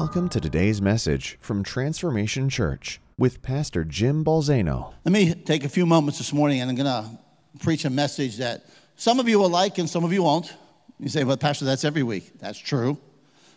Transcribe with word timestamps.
Welcome 0.00 0.28
to 0.28 0.40
today's 0.40 0.80
message 0.80 1.36
from 1.40 1.64
Transformation 1.64 2.48
Church 2.48 3.00
with 3.18 3.42
Pastor 3.42 3.82
Jim 3.82 4.24
Balzano. 4.24 4.94
Let 5.04 5.10
me 5.10 5.34
take 5.34 5.64
a 5.64 5.68
few 5.68 5.86
moments 5.86 6.18
this 6.18 6.32
morning 6.32 6.60
and 6.60 6.70
I'm 6.70 6.76
going 6.76 6.86
to 6.86 7.18
preach 7.58 7.84
a 7.84 7.90
message 7.90 8.36
that 8.36 8.64
some 8.94 9.18
of 9.18 9.28
you 9.28 9.40
will 9.40 9.48
like 9.48 9.78
and 9.78 9.90
some 9.90 10.04
of 10.04 10.12
you 10.12 10.22
won't. 10.22 10.54
You 11.00 11.08
say, 11.08 11.24
well, 11.24 11.36
Pastor, 11.36 11.64
that's 11.64 11.84
every 11.84 12.04
week. 12.04 12.38
That's 12.38 12.60
true. 12.60 12.96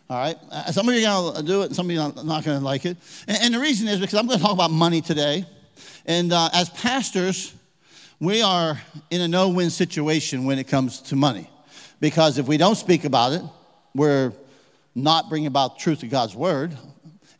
All 0.10 0.18
right. 0.18 0.36
Uh, 0.50 0.72
some 0.72 0.90
of 0.90 0.96
you 0.96 1.06
are 1.06 1.32
going 1.32 1.36
to 1.36 1.44
do 1.44 1.62
it 1.62 1.66
and 1.66 1.76
some 1.76 1.86
of 1.86 1.92
you 1.92 2.02
are 2.02 2.12
not 2.24 2.44
going 2.44 2.58
to 2.58 2.66
like 2.66 2.88
it. 2.88 2.98
And, 3.28 3.54
the 3.54 3.60
reason 3.60 3.88
is 3.88 4.00
because 4.00 4.16
I'm 4.16 4.26
going 4.26 4.40
to 4.40 4.44
talk 4.44 4.54
about 4.54 4.72
money 4.72 5.02
today. 5.02 5.46
And 6.08 6.34
uh, 6.34 6.50
as 6.54 6.72
pastors, 6.72 7.54
we 8.20 8.42
are 8.42 8.82
in 9.12 9.22
a 9.22 9.28
no 9.28 9.50
win 9.50 9.70
situation 9.70 10.46
when 10.46 10.58
it 10.58 10.68
comes 10.68 11.02
to 11.04 11.16
money. 11.16 11.52
Because 12.00 12.40
if 12.40 12.48
we 12.48 12.58
don't 12.58 12.78
speak 12.78 13.06
about 13.06 13.34
it, 13.34 13.44
we're 13.94 14.34
not 14.96 15.30
bringing 15.30 15.48
about 15.48 15.80
truth 15.80 16.04
of 16.04 16.10
God's 16.10 16.36
word. 16.36 16.78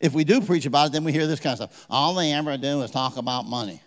If 0.00 0.14
we 0.14 0.24
do 0.24 0.40
preach 0.40 0.66
about 0.66 0.88
it, 0.88 0.92
then 0.92 1.04
we 1.04 1.12
hear 1.12 1.26
this 1.26 1.40
kind 1.40 1.52
of 1.52 1.70
stuff. 1.70 1.86
All 1.88 2.14
they 2.14 2.32
ever 2.32 2.56
do 2.56 2.82
is 2.82 2.90
talk 2.90 3.16
about 3.16 3.46
money. 3.46 3.80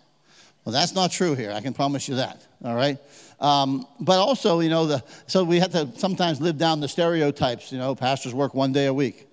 Well, 0.64 0.72
that's 0.72 0.94
not 0.94 1.12
true 1.12 1.34
here. 1.34 1.52
I 1.52 1.60
can 1.60 1.74
promise 1.74 2.08
you 2.08 2.16
that. 2.16 2.44
All 2.64 2.74
right. 2.74 2.98
Um, 3.38 3.86
but 4.00 4.18
also, 4.18 4.60
you 4.60 4.70
know, 4.70 4.86
the, 4.86 5.04
so 5.26 5.44
we 5.44 5.60
have 5.60 5.70
to 5.72 5.90
sometimes 5.96 6.40
live 6.40 6.58
down 6.58 6.80
the 6.80 6.88
stereotypes. 6.88 7.70
You 7.70 7.78
know, 7.78 7.94
pastors 7.94 8.34
work 8.34 8.54
one 8.54 8.72
day 8.72 8.86
a 8.86 8.94
week. 8.94 9.28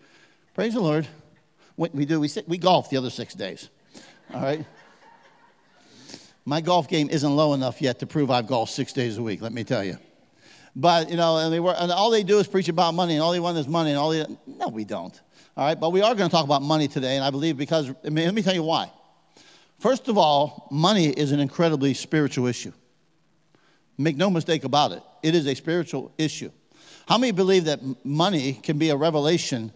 Praise 0.54 0.74
the 0.74 0.82
Lord. 0.82 1.08
What 1.76 1.96
we 1.96 2.06
do, 2.06 2.20
we, 2.20 2.28
sit, 2.28 2.48
we 2.48 2.58
golf 2.58 2.90
the 2.90 2.98
other 2.98 3.10
six 3.10 3.34
days. 3.34 3.70
All 4.34 4.42
right. 4.42 4.64
My 6.46 6.62
golf 6.62 6.88
game 6.88 7.10
isn't 7.10 7.36
low 7.36 7.54
enough 7.54 7.82
yet 7.82 8.00
to 8.00 8.06
prove 8.06 8.30
I've 8.30 8.48
golfed 8.48 8.74
six 8.74 8.94
days 8.94 9.18
a 9.18 9.24
week. 9.24 9.42
Let 9.42 9.54
me 9.54 9.64
tell 9.64 9.84
you. 9.84 9.98
But, 10.76 11.10
you 11.10 11.18
know, 11.18 11.38
and, 11.38 11.54
they 11.54 11.60
were, 11.60 11.76
and 11.78 11.92
all 11.92 12.10
they 12.10 12.24
do 12.24 12.40
is 12.40 12.48
preach 12.48 12.68
about 12.68 12.94
money, 12.94 13.14
and 13.14 13.22
all 13.22 13.32
they 13.32 13.40
want 13.40 13.58
is 13.58 13.68
money, 13.68 13.92
and 13.92 14.00
all 14.00 14.10
they, 14.10 14.26
no, 14.48 14.70
we 14.70 14.86
don't. 14.86 15.20
All 15.56 15.66
right, 15.66 15.80
but 15.80 15.92
we 15.92 16.02
are 16.02 16.16
going 16.16 16.28
to 16.28 16.32
talk 16.32 16.46
about 16.46 16.64
money 16.64 16.88
today, 16.88 17.16
and 17.16 17.24
I 17.24 17.30
believe 17.30 17.58
because, 17.58 17.92
I 18.04 18.10
mean, 18.10 18.26
let 18.26 18.34
me 18.34 18.42
tell 18.42 18.56
you 18.56 18.64
why. 18.64 18.92
First 19.80 20.08
of 20.08 20.18
all, 20.18 20.68
money 20.72 21.10
is 21.10 21.32
an 21.32 21.40
incredibly 21.40 21.94
spiritual 21.94 22.48
issue. 22.48 22.72
Make 23.98 24.18
no 24.18 24.32
mistake 24.32 24.64
about 24.64 24.92
it, 24.94 25.04
it 25.22 25.36
is 25.36 25.46
a 25.46 25.54
spiritual 25.54 26.12
issue. 26.18 26.52
How 27.08 27.18
many 27.18 27.32
believe 27.32 27.66
that 27.66 27.80
money 28.04 28.54
can 28.54 28.78
be 28.78 28.90
a 28.90 28.96
revelation 28.96 29.72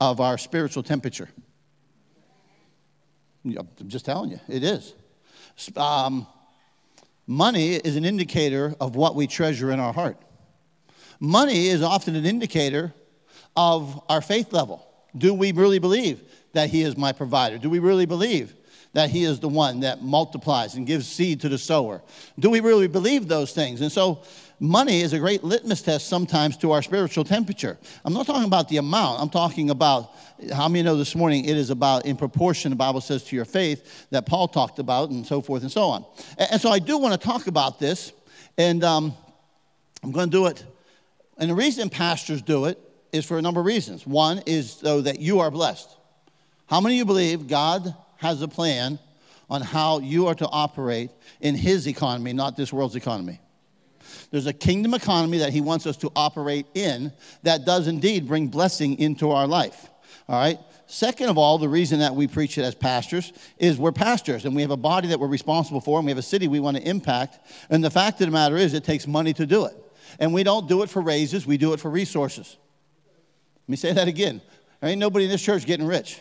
of 0.00 0.20
our 0.20 0.38
spiritual 0.38 0.82
temperature? 0.82 1.28
I'm 3.44 3.68
just 3.88 4.06
telling 4.06 4.30
you, 4.30 4.40
it 4.48 4.64
is. 4.64 4.94
Um, 5.76 6.26
Money 7.26 7.74
is 7.74 7.96
an 7.96 8.04
indicator 8.04 8.74
of 8.80 8.96
what 8.96 9.14
we 9.14 9.26
treasure 9.26 9.70
in 9.70 9.80
our 9.80 9.92
heart. 9.92 10.18
Money 11.20 11.68
is 11.68 11.82
often 11.82 12.14
an 12.16 12.26
indicator 12.26 12.92
of 13.56 14.02
our 14.08 14.20
faith 14.20 14.52
level. 14.52 14.86
Do 15.16 15.32
we 15.32 15.52
really 15.52 15.78
believe 15.78 16.22
that 16.52 16.70
He 16.70 16.82
is 16.82 16.96
my 16.96 17.12
provider? 17.12 17.56
Do 17.56 17.70
we 17.70 17.78
really 17.78 18.04
believe 18.04 18.54
that 18.92 19.10
He 19.10 19.24
is 19.24 19.40
the 19.40 19.48
one 19.48 19.80
that 19.80 20.02
multiplies 20.02 20.74
and 20.74 20.86
gives 20.86 21.06
seed 21.06 21.40
to 21.42 21.48
the 21.48 21.58
sower? 21.58 22.02
Do 22.38 22.50
we 22.50 22.60
really 22.60 22.88
believe 22.88 23.26
those 23.26 23.52
things? 23.52 23.80
And 23.80 23.90
so, 23.90 24.22
money 24.64 25.00
is 25.00 25.12
a 25.12 25.18
great 25.18 25.44
litmus 25.44 25.82
test 25.82 26.08
sometimes 26.08 26.56
to 26.58 26.72
our 26.72 26.82
spiritual 26.82 27.24
temperature. 27.24 27.78
I'm 28.04 28.12
not 28.12 28.26
talking 28.26 28.44
about 28.44 28.68
the 28.68 28.78
amount, 28.78 29.20
I'm 29.20 29.28
talking 29.28 29.70
about 29.70 30.12
how 30.52 30.68
many 30.68 30.82
know 30.82 30.96
this 30.96 31.14
morning 31.14 31.44
it 31.44 31.56
is 31.56 31.70
about 31.70 32.06
in 32.06 32.16
proportion, 32.16 32.70
the 32.70 32.76
Bible 32.76 33.00
says, 33.00 33.24
to 33.24 33.36
your 33.36 33.44
faith 33.44 34.08
that 34.10 34.26
Paul 34.26 34.48
talked 34.48 34.78
about, 34.78 35.10
and 35.10 35.26
so 35.26 35.40
forth 35.40 35.62
and 35.62 35.70
so 35.70 35.84
on. 35.84 36.04
And, 36.38 36.60
so 36.60 36.70
I 36.70 36.78
do 36.78 36.98
want 36.98 37.20
to 37.20 37.26
talk 37.26 37.46
about 37.46 37.78
this, 37.78 38.12
and 38.56 38.82
um, 38.82 39.14
I'm 40.02 40.12
going 40.12 40.30
to 40.30 40.36
do 40.36 40.46
it. 40.46 40.64
And 41.38 41.50
the 41.50 41.54
reason 41.54 41.90
pastors 41.90 42.42
do 42.42 42.66
it 42.66 42.78
is 43.12 43.24
for 43.24 43.38
a 43.38 43.42
number 43.42 43.60
of 43.60 43.66
reasons. 43.66 44.06
One 44.06 44.42
is 44.46 44.72
so 44.72 45.00
that 45.02 45.20
you 45.20 45.40
are 45.40 45.50
blessed. 45.50 45.88
How 46.66 46.80
many 46.80 46.96
of 46.96 46.98
you 46.98 47.04
believe 47.04 47.48
God 47.48 47.94
has 48.16 48.40
a 48.40 48.48
plan 48.48 48.98
on 49.50 49.60
how 49.60 50.00
you 50.00 50.26
are 50.26 50.34
to 50.34 50.48
operate 50.48 51.10
in 51.40 51.54
His 51.54 51.86
economy, 51.86 52.32
not 52.32 52.56
this 52.56 52.72
world's 52.72 52.96
economy? 52.96 53.40
There's 54.30 54.46
a 54.46 54.52
kingdom 54.52 54.94
economy 54.94 55.38
that 55.38 55.52
He 55.52 55.60
wants 55.60 55.86
us 55.86 55.96
to 55.98 56.12
operate 56.14 56.66
in 56.74 57.12
that 57.42 57.64
does 57.64 57.88
indeed 57.88 58.26
bring 58.26 58.48
blessing 58.48 58.98
into 58.98 59.30
our 59.30 59.46
life. 59.46 59.88
All 60.28 60.36
right? 60.40 60.58
Second 60.86 61.28
of 61.28 61.38
all, 61.38 61.58
the 61.58 61.68
reason 61.68 62.00
that 62.00 62.14
we 62.14 62.26
preach 62.26 62.58
it 62.58 62.62
as 62.62 62.74
pastors 62.74 63.32
is 63.58 63.78
we're 63.78 63.92
pastors 63.92 64.44
and 64.44 64.54
we 64.54 64.62
have 64.62 64.70
a 64.70 64.76
body 64.76 65.08
that 65.08 65.18
we're 65.18 65.26
responsible 65.26 65.80
for 65.80 65.98
and 65.98 66.06
we 66.06 66.10
have 66.10 66.18
a 66.18 66.22
city 66.22 66.46
we 66.46 66.60
want 66.60 66.76
to 66.76 66.82
impact. 66.88 67.38
And 67.70 67.82
the 67.82 67.90
fact 67.90 68.20
of 68.20 68.26
the 68.26 68.32
matter 68.32 68.56
is, 68.56 68.74
it 68.74 68.84
takes 68.84 69.06
money 69.06 69.32
to 69.34 69.46
do 69.46 69.64
it. 69.64 69.74
And 70.18 70.32
we 70.32 70.42
don't 70.42 70.68
do 70.68 70.82
it 70.82 70.90
for 70.90 71.00
raises, 71.02 71.46
we 71.46 71.56
do 71.56 71.72
it 71.72 71.80
for 71.80 71.90
resources. 71.90 72.56
Let 73.62 73.68
me 73.68 73.76
say 73.76 73.92
that 73.92 74.08
again. 74.08 74.42
There 74.80 74.90
ain't 74.90 75.00
nobody 75.00 75.24
in 75.24 75.30
this 75.30 75.42
church 75.42 75.64
getting 75.64 75.86
rich. 75.86 76.20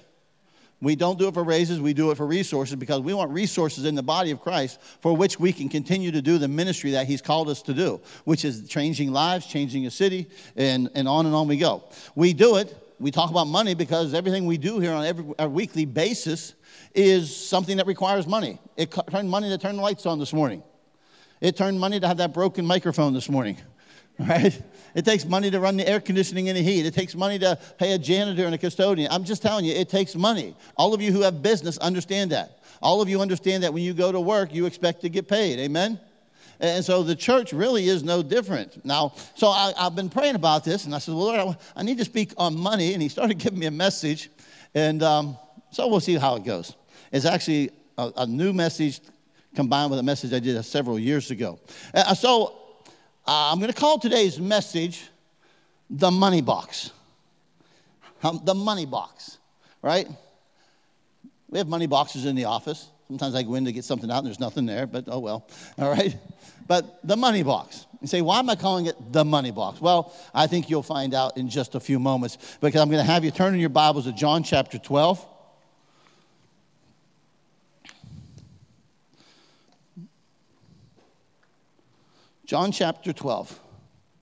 We 0.83 0.95
don't 0.95 1.17
do 1.17 1.29
it 1.29 1.33
for 1.33 1.43
raises, 1.43 1.79
we 1.79 1.93
do 1.93 2.11
it 2.11 2.17
for 2.17 2.27
resources 2.27 2.75
because 2.75 2.99
we 2.99 3.13
want 3.13 3.31
resources 3.31 3.85
in 3.85 3.95
the 3.95 4.03
body 4.03 4.31
of 4.31 4.41
Christ 4.41 4.81
for 5.01 5.15
which 5.15 5.39
we 5.39 5.53
can 5.53 5.69
continue 5.69 6.11
to 6.11 6.21
do 6.21 6.37
the 6.37 6.47
ministry 6.47 6.91
that 6.91 7.07
He's 7.07 7.21
called 7.21 7.49
us 7.49 7.61
to 7.63 7.73
do, 7.73 8.01
which 8.25 8.43
is 8.43 8.67
changing 8.67 9.11
lives, 9.11 9.45
changing 9.45 9.85
a 9.85 9.91
city, 9.91 10.27
and, 10.57 10.89
and 10.93 11.07
on 11.07 11.25
and 11.25 11.33
on 11.33 11.47
we 11.47 11.57
go. 11.57 11.85
We 12.15 12.33
do 12.33 12.57
it 12.57 12.77
we 12.99 13.11
talk 13.11 13.29
about 13.29 13.47
money 13.47 13.73
because 13.73 14.13
everything 14.13 14.45
we 14.45 14.57
do 14.57 14.79
here 14.79 14.93
on 14.93 15.05
every 15.05 15.25
a 15.37 15.49
weekly 15.49 15.83
basis 15.83 16.53
is 16.95 17.35
something 17.35 17.77
that 17.77 17.85
requires 17.85 18.25
money. 18.25 18.59
It 18.77 18.95
turned 19.11 19.29
money 19.29 19.49
to 19.49 19.57
turn 19.57 19.75
the 19.75 19.81
lights 19.81 20.05
on 20.05 20.19
this 20.19 20.31
morning. 20.31 20.63
It 21.41 21.57
turned 21.57 21.79
money 21.79 21.99
to 21.99 22.07
have 22.07 22.17
that 22.17 22.33
broken 22.33 22.65
microphone 22.65 23.13
this 23.13 23.29
morning. 23.29 23.57
Right? 24.19 24.61
It 24.95 25.05
takes 25.05 25.25
money 25.25 25.49
to 25.51 25.59
run 25.59 25.77
the 25.77 25.87
air 25.87 25.99
conditioning 25.99 26.49
and 26.49 26.57
the 26.57 26.61
heat. 26.61 26.85
It 26.85 26.93
takes 26.93 27.15
money 27.15 27.39
to 27.39 27.57
pay 27.77 27.93
a 27.93 27.97
janitor 27.97 28.45
and 28.45 28.53
a 28.53 28.57
custodian. 28.57 29.11
I'm 29.11 29.23
just 29.23 29.41
telling 29.41 29.65
you, 29.65 29.73
it 29.73 29.89
takes 29.89 30.15
money. 30.15 30.55
All 30.77 30.93
of 30.93 31.01
you 31.01 31.11
who 31.11 31.21
have 31.21 31.41
business 31.41 31.77
understand 31.79 32.31
that. 32.31 32.59
All 32.81 33.01
of 33.01 33.09
you 33.09 33.21
understand 33.21 33.63
that 33.63 33.73
when 33.73 33.83
you 33.83 33.93
go 33.93 34.11
to 34.11 34.19
work, 34.19 34.53
you 34.53 34.65
expect 34.65 35.01
to 35.01 35.09
get 35.09 35.27
paid. 35.27 35.59
Amen? 35.59 35.99
And 36.59 36.83
so 36.85 37.03
the 37.03 37.15
church 37.15 37.51
really 37.53 37.87
is 37.87 38.03
no 38.03 38.21
different. 38.21 38.85
Now, 38.85 39.13
so 39.35 39.47
I, 39.47 39.73
have 39.77 39.95
been 39.95 40.09
praying 40.09 40.35
about 40.35 40.63
this, 40.63 40.85
and 40.85 40.93
I 40.93 40.99
said, 40.99 41.13
Well, 41.15 41.25
Lord, 41.25 41.57
I, 41.75 41.79
I, 41.81 41.83
need 41.83 41.97
to 41.97 42.05
speak 42.05 42.33
on 42.37 42.57
money. 42.57 42.93
And 42.93 43.01
He 43.01 43.09
started 43.09 43.35
giving 43.39 43.59
me 43.59 43.65
a 43.65 43.71
message. 43.71 44.29
And 44.75 45.03
um, 45.03 45.37
so 45.71 45.87
we'll 45.87 45.99
see 45.99 46.15
how 46.15 46.35
it 46.35 46.43
goes. 46.43 46.75
It's 47.11 47.25
actually 47.25 47.71
a, 47.97 48.11
a, 48.17 48.25
new 48.25 48.53
message 48.53 49.01
combined 49.55 49.91
with 49.91 49.99
a 49.99 50.03
message 50.03 50.33
I 50.33 50.39
did 50.39 50.63
several 50.63 50.97
years 50.97 51.31
ago. 51.31 51.59
Uh, 51.93 52.15
so 52.15 52.62
uh, 53.25 53.51
I'm 53.51 53.59
going 53.59 53.71
to 53.71 53.79
call 53.79 53.99
today's 53.99 54.39
message 54.39 55.09
the 55.89 56.11
money 56.11 56.41
box. 56.41 56.91
Um, 58.21 58.41
the 58.43 58.53
money 58.53 58.85
box, 58.85 59.37
right? 59.81 60.07
We 61.49 61.57
have 61.57 61.67
money 61.67 61.87
boxes 61.87 62.25
in 62.25 62.35
the 62.35 62.45
office. 62.45 62.89
Sometimes 63.07 63.35
I 63.35 63.43
go 63.43 63.55
in 63.55 63.65
to 63.65 63.71
get 63.71 63.83
something 63.83 64.09
out 64.09 64.19
and 64.19 64.27
there's 64.27 64.39
nothing 64.39 64.65
there, 64.65 64.87
but 64.87 65.05
oh 65.07 65.19
well. 65.19 65.47
All 65.77 65.91
right. 65.91 66.15
But 66.67 66.99
the 67.03 67.17
money 67.17 67.43
box. 67.43 67.85
You 68.01 68.07
say, 68.07 68.21
why 68.21 68.39
am 68.39 68.49
I 68.49 68.55
calling 68.55 68.87
it 68.87 68.95
the 69.13 69.23
money 69.23 69.51
box? 69.51 69.79
Well, 69.79 70.13
I 70.33 70.47
think 70.47 70.69
you'll 70.69 70.83
find 70.83 71.13
out 71.13 71.37
in 71.37 71.49
just 71.49 71.75
a 71.75 71.79
few 71.79 71.99
moments 71.99 72.37
because 72.59 72.81
I'm 72.81 72.89
going 72.89 73.05
to 73.05 73.09
have 73.09 73.23
you 73.23 73.31
turn 73.31 73.53
in 73.53 73.59
your 73.59 73.69
Bibles 73.69 74.05
to 74.05 74.11
John 74.11 74.43
chapter 74.43 74.77
12. 74.77 75.25
John 82.53 82.71
chapter 82.71 83.11
12. 83.11 83.59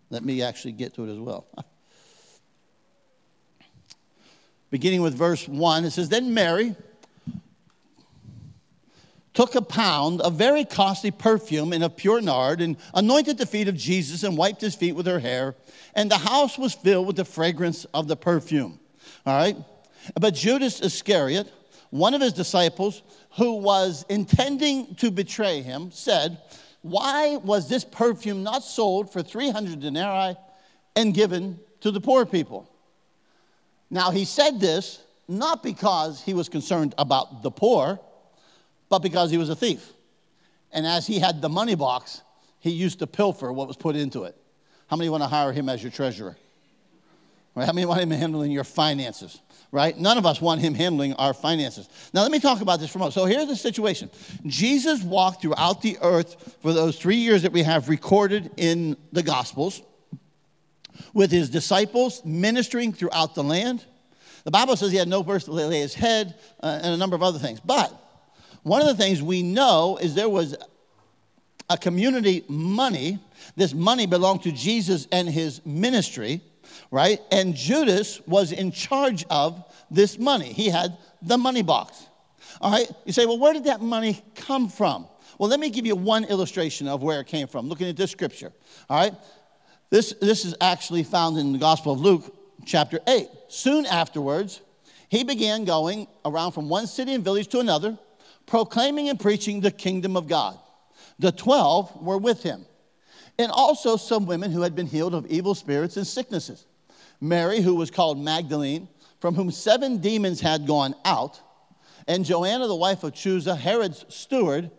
Let 0.09 0.23
me 0.23 0.41
actually 0.41 0.71
get 0.71 0.93
to 0.93 1.03
it 1.03 1.11
as 1.11 1.19
well. 1.19 1.45
Beginning 4.71 5.01
with 5.01 5.15
verse 5.15 5.49
1, 5.49 5.83
it 5.83 5.91
says, 5.91 6.07
Then 6.07 6.33
Mary, 6.33 6.73
took 9.33 9.55
a 9.55 9.61
pound 9.61 10.21
of 10.21 10.35
very 10.35 10.63
costly 10.63 11.11
perfume 11.11 11.73
and 11.73 11.83
of 11.83 11.97
pure 11.97 12.21
nard 12.21 12.61
and 12.61 12.77
anointed 12.93 13.37
the 13.37 13.45
feet 13.45 13.67
of 13.67 13.75
Jesus 13.75 14.23
and 14.23 14.37
wiped 14.37 14.61
his 14.61 14.75
feet 14.75 14.93
with 14.93 15.07
her 15.07 15.19
hair. 15.19 15.53
And 15.93 16.09
the 16.09 16.17
house 16.17 16.57
was 16.57 16.73
filled 16.73 17.07
with 17.07 17.17
the 17.17 17.25
fragrance 17.25 17.83
of 17.93 18.07
the 18.07 18.15
perfume. 18.15 18.79
All 19.25 19.35
right? 19.35 19.57
But 20.17 20.35
Judas 20.35 20.79
Iscariot, 20.79 21.51
one 21.89 22.13
of 22.13 22.21
his 22.21 22.31
disciples, 22.31 23.03
who 23.31 23.55
was 23.55 24.05
intending 24.07 24.95
to 24.95 25.11
betray 25.11 25.61
him, 25.61 25.91
said, 25.91 26.37
Why 26.81 27.37
was 27.37 27.69
this 27.69 27.83
perfume 27.83 28.43
not 28.43 28.63
sold 28.63 29.11
for 29.11 29.21
300 29.21 29.79
denarii 29.79 30.35
and 30.95 31.13
given 31.13 31.59
to 31.81 31.91
the 31.91 32.01
poor 32.01 32.25
people? 32.25 32.69
Now, 33.89 34.11
he 34.11 34.25
said 34.25 34.59
this 34.59 35.01
not 35.27 35.63
because 35.63 36.21
he 36.21 36.33
was 36.33 36.49
concerned 36.49 36.95
about 36.97 37.43
the 37.43 37.51
poor 37.51 37.99
but 38.91 38.99
because 38.99 39.31
he 39.31 39.37
was 39.37 39.49
a 39.49 39.55
thief. 39.55 39.93
And 40.73 40.85
as 40.85 41.07
he 41.07 41.17
had 41.17 41.41
the 41.41 41.47
money 41.47 41.75
box, 41.75 42.21
he 42.59 42.71
used 42.71 42.99
to 42.99 43.07
pilfer 43.07 43.51
what 43.51 43.67
was 43.67 43.77
put 43.77 43.95
into 43.95 44.25
it. 44.25 44.35
How 44.87 44.97
many 44.97 45.09
want 45.09 45.23
to 45.23 45.27
hire 45.27 45.53
him 45.53 45.69
as 45.69 45.81
your 45.81 45.93
treasurer? 45.93 46.35
Right? 47.55 47.65
How 47.65 47.71
many 47.71 47.85
want 47.85 48.01
him 48.01 48.11
handling 48.11 48.51
your 48.51 48.65
finances? 48.65 49.39
Right? 49.71 49.97
None 49.97 50.17
of 50.17 50.25
us 50.25 50.41
want 50.41 50.59
him 50.59 50.73
handling 50.73 51.13
our 51.13 51.33
finances. 51.33 51.87
Now, 52.13 52.23
let 52.23 52.31
me 52.31 52.41
talk 52.41 52.59
about 52.59 52.81
this 52.81 52.91
for 52.91 52.97
a 52.97 52.99
moment. 52.99 53.13
So, 53.13 53.23
here's 53.23 53.47
the 53.47 53.55
situation 53.55 54.09
Jesus 54.45 55.01
walked 55.01 55.41
throughout 55.41 55.81
the 55.81 55.97
earth 56.01 56.57
for 56.61 56.73
those 56.73 56.99
three 56.99 57.15
years 57.15 57.43
that 57.43 57.53
we 57.53 57.63
have 57.63 57.87
recorded 57.87 58.51
in 58.57 58.97
the 59.13 59.23
Gospels 59.23 59.81
with 61.13 61.31
his 61.31 61.49
disciples 61.49 62.23
ministering 62.25 62.91
throughout 62.93 63.33
the 63.33 63.43
land. 63.43 63.85
The 64.43 64.51
Bible 64.51 64.75
says 64.75 64.91
he 64.91 64.97
had 64.97 65.07
no 65.07 65.23
place 65.23 65.45
to 65.45 65.51
lay 65.51 65.79
his 65.79 65.93
head 65.93 66.35
uh, 66.61 66.79
and 66.81 66.93
a 66.93 66.97
number 66.97 67.15
of 67.15 67.23
other 67.23 67.39
things. 67.39 67.59
But 67.59 67.93
one 68.63 68.81
of 68.81 68.87
the 68.87 68.95
things 68.95 69.21
we 69.21 69.43
know 69.43 69.97
is 70.01 70.15
there 70.15 70.29
was 70.29 70.55
a 71.69 71.77
community 71.77 72.43
money. 72.47 73.19
This 73.55 73.73
money 73.73 74.05
belonged 74.05 74.43
to 74.43 74.51
Jesus 74.51 75.07
and 75.11 75.27
his 75.27 75.65
ministry, 75.65 76.41
right? 76.89 77.19
And 77.31 77.55
Judas 77.55 78.21
was 78.27 78.51
in 78.51 78.71
charge 78.71 79.25
of 79.29 79.63
this 79.89 80.17
money. 80.17 80.51
He 80.51 80.69
had 80.69 80.97
the 81.21 81.37
money 81.37 81.61
box. 81.61 82.07
All 82.59 82.71
right? 82.71 82.89
You 83.05 83.13
say, 83.13 83.25
well, 83.25 83.39
where 83.39 83.53
did 83.53 83.65
that 83.65 83.81
money 83.81 84.23
come 84.35 84.69
from? 84.69 85.07
Well, 85.37 85.49
let 85.49 85.59
me 85.59 85.69
give 85.69 85.85
you 85.85 85.95
one 85.95 86.23
illustration 86.25 86.87
of 86.87 87.01
where 87.01 87.19
it 87.21 87.27
came 87.27 87.47
from, 87.47 87.67
looking 87.67 87.87
at 87.87 87.97
this 87.97 88.11
scripture. 88.11 88.51
All 88.89 88.97
right? 88.97 89.13
This, 89.89 90.13
this 90.21 90.45
is 90.45 90.55
actually 90.61 91.03
found 91.03 91.37
in 91.37 91.51
the 91.51 91.59
Gospel 91.59 91.93
of 91.93 91.99
Luke, 91.99 92.35
chapter 92.65 92.99
8. 93.07 93.27
Soon 93.47 93.85
afterwards, 93.85 94.61
he 95.09 95.23
began 95.23 95.65
going 95.65 96.07
around 96.23 96.53
from 96.53 96.69
one 96.69 96.87
city 96.87 97.13
and 97.13 97.23
village 97.23 97.47
to 97.49 97.59
another, 97.59 97.97
proclaiming 98.45 99.09
and 99.09 99.19
preaching 99.19 99.59
the 99.59 99.71
kingdom 99.71 100.15
of 100.15 100.27
God. 100.27 100.57
The 101.19 101.31
twelve 101.31 102.01
were 102.01 102.17
with 102.17 102.41
him, 102.41 102.65
and 103.37 103.51
also 103.51 103.97
some 103.97 104.25
women 104.25 104.51
who 104.51 104.61
had 104.61 104.75
been 104.75 104.87
healed 104.87 105.13
of 105.13 105.25
evil 105.27 105.55
spirits 105.55 105.97
and 105.97 106.05
sicknesses. 106.05 106.65
Mary, 107.19 107.61
who 107.61 107.75
was 107.75 107.91
called 107.91 108.19
Magdalene, 108.19 108.87
from 109.19 109.35
whom 109.35 109.51
seven 109.51 109.97
demons 109.97 110.41
had 110.41 110.65
gone 110.65 110.95
out, 111.05 111.39
and 112.07 112.25
Joanna, 112.25 112.67
the 112.67 112.75
wife 112.75 113.03
of 113.03 113.13
Chuza, 113.13 113.55
Herod's 113.55 114.05
steward, 114.09 114.71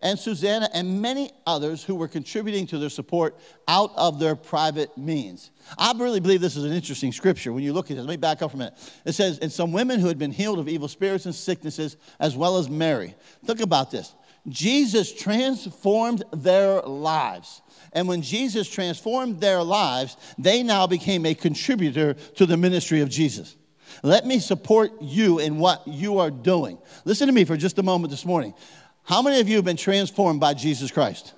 and 0.00 0.16
Susanna, 0.16 0.68
and 0.72 1.02
many 1.02 1.32
others 1.44 1.82
who 1.82 1.96
were 1.96 2.06
contributing 2.06 2.66
to 2.68 2.78
their 2.78 2.88
support 2.88 3.36
out 3.66 3.90
of 3.96 4.20
their 4.20 4.36
private 4.36 4.96
means. 4.96 5.50
I 5.76 5.92
really 5.96 6.20
believe 6.20 6.40
this 6.40 6.56
is 6.56 6.64
an 6.64 6.72
interesting 6.72 7.10
scripture 7.10 7.52
when 7.52 7.64
you 7.64 7.72
look 7.72 7.90
at 7.90 7.96
it. 7.96 8.00
Let 8.02 8.10
me 8.10 8.16
back 8.16 8.40
up 8.40 8.52
for 8.52 8.56
a 8.56 8.58
minute. 8.58 8.74
It 9.04 9.12
says, 9.12 9.38
And 9.40 9.50
some 9.50 9.72
women 9.72 9.98
who 9.98 10.06
had 10.06 10.18
been 10.18 10.30
healed 10.30 10.60
of 10.60 10.68
evil 10.68 10.86
spirits 10.86 11.26
and 11.26 11.34
sicknesses, 11.34 11.96
as 12.20 12.36
well 12.36 12.58
as 12.58 12.70
Mary. 12.70 13.16
Think 13.44 13.60
about 13.60 13.90
this. 13.90 14.14
Jesus 14.48 15.12
transformed 15.12 16.24
their 16.32 16.80
lives. 16.82 17.62
And 17.92 18.06
when 18.08 18.22
Jesus 18.22 18.68
transformed 18.68 19.40
their 19.40 19.62
lives, 19.62 20.16
they 20.38 20.62
now 20.62 20.86
became 20.86 21.26
a 21.26 21.34
contributor 21.34 22.14
to 22.14 22.46
the 22.46 22.56
ministry 22.56 23.00
of 23.00 23.08
Jesus. 23.08 23.56
Let 24.02 24.26
me 24.26 24.38
support 24.38 24.92
you 25.00 25.38
in 25.38 25.58
what 25.58 25.86
you 25.86 26.18
are 26.18 26.30
doing. 26.30 26.78
Listen 27.04 27.26
to 27.26 27.32
me 27.32 27.44
for 27.44 27.56
just 27.56 27.78
a 27.78 27.82
moment 27.82 28.10
this 28.10 28.24
morning. 28.24 28.54
How 29.02 29.22
many 29.22 29.40
of 29.40 29.48
you 29.48 29.56
have 29.56 29.64
been 29.64 29.76
transformed 29.76 30.40
by 30.40 30.54
Jesus 30.54 30.90
Christ? 30.90 31.32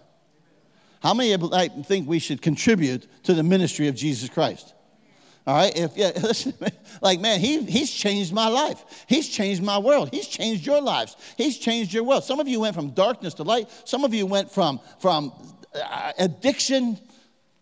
How 1.02 1.14
many 1.14 1.32
of 1.32 1.42
you 1.42 1.82
think 1.84 2.08
we 2.08 2.18
should 2.18 2.42
contribute 2.42 3.06
to 3.24 3.32
the 3.32 3.42
ministry 3.42 3.88
of 3.88 3.94
Jesus 3.94 4.28
Christ? 4.28 4.74
All 5.50 5.56
right, 5.56 5.76
if 5.76 5.96
yeah, 5.96 6.12
listen, 6.22 6.54
like 7.02 7.18
man, 7.18 7.40
he, 7.40 7.60
he's 7.64 7.90
changed 7.90 8.32
my 8.32 8.46
life. 8.46 8.84
He's 9.08 9.28
changed 9.28 9.64
my 9.64 9.78
world. 9.78 10.10
He's 10.12 10.28
changed 10.28 10.64
your 10.64 10.80
lives. 10.80 11.16
He's 11.36 11.58
changed 11.58 11.92
your 11.92 12.04
world. 12.04 12.22
Some 12.22 12.38
of 12.38 12.46
you 12.46 12.60
went 12.60 12.76
from 12.76 12.90
darkness 12.90 13.34
to 13.34 13.42
light. 13.42 13.68
Some 13.84 14.04
of 14.04 14.14
you 14.14 14.26
went 14.26 14.52
from 14.52 14.78
from 15.00 15.32
uh, 15.74 16.12
addiction 16.20 17.00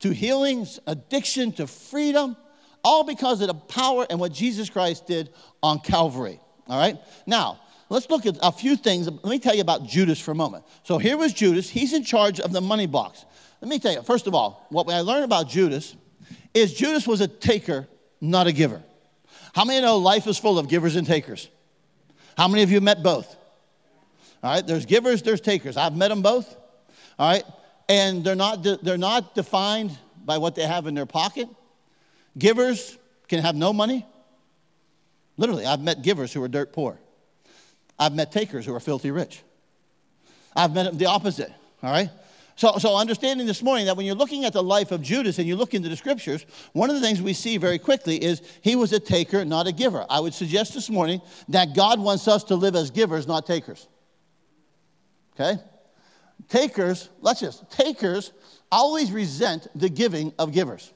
to 0.01 0.11
healings, 0.11 0.79
addiction 0.87 1.51
to 1.53 1.67
freedom 1.67 2.37
all 2.85 3.05
because 3.05 3.41
of 3.41 3.47
the 3.47 3.55
power 3.55 4.07
and 4.11 4.21
what 4.21 4.33
Jesus 4.33 4.69
Christ 4.69 5.07
did 5.07 5.31
on 5.63 5.81
Calvary. 5.81 6.39
All 6.67 6.79
right? 6.79 6.99
Now, 7.27 7.59
let's 7.89 8.11
look 8.11 8.27
at 8.27 8.37
a 8.43 8.53
few 8.53 8.77
things. 8.77 9.09
Let 9.09 9.25
me 9.25 9.39
tell 9.39 9.55
you 9.55 9.63
about 9.63 9.87
Judas 9.87 10.21
for 10.21 10.33
a 10.33 10.35
moment. 10.35 10.67
So 10.83 10.99
here 10.99 11.17
was 11.17 11.33
Judas. 11.33 11.71
He's 11.71 11.95
in 11.95 12.05
charge 12.05 12.39
of 12.39 12.53
the 12.53 12.61
money 12.61 12.87
box. 12.87 13.25
Let 13.63 13.71
me 13.71 13.79
tell 13.79 13.95
you, 13.95 14.03
first 14.03 14.27
of 14.27 14.35
all, 14.35 14.67
what 14.69 14.91
I 14.91 15.01
learned 15.01 15.25
about 15.25 15.49
Judas 15.49 15.97
is 16.59 16.75
Judas 16.75 17.07
was 17.07 17.21
a 17.21 17.29
taker, 17.29 17.87
not 18.21 18.47
a 18.47 18.53
giver. 18.53 18.83
How 19.55 19.65
many 19.65 19.81
know 19.81 19.99
life 19.99 20.27
is 20.27 20.39
full 20.39 20.59
of 20.59 20.69
givers 20.69 20.97
and 20.97 21.07
takers? 21.07 21.49
How 22.37 22.49
many 22.49 22.63
of 22.63 22.71
you 22.71 22.81
met 22.81 23.03
both? 23.03 23.35
All 24.43 24.55
right, 24.55 24.67
there's 24.67 24.87
givers, 24.87 25.23
there's 25.23 25.41
takers. 25.41 25.77
I've 25.77 25.97
met 25.97 26.09
them 26.09 26.23
both. 26.23 26.55
All 27.19 27.29
right, 27.29 27.45
and 27.89 28.23
they're 28.23 28.37
not, 28.37 28.63
they're 28.63 28.97
not 28.97 29.35
defined 29.35 29.97
by 30.25 30.39
what 30.39 30.55
they 30.55 30.67
have 30.67 30.87
in 30.87 30.95
their 30.95 31.07
pocket. 31.07 31.49
Givers 32.37 32.97
can 33.27 33.41
have 33.41 33.57
no 33.57 33.73
money. 33.73 34.07
Literally, 35.37 35.67
I've 35.67 35.81
met 35.81 36.03
givers 36.03 36.33
who 36.33 36.43
are 36.43 36.49
dirt 36.49 36.73
poor. 36.73 36.99
I've 37.99 38.15
met 38.15 38.31
takers 38.31 38.65
who 38.65 38.75
are 38.75 38.81
filthy 38.81 39.11
rich. 39.11 39.43
I've 40.55 40.73
met 40.73 40.97
the 40.99 41.07
opposite, 41.07 41.53
all 41.83 41.91
right? 41.91 42.11
So, 42.59 42.77
so 42.79 42.97
understanding 42.97 43.47
this 43.47 43.63
morning 43.63 43.87
that 43.87 43.97
when 43.97 44.05
you're 44.05 44.17
looking 44.17 44.45
at 44.45 44.53
the 44.53 44.65
life 44.65 44.91
of 44.91 45.01
Judas 45.01 45.39
and 45.39 45.47
you 45.47 45.55
look 45.55 45.75
into 45.75 45.89
the 45.89 45.95
scriptures, 45.95 46.45
one 46.73 46.91
of 46.91 46.97
the 46.97 47.01
things 47.01 47.23
we 47.23 47.33
see 47.33 47.57
very 47.57 47.79
quickly 47.79 48.21
is 48.21 48.43
he 48.63 48.75
was 48.75 48.93
a 48.93 48.99
taker, 48.99 49.45
not 49.45 49.69
a 49.69 49.73
giver. 49.73 50.05
I 50.11 50.19
would 50.19 50.35
suggest 50.35 50.75
this 50.75 50.91
morning 50.91 51.21
that 51.51 51.77
God 51.77 52.01
wants 52.01 52.27
us 52.27 52.43
to 52.45 52.57
live 52.57 52.75
as 52.75 52.91
givers, 52.91 53.29
not 53.29 53.47
takers. 53.47 53.87
Okay? 55.39 55.63
Takers, 56.49 57.11
let's 57.21 57.39
just, 57.39 57.71
takers 57.71 58.33
always 58.73 59.13
resent 59.13 59.69
the 59.77 59.89
giving 59.89 60.33
of 60.37 60.51
givers. 60.51 60.93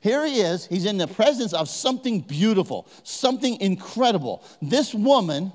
Here 0.00 0.24
he 0.24 0.40
is, 0.40 0.64
he's 0.64 0.86
in 0.86 0.96
the 0.96 1.06
presence 1.06 1.52
of 1.52 1.68
something 1.68 2.20
beautiful, 2.20 2.88
something 3.02 3.60
incredible. 3.60 4.42
This 4.62 4.94
woman, 4.94 5.52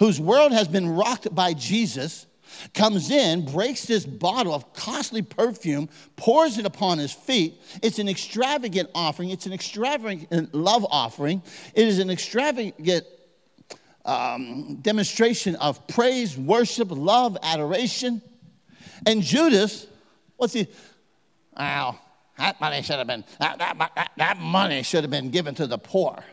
whose 0.00 0.20
world 0.20 0.50
has 0.50 0.66
been 0.66 0.88
rocked 0.88 1.32
by 1.32 1.54
Jesus, 1.54 2.26
comes 2.74 3.10
in, 3.10 3.44
breaks 3.44 3.84
this 3.84 4.04
bottle 4.04 4.54
of 4.54 4.72
costly 4.72 5.22
perfume, 5.22 5.88
pours 6.16 6.58
it 6.58 6.66
upon 6.66 6.98
his 6.98 7.12
feet. 7.12 7.60
It's 7.82 7.98
an 7.98 8.08
extravagant 8.08 8.90
offering, 8.94 9.30
it's 9.30 9.46
an 9.46 9.52
extravagant 9.52 10.54
love 10.54 10.86
offering, 10.90 11.42
it 11.74 11.86
is 11.86 11.98
an 11.98 12.10
extravagant 12.10 13.04
um, 14.04 14.76
demonstration 14.82 15.56
of 15.56 15.86
praise, 15.86 16.36
worship, 16.36 16.88
love, 16.90 17.36
adoration. 17.42 18.22
And 19.06 19.22
Judas, 19.22 19.86
what's 20.36 20.52
he? 20.52 20.66
Wow, 21.56 21.98
that 22.38 22.60
money 22.60 22.82
should 22.82 22.96
have 22.98 23.06
been, 23.06 23.24
that, 23.38 23.58
that, 23.58 23.78
that, 23.78 24.10
that 24.16 24.38
money 24.38 24.82
should 24.82 25.04
have 25.04 25.10
been 25.10 25.30
given 25.30 25.54
to 25.56 25.66
the 25.66 25.78
poor. 25.78 26.24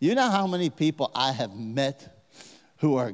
You 0.00 0.14
know 0.14 0.30
how 0.30 0.46
many 0.46 0.70
people 0.70 1.10
I 1.14 1.32
have 1.32 1.54
met 1.54 2.24
who 2.78 2.96
are 2.96 3.12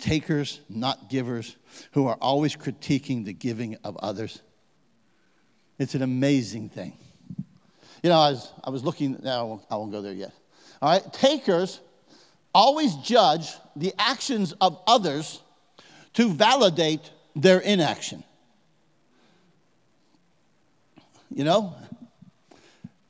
takers, 0.00 0.60
not 0.68 1.10
givers, 1.10 1.56
who 1.92 2.06
are 2.06 2.16
always 2.20 2.56
critiquing 2.56 3.24
the 3.24 3.32
giving 3.32 3.76
of 3.84 3.96
others? 3.98 4.40
It's 5.78 5.94
an 5.94 6.02
amazing 6.02 6.68
thing. 6.68 6.96
You 8.02 8.10
know, 8.10 8.18
I 8.18 8.30
was, 8.30 8.52
I 8.64 8.70
was 8.70 8.84
looking, 8.84 9.18
no, 9.22 9.30
I 9.30 9.42
won't, 9.42 9.62
I 9.70 9.76
won't 9.76 9.92
go 9.92 10.02
there 10.02 10.12
yet. 10.12 10.32
All 10.80 10.90
right, 10.90 11.12
takers 11.12 11.80
always 12.54 12.94
judge 12.96 13.52
the 13.74 13.94
actions 13.98 14.52
of 14.60 14.80
others 14.86 15.42
to 16.14 16.32
validate 16.32 17.10
their 17.34 17.58
inaction. 17.58 18.24
You 21.34 21.44
know, 21.44 21.74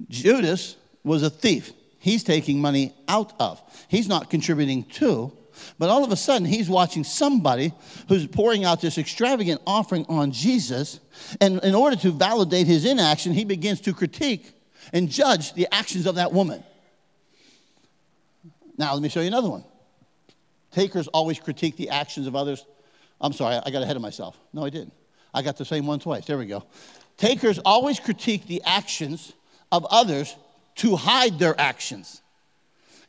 Judas 0.08 0.76
was 1.04 1.22
a 1.22 1.30
thief. 1.30 1.72
He's 1.98 2.24
taking 2.24 2.60
money 2.60 2.94
out 3.06 3.32
of. 3.38 3.60
He's 3.88 4.08
not 4.08 4.30
contributing 4.30 4.84
to. 4.94 5.32
But 5.78 5.88
all 5.88 6.04
of 6.04 6.12
a 6.12 6.16
sudden, 6.16 6.46
he's 6.46 6.68
watching 6.68 7.04
somebody 7.04 7.72
who's 8.08 8.26
pouring 8.26 8.64
out 8.64 8.80
this 8.80 8.98
extravagant 8.98 9.60
offering 9.66 10.06
on 10.08 10.32
Jesus. 10.32 11.00
And 11.40 11.62
in 11.62 11.74
order 11.74 11.96
to 11.96 12.10
validate 12.10 12.66
his 12.66 12.84
inaction, 12.84 13.32
he 13.32 13.44
begins 13.44 13.80
to 13.82 13.92
critique 13.92 14.52
and 14.92 15.08
judge 15.08 15.54
the 15.54 15.68
actions 15.72 16.06
of 16.06 16.16
that 16.16 16.32
woman. 16.32 16.62
Now, 18.78 18.92
let 18.94 19.02
me 19.02 19.08
show 19.08 19.20
you 19.20 19.28
another 19.28 19.50
one. 19.50 19.64
Takers 20.70 21.08
always 21.08 21.38
critique 21.38 21.76
the 21.76 21.90
actions 21.90 22.26
of 22.26 22.36
others. 22.36 22.64
I'm 23.20 23.32
sorry, 23.32 23.58
I 23.64 23.70
got 23.70 23.82
ahead 23.82 23.96
of 23.96 24.02
myself. 24.02 24.38
No, 24.52 24.64
I 24.64 24.70
didn't. 24.70 24.92
I 25.32 25.42
got 25.42 25.56
the 25.56 25.64
same 25.64 25.86
one 25.86 25.98
twice. 25.98 26.26
There 26.26 26.38
we 26.38 26.46
go. 26.46 26.64
Takers 27.16 27.58
always 27.58 27.98
critique 27.98 28.46
the 28.46 28.62
actions 28.64 29.32
of 29.72 29.86
others 29.90 30.36
to 30.76 30.96
hide 30.96 31.38
their 31.38 31.58
actions. 31.58 32.20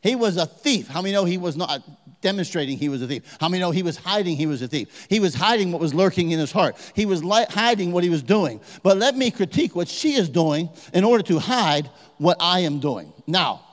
He 0.01 0.15
was 0.15 0.37
a 0.37 0.45
thief. 0.45 0.87
How 0.87 1.01
many 1.01 1.13
know 1.13 1.25
he 1.25 1.37
was 1.37 1.57
not 1.57 1.81
demonstrating 2.21 2.77
he 2.77 2.89
was 2.89 3.01
a 3.01 3.07
thief? 3.07 3.37
How 3.39 3.49
many 3.49 3.61
know 3.61 3.71
he 3.71 3.83
was 3.83 3.97
hiding 3.97 4.35
he 4.35 4.45
was 4.45 4.61
a 4.61 4.67
thief? 4.67 5.07
He 5.09 5.19
was 5.19 5.33
hiding 5.33 5.71
what 5.71 5.81
was 5.81 5.93
lurking 5.93 6.31
in 6.31 6.39
his 6.39 6.51
heart. 6.51 6.75
He 6.95 7.05
was 7.05 7.23
li- 7.23 7.45
hiding 7.49 7.91
what 7.91 8.03
he 8.03 8.09
was 8.09 8.23
doing. 8.23 8.61
But 8.83 8.97
let 8.97 9.15
me 9.15 9.31
critique 9.31 9.75
what 9.75 9.87
she 9.87 10.13
is 10.13 10.29
doing 10.29 10.69
in 10.93 11.03
order 11.03 11.23
to 11.25 11.39
hide 11.39 11.89
what 12.17 12.37
I 12.39 12.59
am 12.61 12.79
doing. 12.79 13.11
Now, 13.25 13.65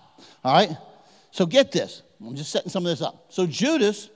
all 0.42 0.54
right? 0.54 0.76
So 1.30 1.46
get 1.46 1.72
this. 1.72 2.02
I'm 2.20 2.36
just 2.36 2.50
setting 2.50 2.70
some 2.70 2.86
of 2.86 2.90
this 2.90 3.02
up. 3.02 3.26
So 3.28 3.46
Judas 3.46 4.08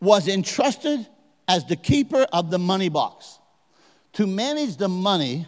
was 0.00 0.28
entrusted 0.28 1.06
as 1.48 1.64
the 1.66 1.76
keeper 1.76 2.26
of 2.32 2.50
the 2.50 2.58
money 2.58 2.88
box 2.88 3.38
to 4.14 4.26
manage 4.26 4.76
the 4.76 4.88
money 4.88 5.46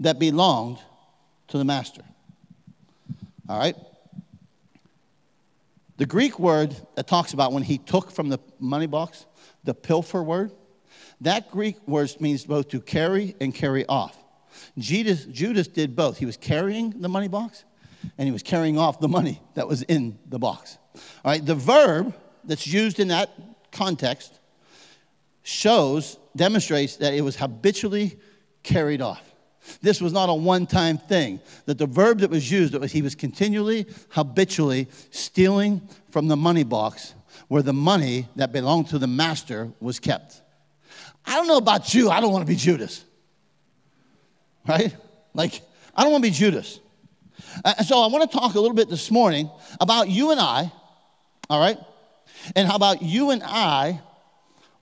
that 0.00 0.18
belonged 0.18 0.78
to 1.48 1.58
the 1.58 1.64
master. 1.64 2.02
All 3.48 3.58
right? 3.58 3.76
The 5.98 6.06
Greek 6.06 6.38
word 6.38 6.74
that 6.94 7.06
talks 7.06 7.32
about 7.32 7.52
when 7.52 7.62
he 7.62 7.78
took 7.78 8.10
from 8.10 8.28
the 8.28 8.38
money 8.58 8.86
box, 8.86 9.26
the 9.64 9.74
pilfer 9.74 10.22
word, 10.22 10.52
that 11.20 11.50
Greek 11.50 11.76
word 11.86 12.14
means 12.20 12.44
both 12.44 12.68
to 12.68 12.80
carry 12.80 13.34
and 13.40 13.54
carry 13.54 13.84
off. 13.86 14.16
Judas, 14.78 15.24
Judas 15.26 15.68
did 15.68 15.94
both. 15.94 16.16
He 16.16 16.26
was 16.26 16.36
carrying 16.36 16.90
the 16.90 17.08
money 17.08 17.28
box 17.28 17.64
and 18.16 18.26
he 18.26 18.32
was 18.32 18.42
carrying 18.42 18.78
off 18.78 19.00
the 19.00 19.08
money 19.08 19.42
that 19.54 19.66
was 19.66 19.82
in 19.82 20.18
the 20.28 20.38
box. 20.38 20.78
All 20.94 21.32
right, 21.32 21.44
the 21.44 21.54
verb 21.54 22.14
that's 22.44 22.66
used 22.66 23.00
in 23.00 23.08
that 23.08 23.30
context 23.72 24.38
shows, 25.42 26.18
demonstrates 26.36 26.96
that 26.96 27.14
it 27.14 27.22
was 27.22 27.34
habitually 27.36 28.18
carried 28.62 29.02
off. 29.02 29.27
This 29.80 30.00
was 30.00 30.12
not 30.12 30.28
a 30.28 30.34
one 30.34 30.66
time 30.66 30.98
thing. 30.98 31.40
That 31.66 31.78
the 31.78 31.86
verb 31.86 32.20
that 32.20 32.30
was 32.30 32.50
used, 32.50 32.74
was 32.74 32.92
he 32.92 33.02
was 33.02 33.14
continually, 33.14 33.86
habitually 34.10 34.88
stealing 35.10 35.88
from 36.10 36.28
the 36.28 36.36
money 36.36 36.64
box 36.64 37.14
where 37.48 37.62
the 37.62 37.72
money 37.72 38.28
that 38.36 38.52
belonged 38.52 38.88
to 38.88 38.98
the 38.98 39.06
master 39.06 39.70
was 39.80 39.98
kept. 39.98 40.42
I 41.24 41.36
don't 41.36 41.46
know 41.46 41.56
about 41.56 41.94
you, 41.94 42.10
I 42.10 42.20
don't 42.20 42.32
want 42.32 42.46
to 42.46 42.52
be 42.52 42.56
Judas. 42.56 43.04
Right? 44.66 44.94
Like, 45.34 45.62
I 45.94 46.02
don't 46.02 46.12
want 46.12 46.24
to 46.24 46.30
be 46.30 46.34
Judas. 46.34 46.80
Uh, 47.64 47.82
so 47.82 48.00
I 48.00 48.08
want 48.08 48.30
to 48.30 48.38
talk 48.38 48.54
a 48.54 48.60
little 48.60 48.76
bit 48.76 48.88
this 48.88 49.10
morning 49.10 49.50
about 49.80 50.08
you 50.08 50.30
and 50.30 50.40
I, 50.40 50.70
all 51.48 51.60
right? 51.60 51.78
And 52.56 52.68
how 52.68 52.76
about 52.76 53.02
you 53.02 53.30
and 53.30 53.42
I 53.44 54.00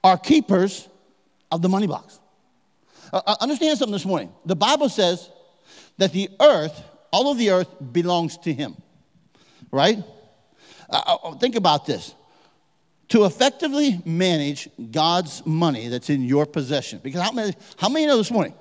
are 0.03 0.17
keepers 0.17 0.89
of 1.51 1.63
the 1.63 1.69
money 1.69 1.87
box. 1.87 2.21
Uh, 3.17 3.23
uh, 3.29 3.37
understand 3.41 3.79
something 3.79 3.95
this 3.95 4.05
morning. 4.05 4.31
The 4.45 4.55
Bible 4.55 4.91
says 4.91 5.31
that 5.97 6.13
the 6.13 6.29
earth, 6.39 6.83
all 7.11 7.33
of 7.33 7.39
the 7.39 7.49
earth, 7.49 7.69
belongs 7.93 8.37
to 8.39 8.53
Him, 8.53 8.77
right? 9.71 9.97
Uh, 10.91 11.03
uh, 11.07 11.15
uh, 11.29 11.35
think 11.37 11.57
about 11.57 11.87
this. 11.87 12.15
To 13.11 13.25
effectively 13.25 14.03
manage 14.05 14.69
God's 14.91 15.47
money 15.47 15.89
that's 15.89 16.11
in 16.11 16.25
your 16.25 16.45
possession, 16.45 17.01
because 17.03 17.23
how 17.23 17.33
many, 17.33 17.55
how 17.79 17.89
many 17.89 18.05
know 18.05 18.19
this 18.19 18.31
morning? 18.31 18.53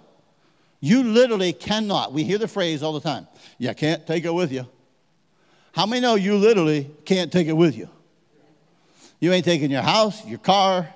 You 0.79 1.03
literally 1.03 1.51
cannot. 1.51 2.13
We 2.13 2.23
hear 2.23 2.37
the 2.37 2.47
phrase 2.47 2.81
all 2.81 2.93
the 2.93 3.01
time. 3.01 3.27
You 3.57 3.73
can't 3.73 4.07
take 4.07 4.23
it 4.23 4.33
with 4.33 4.53
you. 4.53 4.65
How 5.73 5.85
many 5.85 5.99
know 5.99 6.15
you 6.15 6.37
literally 6.37 6.89
can't 7.03 7.29
take 7.29 7.47
it 7.47 7.57
with 7.57 7.75
you? 7.75 7.89
You 9.19 9.33
ain't 9.33 9.43
taking 9.43 9.69
your 9.69 9.81
house, 9.81 10.25
your 10.25 10.39
car, 10.39 10.87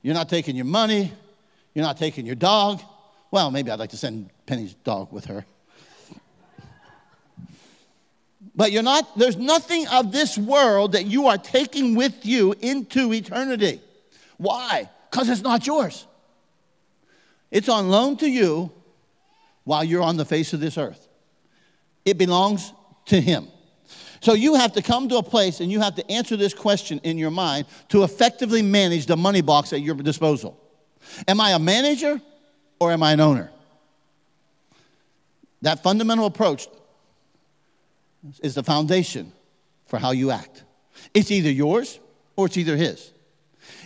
you're 0.00 0.14
not 0.14 0.30
taking 0.30 0.56
your 0.56 0.64
money. 0.64 1.12
You're 1.78 1.86
not 1.86 1.96
taking 1.96 2.26
your 2.26 2.34
dog. 2.34 2.82
Well, 3.30 3.52
maybe 3.52 3.70
I'd 3.70 3.78
like 3.78 3.90
to 3.90 3.96
send 3.96 4.30
Penny's 4.46 4.74
dog 4.74 5.12
with 5.12 5.26
her. 5.26 5.46
But 8.52 8.72
you're 8.72 8.82
not, 8.82 9.16
there's 9.16 9.36
nothing 9.36 9.86
of 9.86 10.10
this 10.10 10.36
world 10.36 10.90
that 10.94 11.06
you 11.06 11.28
are 11.28 11.38
taking 11.38 11.94
with 11.94 12.26
you 12.26 12.52
into 12.60 13.12
eternity. 13.12 13.80
Why? 14.38 14.90
Because 15.08 15.28
it's 15.28 15.42
not 15.42 15.68
yours. 15.68 16.04
It's 17.52 17.68
on 17.68 17.90
loan 17.90 18.16
to 18.16 18.28
you 18.28 18.72
while 19.62 19.84
you're 19.84 20.02
on 20.02 20.16
the 20.16 20.24
face 20.24 20.52
of 20.52 20.58
this 20.58 20.76
earth. 20.78 21.06
It 22.04 22.18
belongs 22.18 22.72
to 23.04 23.20
Him. 23.20 23.46
So 24.18 24.32
you 24.32 24.56
have 24.56 24.72
to 24.72 24.82
come 24.82 25.08
to 25.10 25.18
a 25.18 25.22
place 25.22 25.60
and 25.60 25.70
you 25.70 25.78
have 25.78 25.94
to 25.94 26.10
answer 26.10 26.36
this 26.36 26.54
question 26.54 27.00
in 27.04 27.18
your 27.18 27.30
mind 27.30 27.66
to 27.90 28.02
effectively 28.02 28.62
manage 28.62 29.06
the 29.06 29.16
money 29.16 29.42
box 29.42 29.72
at 29.72 29.80
your 29.80 29.94
disposal. 29.94 30.60
Am 31.26 31.40
I 31.40 31.52
a 31.52 31.58
manager 31.58 32.20
or 32.78 32.92
am 32.92 33.02
I 33.02 33.12
an 33.12 33.20
owner? 33.20 33.50
That 35.62 35.82
fundamental 35.82 36.26
approach 36.26 36.68
is 38.42 38.54
the 38.54 38.62
foundation 38.62 39.32
for 39.86 39.98
how 39.98 40.12
you 40.12 40.30
act. 40.30 40.64
It's 41.14 41.30
either 41.30 41.50
yours 41.50 41.98
or 42.36 42.46
it's 42.46 42.56
either 42.56 42.76
his. 42.76 43.12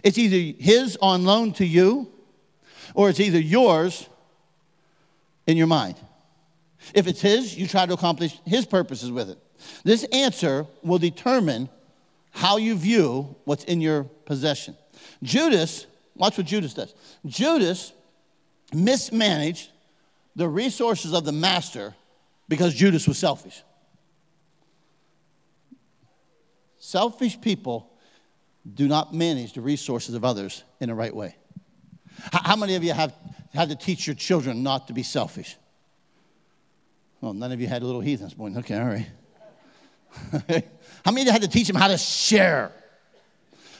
It's 0.03 0.19
either 0.19 0.57
his 0.63 0.99
on 1.01 1.25
loan 1.25 1.53
to 1.55 1.67
you 1.67 2.09
or 2.95 3.09
it's 3.09 3.21
either 3.21 3.41
yours 3.41 4.09
in 5.47 5.57
your 5.57 5.67
mind. 5.67 5.97
If 6.95 7.07
it's 7.07 7.21
his, 7.21 7.57
you 7.57 7.67
try 7.67 7.87
to 7.87 7.95
accomplish 7.95 8.39
his 8.45 8.67
purposes 8.67 9.11
with 9.11 9.31
it. 9.31 9.39
This 9.85 10.05
answer 10.05 10.67
will 10.83 10.99
determine 10.99 11.69
how 12.33 12.57
you 12.57 12.75
view 12.75 13.37
what's 13.45 13.65
in 13.65 13.81
your 13.81 14.05
possession. 14.05 14.77
Judas, 15.23 15.87
watch 16.15 16.37
what 16.37 16.47
Judas 16.47 16.75
does. 16.75 16.95
Judas 17.27 17.93
mismanaged 18.73 19.71
the 20.35 20.49
resources 20.49 21.13
of 21.13 21.25
the 21.25 21.33
master 21.33 21.95
because 22.49 22.75
Judas 22.75 23.07
was 23.07 23.19
selfish. 23.19 23.63
Selfish 26.79 27.41
people 27.41 27.93
do 28.75 28.89
not 28.89 29.15
manage 29.15 29.53
the 29.53 29.61
resources 29.61 30.15
of 30.15 30.25
others 30.25 30.65
in 30.81 30.89
the 30.89 30.95
right 30.95 31.15
way. 31.15 31.37
How 32.33 32.57
many 32.57 32.75
of 32.75 32.85
you 32.85 32.93
have 32.93 33.15
had 33.55 33.69
to 33.69 33.77
teach 33.77 34.07
your 34.07 34.15
children 34.15 34.63
not 34.63 34.89
to 34.89 34.93
be 34.93 35.03
selfish? 35.03 35.57
Well, 37.21 37.33
none 37.35 37.53
of 37.53 37.61
you 37.61 37.69
had 37.69 37.83
little 37.83 38.01
heathens 38.01 38.35
born. 38.35 38.57
Okay, 38.59 38.79
all 38.79 38.87
right. 38.87 39.07
how 41.05 41.13
many 41.13 41.23
of 41.23 41.27
you 41.27 41.33
had 41.33 41.43
to 41.43 41.49
teach 41.49 41.69
them 41.69 41.77
how 41.77 41.89
to 41.89 41.97
share? 41.97 42.73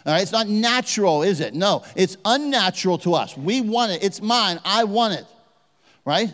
All 0.05 0.13
right, 0.13 0.23
it's 0.23 0.33
not 0.33 0.49
natural, 0.49 1.23
is 1.23 1.41
it? 1.41 1.55
No, 1.55 1.85
it's 1.95 2.17
unnatural 2.25 2.99
to 2.99 3.15
us. 3.15 3.37
We 3.37 3.61
want 3.61 3.93
it. 3.93 4.03
It's 4.03 4.21
mine. 4.21 4.59
I 4.65 4.85
want 4.85 5.15
it. 5.15 5.25
Right? 6.05 6.33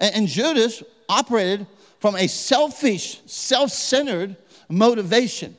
And, 0.00 0.14
and 0.14 0.28
Judas 0.28 0.82
operated 1.08 1.66
from 1.98 2.16
a 2.16 2.26
selfish, 2.26 3.20
self 3.26 3.70
centered 3.70 4.36
motivation. 4.68 5.56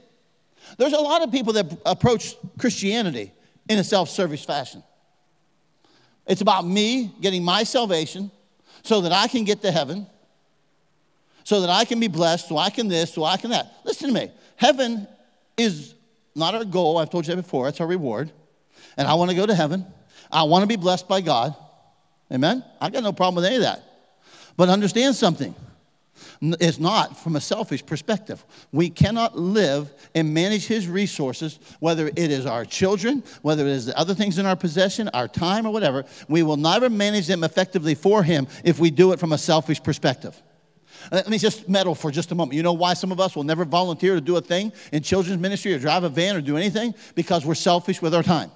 There's 0.77 0.93
a 0.93 0.99
lot 0.99 1.21
of 1.21 1.31
people 1.31 1.53
that 1.53 1.79
approach 1.85 2.35
Christianity 2.57 3.31
in 3.69 3.77
a 3.77 3.83
self 3.83 4.09
service 4.09 4.43
fashion. 4.43 4.83
It's 6.25 6.41
about 6.41 6.65
me 6.65 7.13
getting 7.21 7.43
my 7.43 7.63
salvation 7.63 8.31
so 8.83 9.01
that 9.01 9.11
I 9.11 9.27
can 9.27 9.43
get 9.43 9.61
to 9.61 9.71
heaven 9.71 10.07
so 11.43 11.61
that 11.61 11.69
I 11.69 11.85
can 11.85 11.99
be 11.99 12.07
blessed, 12.07 12.47
so 12.47 12.57
I 12.57 12.69
can 12.69 12.87
this, 12.87 13.13
so 13.13 13.23
I 13.23 13.37
can 13.37 13.49
that. 13.51 13.73
Listen 13.83 14.07
to 14.07 14.13
me. 14.13 14.31
Heaven 14.55 15.07
is 15.57 15.95
not 16.35 16.55
our 16.55 16.65
goal. 16.65 16.97
I've 16.97 17.09
told 17.09 17.27
you 17.27 17.35
that 17.35 17.41
before. 17.41 17.67
It's 17.67 17.81
our 17.81 17.87
reward. 17.87 18.31
And 18.97 19.07
I 19.07 19.13
want 19.15 19.29
to 19.31 19.35
go 19.35 19.45
to 19.45 19.55
heaven. 19.55 19.85
I 20.31 20.43
want 20.43 20.63
to 20.63 20.67
be 20.67 20.75
blessed 20.75 21.07
by 21.07 21.21
God. 21.21 21.55
Amen? 22.31 22.63
I 22.79 22.89
got 22.89 23.03
no 23.03 23.11
problem 23.11 23.35
with 23.35 23.45
any 23.45 23.57
of 23.57 23.63
that. 23.63 23.83
But 24.55 24.69
understand 24.69 25.15
something. 25.15 25.53
It's 26.41 26.79
not 26.79 27.21
from 27.21 27.35
a 27.35 27.41
selfish 27.41 27.85
perspective. 27.85 28.43
We 28.71 28.89
cannot 28.89 29.37
live 29.37 29.91
and 30.15 30.33
manage 30.33 30.65
His 30.65 30.87
resources, 30.87 31.59
whether 31.79 32.07
it 32.07 32.17
is 32.17 32.45
our 32.45 32.65
children, 32.65 33.23
whether 33.41 33.65
it 33.65 33.71
is 33.71 33.87
the 33.87 33.97
other 33.97 34.13
things 34.13 34.37
in 34.37 34.45
our 34.45 34.55
possession, 34.55 35.09
our 35.09 35.27
time, 35.27 35.65
or 35.65 35.73
whatever. 35.73 36.05
We 36.27 36.43
will 36.43 36.57
never 36.57 36.89
manage 36.89 37.27
them 37.27 37.43
effectively 37.43 37.95
for 37.95 38.23
Him 38.23 38.47
if 38.63 38.79
we 38.79 38.91
do 38.91 39.11
it 39.13 39.19
from 39.19 39.33
a 39.33 39.37
selfish 39.37 39.81
perspective. 39.81 40.41
Uh, 41.05 41.15
let 41.15 41.29
me 41.29 41.37
just 41.37 41.69
meddle 41.69 41.95
for 41.95 42.11
just 42.11 42.31
a 42.31 42.35
moment. 42.35 42.55
You 42.55 42.63
know 42.63 42.73
why 42.73 42.93
some 42.93 43.11
of 43.11 43.19
us 43.19 43.35
will 43.35 43.43
never 43.43 43.65
volunteer 43.65 44.15
to 44.15 44.21
do 44.21 44.35
a 44.37 44.41
thing 44.41 44.71
in 44.91 45.01
children's 45.03 45.41
ministry 45.41 45.73
or 45.73 45.79
drive 45.79 46.03
a 46.03 46.09
van 46.09 46.35
or 46.35 46.41
do 46.41 46.57
anything? 46.57 46.93
Because 47.15 47.45
we're 47.45 47.55
selfish 47.55 48.01
with 48.01 48.13
our 48.13 48.23
time. 48.23 48.51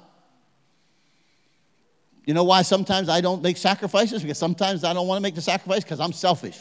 You 2.25 2.33
know 2.33 2.43
why 2.43 2.63
sometimes 2.63 3.07
I 3.07 3.21
don't 3.21 3.41
make 3.41 3.57
sacrifices? 3.57 4.21
Because 4.21 4.37
sometimes 4.37 4.83
I 4.83 4.93
don't 4.93 5.07
want 5.07 5.17
to 5.17 5.21
make 5.21 5.35
the 5.35 5.41
sacrifice 5.41 5.83
because 5.83 5.99
I'm 5.99 6.13
selfish. 6.13 6.59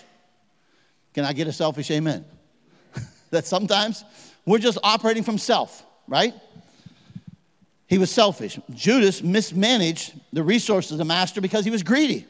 Can 1.15 1.25
I 1.25 1.33
get 1.33 1.47
a 1.47 1.53
selfish 1.53 1.91
amen? 1.91 2.25
that 3.31 3.47
sometimes 3.47 4.05
we're 4.45 4.59
just 4.59 4.79
operating 4.83 5.23
from 5.23 5.39
self, 5.39 5.85
right? 6.07 6.35
He 7.87 7.99
was 7.99 8.11
selfish. 8.11 8.59
Judas 8.75 9.23
mismanaged 9.23 10.15
the 10.33 10.43
resources 10.43 10.93
of 10.93 10.99
the 10.99 11.05
master 11.05 11.41
because 11.41 11.65
he 11.65 11.71
was 11.71 11.83
greedy. 11.83 12.27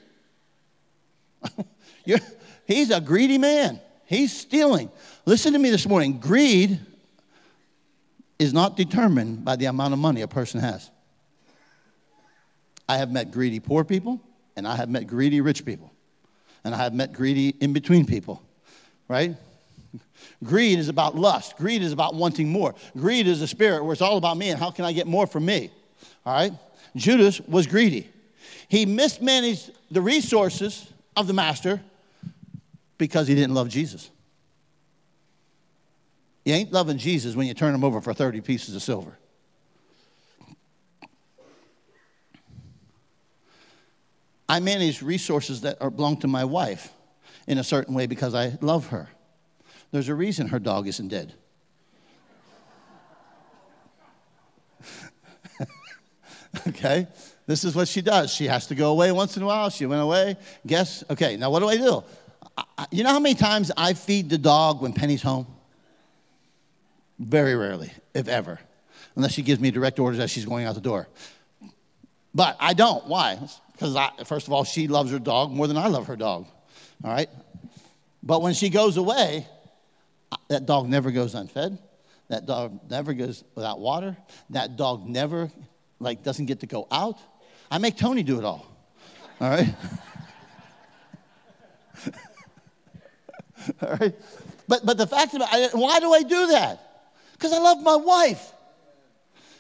He's 2.66 2.90
a 2.90 3.00
greedy 3.00 3.38
man. 3.38 3.80
He's 4.06 4.36
stealing. 4.36 4.90
Listen 5.26 5.52
to 5.52 5.58
me 5.58 5.70
this 5.70 5.86
morning. 5.86 6.18
Greed 6.18 6.78
is 8.38 8.52
not 8.52 8.76
determined 8.76 9.44
by 9.44 9.56
the 9.56 9.66
amount 9.66 9.92
of 9.92 9.98
money 9.98 10.22
a 10.22 10.28
person 10.28 10.60
has. 10.60 10.90
I 12.88 12.98
have 12.98 13.10
met 13.10 13.30
greedy 13.30 13.60
poor 13.60 13.84
people, 13.84 14.20
and 14.56 14.68
I 14.68 14.76
have 14.76 14.88
met 14.88 15.06
greedy 15.06 15.40
rich 15.40 15.64
people, 15.64 15.90
and 16.64 16.74
I 16.74 16.78
have 16.78 16.92
met 16.92 17.12
greedy 17.12 17.50
in 17.60 17.72
between 17.72 18.04
people, 18.04 18.42
right? 19.08 19.36
Greed 20.42 20.78
is 20.78 20.88
about 20.88 21.14
lust. 21.14 21.56
Greed 21.56 21.82
is 21.82 21.92
about 21.92 22.14
wanting 22.14 22.48
more. 22.48 22.74
Greed 22.96 23.26
is 23.26 23.40
a 23.40 23.46
spirit 23.46 23.84
where 23.84 23.92
it's 23.92 24.02
all 24.02 24.16
about 24.16 24.36
me 24.36 24.50
and 24.50 24.58
how 24.58 24.70
can 24.70 24.84
I 24.84 24.92
get 24.92 25.06
more 25.06 25.26
from 25.26 25.46
me. 25.46 25.70
All 26.26 26.34
right? 26.34 26.52
Judas 26.96 27.40
was 27.40 27.66
greedy. 27.66 28.08
He 28.68 28.86
mismanaged 28.86 29.70
the 29.90 30.00
resources 30.02 30.90
of 31.16 31.26
the 31.26 31.32
master 31.32 31.80
because 32.98 33.28
he 33.28 33.34
didn't 33.34 33.54
love 33.54 33.68
Jesus. 33.68 34.10
You 36.44 36.54
ain't 36.54 36.72
loving 36.72 36.98
Jesus 36.98 37.34
when 37.34 37.46
you 37.46 37.54
turn 37.54 37.74
him 37.74 37.84
over 37.84 38.00
for 38.00 38.12
30 38.12 38.40
pieces 38.42 38.76
of 38.76 38.82
silver. 38.82 39.18
I 44.48 44.60
manage 44.60 45.00
resources 45.00 45.62
that 45.62 45.80
are, 45.80 45.90
belong 45.90 46.18
to 46.18 46.28
my 46.28 46.44
wife 46.44 46.92
in 47.46 47.56
a 47.58 47.64
certain 47.64 47.94
way 47.94 48.06
because 48.06 48.34
I 48.34 48.58
love 48.60 48.88
her. 48.88 49.08
There's 49.90 50.08
a 50.08 50.14
reason 50.14 50.48
her 50.48 50.58
dog 50.58 50.86
isn't 50.86 51.08
dead. 51.08 51.32
okay? 56.68 57.06
This 57.46 57.64
is 57.64 57.74
what 57.74 57.88
she 57.88 58.02
does. 58.02 58.32
She 58.32 58.46
has 58.46 58.66
to 58.66 58.74
go 58.74 58.90
away 58.90 59.12
once 59.12 59.36
in 59.36 59.42
a 59.42 59.46
while. 59.46 59.70
She 59.70 59.86
went 59.86 60.02
away. 60.02 60.36
Guess, 60.66 61.04
okay, 61.10 61.36
now 61.36 61.50
what 61.50 61.60
do 61.60 61.68
I 61.68 61.76
do? 61.76 62.04
You 62.90 63.04
know 63.04 63.10
how 63.10 63.18
many 63.18 63.34
times 63.34 63.70
I 63.76 63.94
feed 63.94 64.30
the 64.30 64.38
dog 64.38 64.80
when 64.80 64.92
Penny's 64.92 65.22
home? 65.22 65.46
Very 67.18 67.54
rarely, 67.54 67.92
if 68.12 68.28
ever, 68.28 68.58
unless 69.16 69.32
she 69.32 69.42
gives 69.42 69.60
me 69.60 69.70
direct 69.70 69.98
orders 69.98 70.20
as 70.20 70.30
she's 70.30 70.44
going 70.44 70.64
out 70.66 70.74
the 70.74 70.80
door. 70.80 71.08
But 72.34 72.56
I 72.58 72.74
don't. 72.74 73.06
Why? 73.06 73.38
Because, 73.72 73.96
first 74.26 74.46
of 74.46 74.52
all, 74.52 74.64
she 74.64 74.88
loves 74.88 75.10
her 75.12 75.18
dog 75.18 75.52
more 75.52 75.66
than 75.66 75.76
I 75.76 75.88
love 75.88 76.06
her 76.08 76.16
dog. 76.16 76.46
All 77.04 77.10
right? 77.10 77.28
But 78.22 78.42
when 78.42 78.54
she 78.54 78.70
goes 78.70 78.96
away, 78.96 79.46
that 80.48 80.66
dog 80.66 80.88
never 80.88 81.10
goes 81.10 81.34
unfed. 81.34 81.78
That 82.28 82.46
dog 82.46 82.80
never 82.90 83.12
goes 83.12 83.44
without 83.54 83.78
water. 83.80 84.16
That 84.50 84.76
dog 84.76 85.06
never, 85.06 85.50
like, 86.00 86.22
doesn't 86.22 86.46
get 86.46 86.60
to 86.60 86.66
go 86.66 86.86
out. 86.90 87.18
I 87.70 87.78
make 87.78 87.96
Tony 87.96 88.22
do 88.22 88.38
it 88.38 88.44
all. 88.44 88.66
All 89.40 89.50
right? 89.50 89.74
all 93.82 93.96
right? 94.00 94.14
But, 94.68 94.86
but 94.86 94.96
the 94.96 95.06
fact 95.06 95.34
about 95.34 95.48
it, 95.52 95.74
why 95.74 96.00
do 96.00 96.12
I 96.12 96.22
do 96.22 96.46
that? 96.48 97.06
Because 97.32 97.52
I 97.52 97.58
love 97.58 97.82
my 97.82 97.96
wife. 97.96 98.52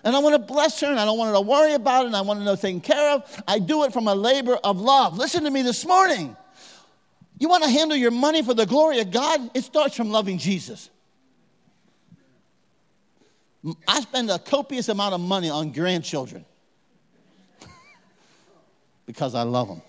And 0.04 0.14
I 0.14 0.18
want 0.18 0.34
to 0.34 0.38
bless 0.38 0.80
her 0.80 0.86
and 0.86 1.00
I 1.00 1.06
don't 1.06 1.16
want 1.16 1.28
her 1.28 1.34
to 1.34 1.40
worry 1.40 1.72
about 1.72 2.04
it 2.04 2.08
and 2.08 2.16
I 2.16 2.20
want 2.20 2.40
to 2.40 2.44
know 2.44 2.56
taken 2.56 2.80
care 2.80 3.12
of. 3.12 3.42
I 3.48 3.58
do 3.58 3.84
it 3.84 3.92
from 3.92 4.06
a 4.06 4.14
labor 4.14 4.56
of 4.56 4.78
love. 4.78 5.16
Listen 5.16 5.44
to 5.44 5.50
me 5.50 5.62
this 5.62 5.84
morning. 5.86 6.36
You 7.38 7.48
want 7.48 7.64
to 7.64 7.70
handle 7.70 7.96
your 7.96 8.10
money 8.10 8.42
for 8.42 8.54
the 8.54 8.66
glory 8.66 9.00
of 9.00 9.10
God? 9.10 9.50
It 9.54 9.64
starts 9.64 9.96
from 9.96 10.10
loving 10.10 10.38
Jesus. 10.38 10.90
I 13.88 14.00
spend 14.00 14.30
a 14.30 14.38
copious 14.38 14.90
amount 14.90 15.14
of 15.14 15.20
money 15.20 15.48
on 15.48 15.72
grandchildren 15.72 16.44
because 19.06 19.34
I 19.34 19.42
love 19.42 19.68
them. 19.68 19.82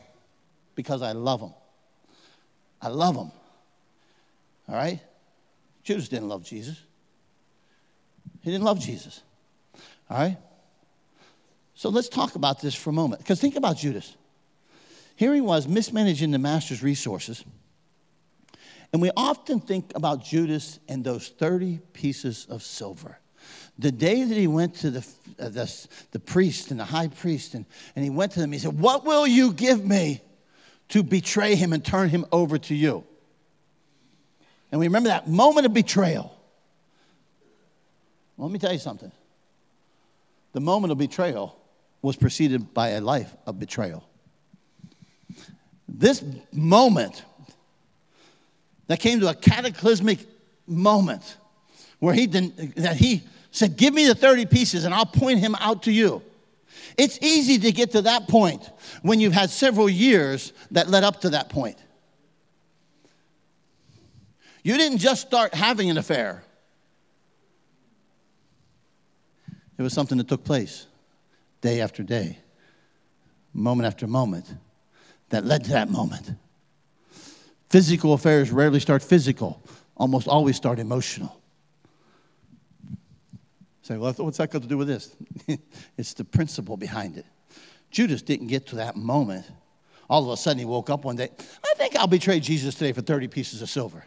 Because 0.75 1.01
I 1.01 1.11
love 1.11 1.41
them. 1.41 1.53
I 2.81 2.87
love 2.87 3.15
them. 3.15 3.31
All 4.67 4.75
right? 4.75 4.99
Judas 5.83 6.09
didn't 6.09 6.29
love 6.29 6.43
Jesus. 6.43 6.81
He 8.41 8.51
didn't 8.51 8.63
love 8.63 8.79
Jesus. 8.79 9.21
All 10.09 10.17
right? 10.17 10.37
So 11.75 11.89
let's 11.89 12.09
talk 12.09 12.35
about 12.35 12.61
this 12.61 12.73
for 12.73 12.89
a 12.89 12.93
moment. 12.93 13.21
Because 13.21 13.39
think 13.39 13.55
about 13.55 13.77
Judas. 13.77 14.15
Here 15.15 15.33
he 15.33 15.41
was 15.41 15.67
mismanaging 15.67 16.31
the 16.31 16.39
master's 16.39 16.81
resources. 16.81 17.43
And 18.91 19.01
we 19.01 19.11
often 19.15 19.59
think 19.59 19.91
about 19.95 20.23
Judas 20.23 20.79
and 20.87 21.03
those 21.03 21.27
30 21.27 21.79
pieces 21.93 22.47
of 22.49 22.63
silver. 22.63 23.17
The 23.77 23.91
day 23.91 24.23
that 24.23 24.37
he 24.37 24.47
went 24.47 24.75
to 24.75 24.89
the, 24.89 25.07
uh, 25.37 25.49
the, 25.49 25.87
the, 26.11 26.19
priest 26.19 26.71
and 26.71 26.79
the 26.79 26.85
high 26.85 27.09
priest, 27.09 27.53
and, 27.53 27.65
and 27.95 28.03
he 28.03 28.09
went 28.09 28.31
to 28.33 28.39
them, 28.39 28.51
he 28.51 28.59
said, 28.59 28.79
What 28.79 29.05
will 29.05 29.27
you 29.27 29.51
give 29.51 29.85
me 29.85 30.21
to 30.89 31.03
betray 31.03 31.55
him 31.55 31.73
and 31.73 31.83
turn 31.83 32.09
him 32.09 32.25
over 32.31 32.57
to 32.57 32.73
you? 32.75 33.03
And 34.75 34.81
we 34.81 34.87
remember 34.87 35.07
that 35.07 35.25
moment 35.25 35.65
of 35.65 35.73
betrayal. 35.73 36.37
Well, 38.35 38.49
let 38.49 38.51
me 38.51 38.59
tell 38.59 38.73
you 38.73 38.77
something. 38.77 39.09
The 40.51 40.59
moment 40.59 40.91
of 40.91 40.97
betrayal 40.97 41.57
was 42.01 42.17
preceded 42.17 42.73
by 42.73 42.89
a 42.89 42.99
life 42.99 43.33
of 43.45 43.57
betrayal. 43.57 44.05
This 45.87 46.21
moment 46.51 47.23
that 48.87 48.99
came 48.99 49.21
to 49.21 49.29
a 49.29 49.33
cataclysmic 49.33 50.19
moment 50.67 51.37
where 51.99 52.13
he 52.13 52.27
didn't, 52.27 52.75
that 52.75 52.97
he 52.97 53.23
said, 53.51 53.77
Give 53.77 53.93
me 53.93 54.07
the 54.07 54.15
30 54.15 54.45
pieces 54.47 54.83
and 54.83 54.93
I'll 54.93 55.05
point 55.05 55.39
him 55.39 55.55
out 55.61 55.83
to 55.83 55.91
you. 55.93 56.21
It's 56.97 57.17
easy 57.21 57.59
to 57.59 57.71
get 57.71 57.91
to 57.91 58.01
that 58.01 58.27
point 58.27 58.69
when 59.03 59.21
you've 59.21 59.31
had 59.31 59.51
several 59.51 59.87
years 59.87 60.51
that 60.71 60.89
led 60.89 61.05
up 61.05 61.21
to 61.21 61.29
that 61.29 61.47
point. 61.47 61.77
You 64.65 64.77
didn't 64.77 64.97
just 64.97 65.21
start 65.21 65.53
having 65.53 65.91
an 65.91 65.97
affair, 65.99 66.43
it 69.77 69.83
was 69.83 69.93
something 69.93 70.17
that 70.17 70.27
took 70.27 70.43
place 70.43 70.87
day 71.61 71.81
after 71.81 72.01
day, 72.01 72.39
moment 73.53 73.85
after 73.85 74.07
moment, 74.07 74.51
that 75.29 75.45
led 75.45 75.65
to 75.65 75.69
that 75.69 75.91
moment. 75.91 76.31
Physical 77.69 78.13
affairs 78.13 78.51
rarely 78.51 78.79
start 78.79 79.03
physical, 79.03 79.61
almost 79.95 80.27
always 80.27 80.55
start 80.55 80.79
emotional. 80.79 81.39
Say, 83.83 83.97
well, 83.97 84.13
what's 84.13 84.39
that 84.39 84.49
got 84.49 84.63
to 84.63 84.67
do 84.67 84.79
with 84.79 84.87
this? 84.87 85.15
it's 85.95 86.15
the 86.15 86.23
principle 86.23 86.75
behind 86.75 87.17
it. 87.17 87.25
Judas 87.91 88.23
didn't 88.23 88.47
get 88.47 88.65
to 88.67 88.77
that 88.77 88.95
moment. 88.95 89.45
All 90.09 90.23
of 90.23 90.29
a 90.31 90.37
sudden, 90.37 90.57
he 90.57 90.65
woke 90.65 90.89
up 90.89 91.05
one 91.05 91.17
day. 91.17 91.29
I 91.63 91.73
think 91.77 91.95
I'll 91.95 92.07
betray 92.07 92.39
Jesus 92.39 92.73
today 92.73 92.93
for 92.93 93.01
30 93.01 93.27
pieces 93.27 93.61
of 93.61 93.69
silver. 93.69 94.05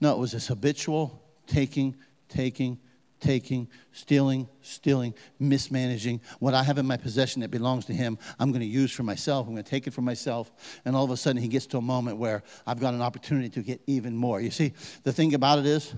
No, 0.00 0.12
it 0.12 0.18
was 0.18 0.32
this 0.32 0.48
habitual 0.48 1.22
taking, 1.46 1.96
taking, 2.28 2.78
taking, 3.20 3.68
stealing, 3.92 4.48
stealing, 4.62 5.14
mismanaging. 5.38 6.20
What 6.38 6.54
I 6.54 6.62
have 6.62 6.78
in 6.78 6.86
my 6.86 6.96
possession 6.96 7.42
that 7.42 7.50
belongs 7.50 7.84
to 7.86 7.92
him, 7.92 8.18
I'm 8.38 8.50
going 8.50 8.60
to 8.60 8.66
use 8.66 8.92
for 8.92 9.02
myself. 9.02 9.46
I'm 9.46 9.54
going 9.54 9.64
to 9.64 9.70
take 9.70 9.86
it 9.86 9.92
for 9.92 10.02
myself. 10.02 10.50
And 10.84 10.96
all 10.96 11.04
of 11.04 11.10
a 11.10 11.16
sudden, 11.16 11.42
he 11.42 11.48
gets 11.48 11.66
to 11.66 11.78
a 11.78 11.82
moment 11.82 12.16
where 12.16 12.42
I've 12.66 12.80
got 12.80 12.94
an 12.94 13.02
opportunity 13.02 13.50
to 13.50 13.62
get 13.62 13.80
even 13.86 14.16
more. 14.16 14.40
You 14.40 14.50
see, 14.50 14.72
the 15.02 15.12
thing 15.12 15.34
about 15.34 15.58
it 15.58 15.66
is, 15.66 15.94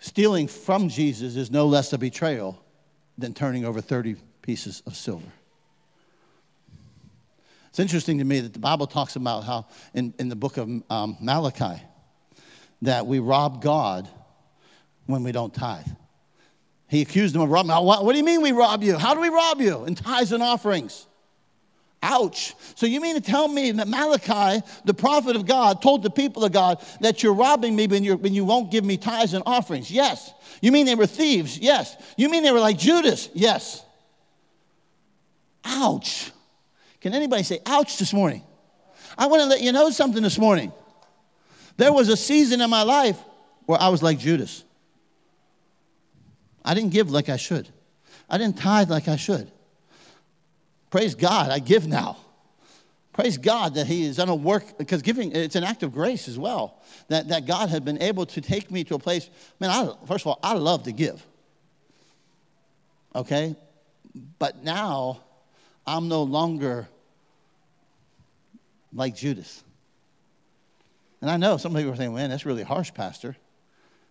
Stealing 0.00 0.48
from 0.48 0.88
Jesus 0.88 1.36
is 1.36 1.50
no 1.50 1.66
less 1.66 1.92
a 1.92 1.98
betrayal 1.98 2.58
than 3.18 3.34
turning 3.34 3.66
over 3.66 3.82
30 3.82 4.16
pieces 4.40 4.82
of 4.86 4.96
silver. 4.96 5.30
It's 7.68 7.78
interesting 7.78 8.18
to 8.18 8.24
me 8.24 8.40
that 8.40 8.54
the 8.54 8.58
Bible 8.58 8.86
talks 8.86 9.14
about 9.14 9.44
how, 9.44 9.66
in, 9.92 10.14
in 10.18 10.30
the 10.30 10.36
book 10.36 10.56
of 10.56 10.68
um, 10.88 11.18
Malachi, 11.20 11.82
that 12.82 13.06
we 13.06 13.18
rob 13.18 13.62
God 13.62 14.08
when 15.06 15.22
we 15.22 15.32
don't 15.32 15.52
tithe. 15.52 15.86
He 16.88 17.02
accused 17.02 17.34
them 17.34 17.42
of 17.42 17.50
robbing. 17.50 17.70
What, 17.70 18.04
what 18.04 18.12
do 18.12 18.18
you 18.18 18.24
mean 18.24 18.42
we 18.42 18.52
rob 18.52 18.82
you? 18.82 18.98
How 18.98 19.14
do 19.14 19.20
we 19.20 19.28
rob 19.28 19.60
you? 19.60 19.84
In 19.84 19.94
tithes 19.94 20.32
and 20.32 20.42
offerings. 20.42 21.06
Ouch. 22.02 22.54
So 22.76 22.86
you 22.86 23.00
mean 23.00 23.14
to 23.14 23.20
tell 23.20 23.46
me 23.46 23.72
that 23.72 23.86
Malachi, 23.86 24.64
the 24.86 24.94
prophet 24.94 25.36
of 25.36 25.46
God, 25.46 25.82
told 25.82 26.02
the 26.02 26.10
people 26.10 26.44
of 26.44 26.52
God 26.52 26.84
that 27.00 27.22
you're 27.22 27.34
robbing 27.34 27.76
me 27.76 27.86
when, 27.86 28.02
you're, 28.02 28.16
when 28.16 28.32
you 28.32 28.44
won't 28.44 28.70
give 28.70 28.84
me 28.84 28.96
tithes 28.96 29.34
and 29.34 29.42
offerings? 29.46 29.90
Yes. 29.90 30.32
You 30.62 30.72
mean 30.72 30.86
they 30.86 30.94
were 30.94 31.06
thieves? 31.06 31.58
Yes. 31.58 31.96
You 32.16 32.30
mean 32.30 32.42
they 32.42 32.52
were 32.52 32.60
like 32.60 32.78
Judas? 32.78 33.28
Yes. 33.34 33.84
Ouch. 35.64 36.32
Can 37.00 37.14
anybody 37.14 37.42
say 37.42 37.60
ouch 37.66 37.98
this 37.98 38.12
morning? 38.12 38.42
I 39.16 39.26
want 39.26 39.42
to 39.42 39.46
let 39.46 39.60
you 39.60 39.72
know 39.72 39.90
something 39.90 40.22
this 40.22 40.38
morning. 40.38 40.72
There 41.76 41.92
was 41.92 42.08
a 42.08 42.16
season 42.16 42.60
in 42.60 42.70
my 42.70 42.82
life 42.82 43.18
where 43.66 43.80
I 43.80 43.88
was 43.88 44.02
like 44.02 44.18
Judas. 44.18 44.64
I 46.64 46.74
didn't 46.74 46.90
give 46.90 47.10
like 47.10 47.28
I 47.28 47.36
should. 47.36 47.68
I 48.28 48.38
didn't 48.38 48.58
tithe 48.58 48.90
like 48.90 49.08
I 49.08 49.16
should. 49.16 49.50
Praise 50.90 51.14
God, 51.14 51.50
I 51.50 51.58
give 51.58 51.86
now. 51.86 52.16
Praise 53.12 53.38
God 53.38 53.74
that 53.74 53.86
He 53.86 54.06
has 54.06 54.16
done 54.16 54.28
a 54.28 54.34
work, 54.34 54.78
because 54.78 55.02
giving, 55.02 55.32
it's 55.32 55.56
an 55.56 55.64
act 55.64 55.82
of 55.82 55.92
grace 55.92 56.28
as 56.28 56.38
well. 56.38 56.80
That, 57.08 57.28
that 57.28 57.46
God 57.46 57.68
had 57.68 57.84
been 57.84 58.00
able 58.02 58.26
to 58.26 58.40
take 58.40 58.70
me 58.70 58.84
to 58.84 58.94
a 58.94 58.98
place. 58.98 59.28
Man, 59.58 59.70
I, 59.70 59.92
first 60.06 60.22
of 60.22 60.28
all, 60.28 60.38
I 60.42 60.54
love 60.54 60.84
to 60.84 60.92
give. 60.92 61.24
Okay? 63.14 63.56
But 64.38 64.62
now, 64.62 65.20
I'm 65.86 66.08
no 66.08 66.22
longer 66.22 66.88
like 68.92 69.16
Judas. 69.16 69.62
And 71.20 71.30
I 71.30 71.36
know 71.36 71.56
some 71.56 71.74
people 71.74 71.92
are 71.92 71.96
saying, 71.96 72.14
man, 72.14 72.30
that's 72.30 72.46
really 72.46 72.62
harsh, 72.62 72.92
Pastor. 72.94 73.36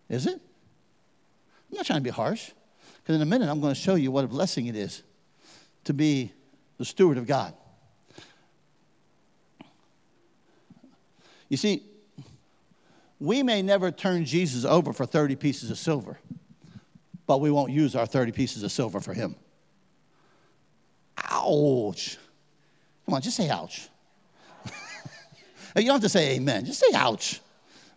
Is 0.09 0.27
it? 0.27 0.33
I'm 0.35 1.77
not 1.77 1.85
trying 1.85 1.99
to 1.99 2.03
be 2.03 2.09
harsh. 2.09 2.51
Because 2.97 3.15
in 3.15 3.21
a 3.21 3.25
minute, 3.25 3.49
I'm 3.49 3.61
going 3.61 3.73
to 3.73 3.79
show 3.79 3.95
you 3.95 4.11
what 4.11 4.25
a 4.25 4.27
blessing 4.27 4.67
it 4.67 4.75
is 4.75 5.03
to 5.85 5.93
be 5.93 6.31
the 6.77 6.85
steward 6.85 7.17
of 7.17 7.25
God. 7.25 7.53
You 11.47 11.57
see, 11.57 11.83
we 13.19 13.43
may 13.43 13.61
never 13.61 13.91
turn 13.91 14.23
Jesus 14.25 14.63
over 14.63 14.93
for 14.93 15.05
30 15.05 15.35
pieces 15.35 15.71
of 15.71 15.77
silver, 15.77 16.19
but 17.25 17.41
we 17.41 17.51
won't 17.51 17.71
use 17.71 17.95
our 17.95 18.05
30 18.05 18.31
pieces 18.31 18.63
of 18.63 18.71
silver 18.71 18.99
for 18.99 19.13
him. 19.13 19.35
Ouch. 21.17 22.17
Come 23.05 23.15
on, 23.15 23.21
just 23.21 23.35
say 23.35 23.49
ouch. 23.49 23.89
You 25.75 25.83
don't 25.83 25.95
have 25.95 26.01
to 26.01 26.09
say 26.09 26.35
amen, 26.35 26.65
just 26.65 26.79
say 26.79 26.93
ouch. 26.93 27.41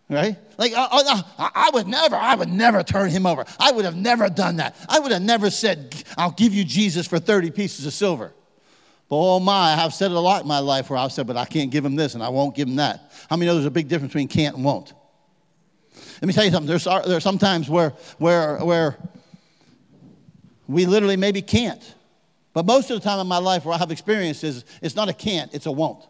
Right? 0.09 0.37
Like, 0.57 0.73
uh, 0.73 0.87
uh, 0.91 1.21
uh, 1.37 1.49
I 1.55 1.71
would 1.73 1.87
never, 1.87 2.15
I 2.15 2.35
would 2.35 2.49
never 2.49 2.83
turn 2.83 3.09
him 3.09 3.25
over. 3.25 3.45
I 3.59 3.71
would 3.71 3.85
have 3.85 3.95
never 3.95 4.29
done 4.29 4.57
that. 4.57 4.75
I 4.89 4.99
would 4.99 5.11
have 5.11 5.21
never 5.21 5.49
said, 5.49 5.95
I'll 6.17 6.31
give 6.31 6.53
you 6.53 6.65
Jesus 6.65 7.07
for 7.07 7.19
30 7.19 7.51
pieces 7.51 7.85
of 7.85 7.93
silver. 7.93 8.33
But 9.09 9.15
oh 9.15 9.39
my, 9.39 9.73
I've 9.73 9.93
said 9.93 10.11
it 10.11 10.17
a 10.17 10.19
lot 10.19 10.41
in 10.41 10.47
my 10.47 10.59
life 10.59 10.89
where 10.89 10.99
I've 10.99 11.11
said, 11.11 11.25
but 11.25 11.37
I 11.37 11.45
can't 11.45 11.71
give 11.71 11.85
him 11.85 11.95
this 11.95 12.15
and 12.15 12.23
I 12.23 12.29
won't 12.29 12.55
give 12.55 12.67
him 12.67 12.75
that. 12.75 13.11
How 13.29 13.37
many 13.37 13.47
know 13.47 13.55
there's 13.55 13.65
a 13.65 13.71
big 13.71 13.87
difference 13.87 14.11
between 14.11 14.27
can't 14.27 14.55
and 14.55 14.65
won't? 14.65 14.93
Let 16.21 16.27
me 16.27 16.33
tell 16.33 16.45
you 16.45 16.51
something. 16.51 16.67
There's, 16.67 16.83
there 16.83 17.17
are 17.17 17.21
some 17.21 17.37
times 17.37 17.69
where, 17.69 17.91
where, 18.17 18.57
where 18.57 18.97
we 20.67 20.85
literally 20.85 21.17
maybe 21.17 21.41
can't. 21.41 21.81
But 22.53 22.65
most 22.65 22.91
of 22.91 23.01
the 23.01 23.03
time 23.07 23.19
in 23.19 23.27
my 23.27 23.39
life 23.39 23.65
where 23.65 23.73
I 23.73 23.77
have 23.77 23.91
experiences, 23.91 24.63
it's 24.81 24.95
not 24.95 25.09
a 25.09 25.13
can't, 25.13 25.53
it's 25.53 25.65
a 25.65 25.71
won't. 25.71 26.05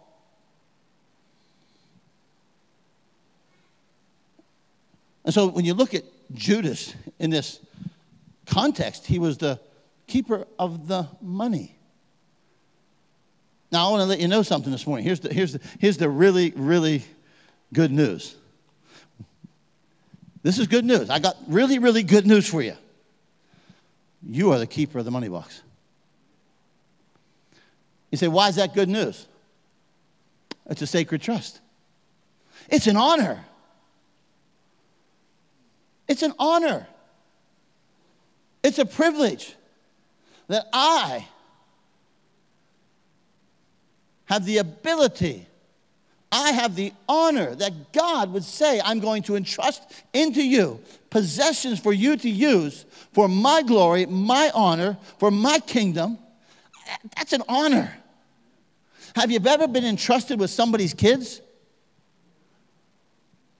And 5.26 5.34
so 5.34 5.48
when 5.48 5.66
you 5.66 5.74
look 5.74 5.94
at 5.94 6.04
Judas 6.34 6.94
in 7.20 7.30
this 7.30 7.60
context, 8.46 9.06
he 9.06 9.20
was 9.20 9.38
the 9.38 9.60
keeper 10.08 10.46
of 10.60 10.88
the 10.88 11.08
money. 11.22 11.78
Now, 13.72 13.88
I 13.88 13.92
want 13.92 14.02
to 14.02 14.06
let 14.06 14.20
you 14.20 14.28
know 14.28 14.44
something 14.44 14.72
this 14.72 14.86
morning. 14.86 15.06
Here's 15.06 15.22
the, 15.22 15.34
here's 15.34 15.54
the, 15.54 15.60
here's 15.80 15.98
the 15.98 16.10
really, 16.10 16.54
really 16.56 17.04
good 17.74 17.92
news. 17.92 18.36
This 20.44 20.60
is 20.60 20.68
good 20.68 20.86
news. 20.86 21.10
I 21.10 21.20
got 21.20 21.38
really, 21.48 21.80
really 21.80 22.04
good 22.04 22.28
news 22.28 22.48
for 22.48 22.62
you. 22.62 22.76
You 24.28 24.52
are 24.52 24.60
the 24.60 24.68
keeper 24.68 25.00
of 25.00 25.06
the 25.06 25.12
money 25.12 25.30
box. 25.30 25.62
You 28.12 28.18
say, 28.18 28.28
why 28.28 28.50
is 28.50 28.58
that 28.58 28.76
good 28.76 28.90
news? 28.90 29.26
It's 30.68 30.82
a 30.82 30.88
sacred 30.88 31.22
trust. 31.22 31.60
It's 32.70 32.88
an 32.88 32.96
honor. 32.96 33.44
It's 36.08 36.24
an 36.24 36.34
honor. 36.38 36.88
It's 38.64 38.80
a 38.80 38.86
privilege 38.86 39.56
that 40.48 40.68
I 40.74 41.28
have 44.26 44.46
the 44.46 44.58
ability, 44.58 45.46
I 46.32 46.52
have 46.52 46.76
the 46.76 46.94
honor 47.08 47.54
that 47.56 47.94
God 47.94 48.32
would 48.34 48.44
say, 48.44 48.82
I'm 48.84 49.00
going 49.00 49.22
to 49.24 49.36
entrust 49.36 49.84
into 50.14 50.44
you 50.44 50.80
possessions 51.10 51.80
for 51.80 51.94
you 51.94 52.18
to 52.18 52.30
use 52.30 52.86
for 53.14 53.28
my 53.28 53.62
glory, 53.62 54.08
my 54.08 54.50
honor, 54.56 54.98
for 55.20 55.30
my 55.30 55.60
kingdom. 55.60 56.18
That's 57.16 57.34
an 57.34 57.44
honor. 57.48 57.94
Have 59.16 59.30
you 59.30 59.40
ever 59.46 59.68
been 59.68 59.86
entrusted 59.86 60.40
with 60.40 60.50
somebody's 60.50 60.96
kids? 60.96 61.40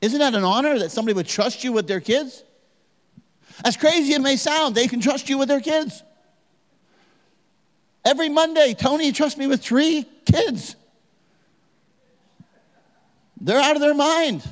Isn't 0.04 0.20
that 0.20 0.36
an 0.36 0.44
honor 0.44 0.78
that 0.80 0.92
somebody 0.92 1.16
would 1.16 1.28
trust 1.28 1.64
you 1.64 1.72
with 1.72 1.88
their 1.88 2.02
kids? 2.02 2.44
As 3.64 3.78
crazy 3.78 4.12
as 4.12 4.20
it 4.20 4.22
may 4.22 4.36
sound, 4.36 4.76
they 4.76 4.86
can 4.90 5.00
trust 5.00 5.30
you 5.30 5.38
with 5.38 5.48
their 5.48 5.62
kids. 5.62 6.04
Every 8.04 8.28
Monday, 8.28 8.74
Tony 8.74 9.14
trusts 9.14 9.40
me 9.40 9.48
with 9.48 9.64
three 9.64 10.06
kids. 10.26 10.76
They're 13.40 13.62
out 13.62 13.78
of 13.78 13.82
their 13.82 13.94
mind. 13.94 14.46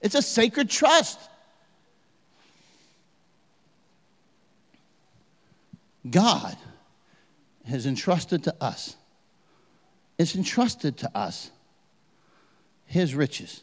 It's 0.00 0.14
a 0.14 0.22
sacred 0.22 0.70
trust. 0.70 1.18
God 6.08 6.56
has 7.66 7.84
entrusted 7.84 8.44
to 8.44 8.54
us, 8.60 8.94
it's 10.18 10.36
entrusted 10.36 10.98
to 10.98 11.18
us 11.18 11.50
His 12.86 13.14
riches, 13.14 13.62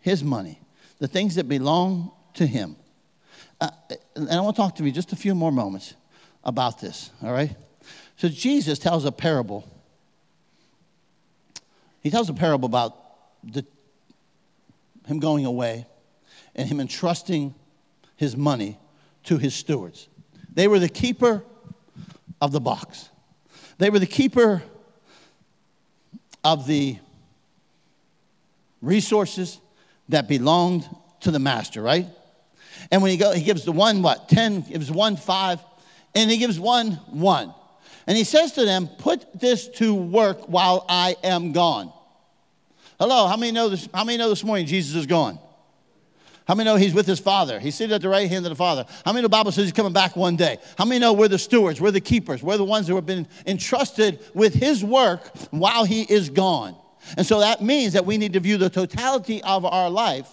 His 0.00 0.24
money, 0.24 0.60
the 0.98 1.08
things 1.08 1.34
that 1.34 1.48
belong 1.48 2.12
to 2.34 2.46
Him. 2.46 2.76
Uh, 3.60 3.70
and 4.16 4.30
I 4.30 4.40
want 4.40 4.56
to 4.56 4.62
talk 4.62 4.76
to 4.76 4.84
you 4.84 4.90
just 4.90 5.12
a 5.12 5.16
few 5.16 5.34
more 5.34 5.52
moments 5.52 5.94
about 6.44 6.80
this, 6.80 7.10
all 7.22 7.32
right? 7.32 7.54
So 8.16 8.28
Jesus 8.28 8.78
tells 8.78 9.04
a 9.04 9.12
parable. 9.12 9.68
He 12.00 12.10
tells 12.10 12.28
a 12.28 12.34
parable 12.34 12.66
about 12.66 12.96
the, 13.44 13.64
him 15.06 15.18
going 15.18 15.44
away 15.44 15.86
and 16.54 16.68
him 16.68 16.80
entrusting 16.80 17.54
his 18.16 18.36
money 18.36 18.78
to 19.24 19.38
his 19.38 19.54
stewards. 19.54 20.08
They 20.52 20.68
were 20.68 20.78
the 20.78 20.88
keeper 20.88 21.44
of 22.40 22.52
the 22.52 22.60
box, 22.60 23.08
they 23.78 23.90
were 23.90 23.98
the 23.98 24.06
keeper 24.06 24.62
of 26.44 26.66
the 26.66 26.98
resources 28.82 29.58
that 30.08 30.28
belonged 30.28 30.84
to 31.20 31.30
the 31.30 31.38
master, 31.38 31.80
right? 31.80 32.06
And 32.90 33.00
when 33.00 33.10
he 33.10 33.16
go, 33.16 33.32
he 33.32 33.42
gives 33.42 33.64
the 33.64 33.72
one 33.72 34.02
what? 34.02 34.28
10, 34.28 34.62
gives 34.62 34.90
one 34.90 35.16
five, 35.16 35.60
and 36.14 36.30
he 36.30 36.36
gives 36.36 36.60
one 36.60 36.92
one. 37.10 37.54
And 38.06 38.16
he 38.16 38.24
says 38.24 38.52
to 38.52 38.64
them, 38.64 38.88
Put 38.98 39.40
this 39.40 39.68
to 39.68 39.94
work 39.94 40.48
while 40.48 40.84
I 40.88 41.16
am 41.22 41.52
gone. 41.52 41.92
Hello, 42.98 43.26
how 43.26 43.36
many 43.36 43.52
know 43.52 43.68
this? 43.68 43.88
How 43.94 44.04
many 44.04 44.18
know 44.18 44.28
this 44.28 44.44
morning 44.44 44.66
Jesus 44.66 44.94
is 44.96 45.06
gone? 45.06 45.38
How 46.46 46.56
many 46.56 46.68
know 46.68 46.76
he's 46.76 46.92
with 46.92 47.06
his 47.06 47.20
Father? 47.20 47.60
He's 47.60 47.76
seated 47.76 47.94
at 47.94 48.02
the 48.02 48.08
right 48.08 48.28
hand 48.28 48.44
of 48.44 48.50
the 48.50 48.56
Father. 48.56 48.84
How 49.04 49.12
many 49.12 49.22
know 49.22 49.26
the 49.26 49.30
Bible 49.30 49.52
says 49.52 49.64
he's 49.64 49.72
coming 49.72 49.92
back 49.92 50.16
one 50.16 50.34
day? 50.34 50.58
How 50.76 50.84
many 50.84 50.98
know 50.98 51.12
we're 51.12 51.28
the 51.28 51.38
stewards, 51.38 51.80
we're 51.80 51.92
the 51.92 52.00
keepers, 52.00 52.42
we're 52.42 52.56
the 52.56 52.64
ones 52.64 52.88
who 52.88 52.96
have 52.96 53.06
been 53.06 53.28
entrusted 53.46 54.18
with 54.34 54.52
his 54.52 54.84
work 54.84 55.24
while 55.50 55.84
he 55.84 56.02
is 56.02 56.30
gone? 56.30 56.76
And 57.16 57.26
so 57.26 57.40
that 57.40 57.62
means 57.62 57.92
that 57.94 58.06
we 58.06 58.16
need 58.16 58.32
to 58.34 58.40
view 58.40 58.56
the 58.56 58.70
totality 58.70 59.42
of 59.42 59.64
our 59.64 59.90
life 59.90 60.28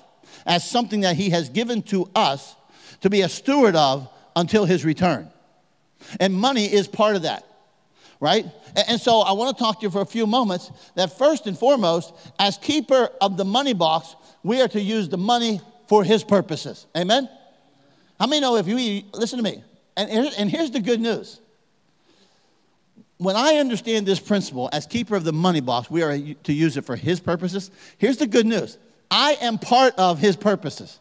as 0.46 0.70
something 0.70 1.02
that 1.02 1.16
he 1.16 1.30
has 1.32 1.50
given 1.50 1.82
to 1.84 2.10
us 2.16 2.56
to 3.02 3.10
be 3.10 3.22
a 3.22 3.30
steward 3.30 3.76
of 3.76 4.10
until 4.36 4.66
his 4.66 4.86
return. 4.86 5.30
And 6.20 6.34
money 6.34 6.66
is 6.66 6.88
part 6.88 7.16
of 7.16 7.24
that, 7.24 7.46
right? 8.20 8.46
And 8.88 9.00
so 9.00 9.20
I 9.20 9.34
want 9.34 9.58
to 9.58 9.64
talk 9.64 9.80
to 9.80 9.86
you 9.86 9.92
for 9.92 10.02
a 10.02 10.06
few 10.06 10.26
moments 10.26 10.72
that 10.96 11.18
first 11.18 11.48
and 11.48 11.58
foremost, 11.58 12.14
as 12.38 12.58
keeper 12.58 13.10
of 13.20 13.38
the 13.38 13.46
money 13.46 13.74
box, 13.74 14.16
we 14.44 14.62
are 14.62 14.68
to 14.70 14.82
use 14.82 15.10
the 15.10 15.18
money 15.18 15.60
for 15.88 16.04
his 16.04 16.24
purposes. 16.24 16.86
Amen? 16.96 17.28
How 18.20 18.28
many 18.28 18.42
know 18.42 18.58
if 18.58 18.68
you, 18.68 19.04
listen 19.14 19.38
to 19.38 19.44
me, 19.44 19.64
and, 19.98 20.10
and 20.10 20.50
here's 20.50 20.72
the 20.72 20.80
good 20.80 21.02
news. 21.02 21.42
When 23.20 23.36
I 23.36 23.56
understand 23.56 24.06
this 24.06 24.20
principle 24.20 24.70
as 24.72 24.86
keeper 24.86 25.14
of 25.14 25.26
the 25.26 25.34
money 25.34 25.60
box, 25.60 25.92
we 25.92 26.04
are 26.04 26.18
to 26.18 26.54
use 26.54 26.78
it 26.78 26.86
for 26.86 26.96
his 26.96 27.20
purposes. 27.20 27.70
Here's 27.98 28.18
the 28.18 28.28
good 28.28 28.46
news 28.46 28.78
I 29.12 29.38
am 29.42 29.58
part 29.58 29.94
of 29.98 30.20
his 30.20 30.38
purposes. 30.38 31.00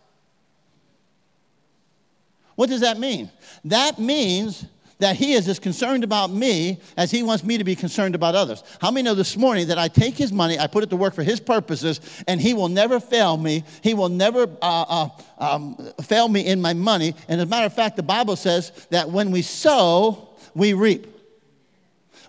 What 2.57 2.69
does 2.69 2.81
that 2.81 2.99
mean? 2.99 3.31
That 3.65 4.01
means 4.01 4.67
that 4.99 5.15
he 5.15 5.35
is 5.35 5.47
as 5.47 5.61
concerned 5.61 6.03
about 6.03 6.33
me 6.33 6.81
as 6.97 7.13
he 7.13 7.23
wants 7.23 7.45
me 7.45 7.57
to 7.57 7.63
be 7.63 7.77
concerned 7.77 8.17
about 8.17 8.35
others. 8.35 8.65
How 8.81 8.91
many 8.91 9.05
know 9.05 9.15
this 9.15 9.37
morning 9.37 9.69
that 9.69 9.79
I 9.79 9.87
take 9.87 10.17
his 10.17 10.33
money, 10.33 10.59
I 10.59 10.67
put 10.67 10.83
it 10.83 10.91
to 10.91 10.97
work 10.97 11.15
for 11.15 11.23
his 11.23 11.39
purposes, 11.39 12.01
and 12.27 12.41
he 12.41 12.53
will 12.53 12.69
never 12.69 12.99
fail 12.99 13.37
me? 13.37 13.63
He 13.81 13.95
will 13.95 14.09
never 14.09 14.49
uh, 14.61 14.83
uh, 14.89 15.09
um, 15.39 15.77
fail 16.03 16.29
me 16.29 16.47
in 16.47 16.61
my 16.61 16.75
money. 16.75 17.15
And 17.29 17.41
as 17.41 17.47
a 17.47 17.49
matter 17.49 17.67
of 17.67 17.75
fact, 17.75 17.95
the 17.95 18.03
Bible 18.03 18.35
says 18.35 18.73
that 18.91 19.09
when 19.09 19.31
we 19.31 19.43
sow, 19.43 20.31
we 20.57 20.73
reap. 20.73 21.18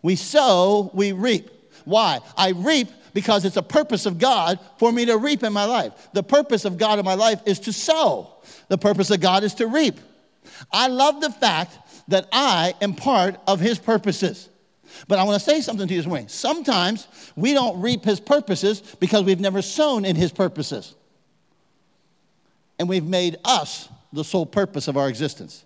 We 0.01 0.15
sow, 0.15 0.91
we 0.93 1.12
reap. 1.12 1.49
Why? 1.85 2.19
I 2.38 2.49
reap 2.49 2.89
because 3.13 3.45
it's 3.45 3.57
a 3.57 3.63
purpose 3.63 4.05
of 4.05 4.19
God 4.19 4.59
for 4.77 4.91
me 4.91 5.05
to 5.05 5.17
reap 5.17 5.43
in 5.43 5.53
my 5.53 5.65
life. 5.65 5.93
The 6.13 6.23
purpose 6.23 6.65
of 6.65 6.77
God 6.77 6.99
in 6.99 7.05
my 7.05 7.15
life 7.15 7.41
is 7.45 7.59
to 7.62 7.73
sow, 7.73 8.33
the 8.67 8.77
purpose 8.77 9.12
of 9.12 9.19
God 9.19 9.43
is 9.43 9.55
to 9.55 9.67
reap. 9.67 9.99
I 10.71 10.88
love 10.88 11.21
the 11.21 11.31
fact 11.31 11.77
that 12.09 12.27
I 12.31 12.73
am 12.81 12.93
part 12.93 13.39
of 13.47 13.59
His 13.59 13.79
purposes. 13.79 14.49
But 15.07 15.19
I 15.19 15.23
want 15.23 15.41
to 15.41 15.49
say 15.49 15.62
something 15.62 15.88
to 15.88 15.93
you 15.93 15.99
this 15.99 16.07
morning. 16.07 16.27
Sometimes 16.27 17.07
we 17.35 17.53
don't 17.53 17.81
reap 17.81 18.03
His 18.03 18.19
purposes 18.19 18.81
because 18.99 19.23
we've 19.23 19.39
never 19.39 19.62
sown 19.62 20.05
in 20.05 20.15
His 20.15 20.31
purposes. 20.31 20.95
And 22.79 22.89
we've 22.89 23.05
made 23.05 23.38
us 23.45 23.89
the 24.12 24.23
sole 24.23 24.45
purpose 24.45 24.88
of 24.88 24.97
our 24.97 25.07
existence. 25.07 25.63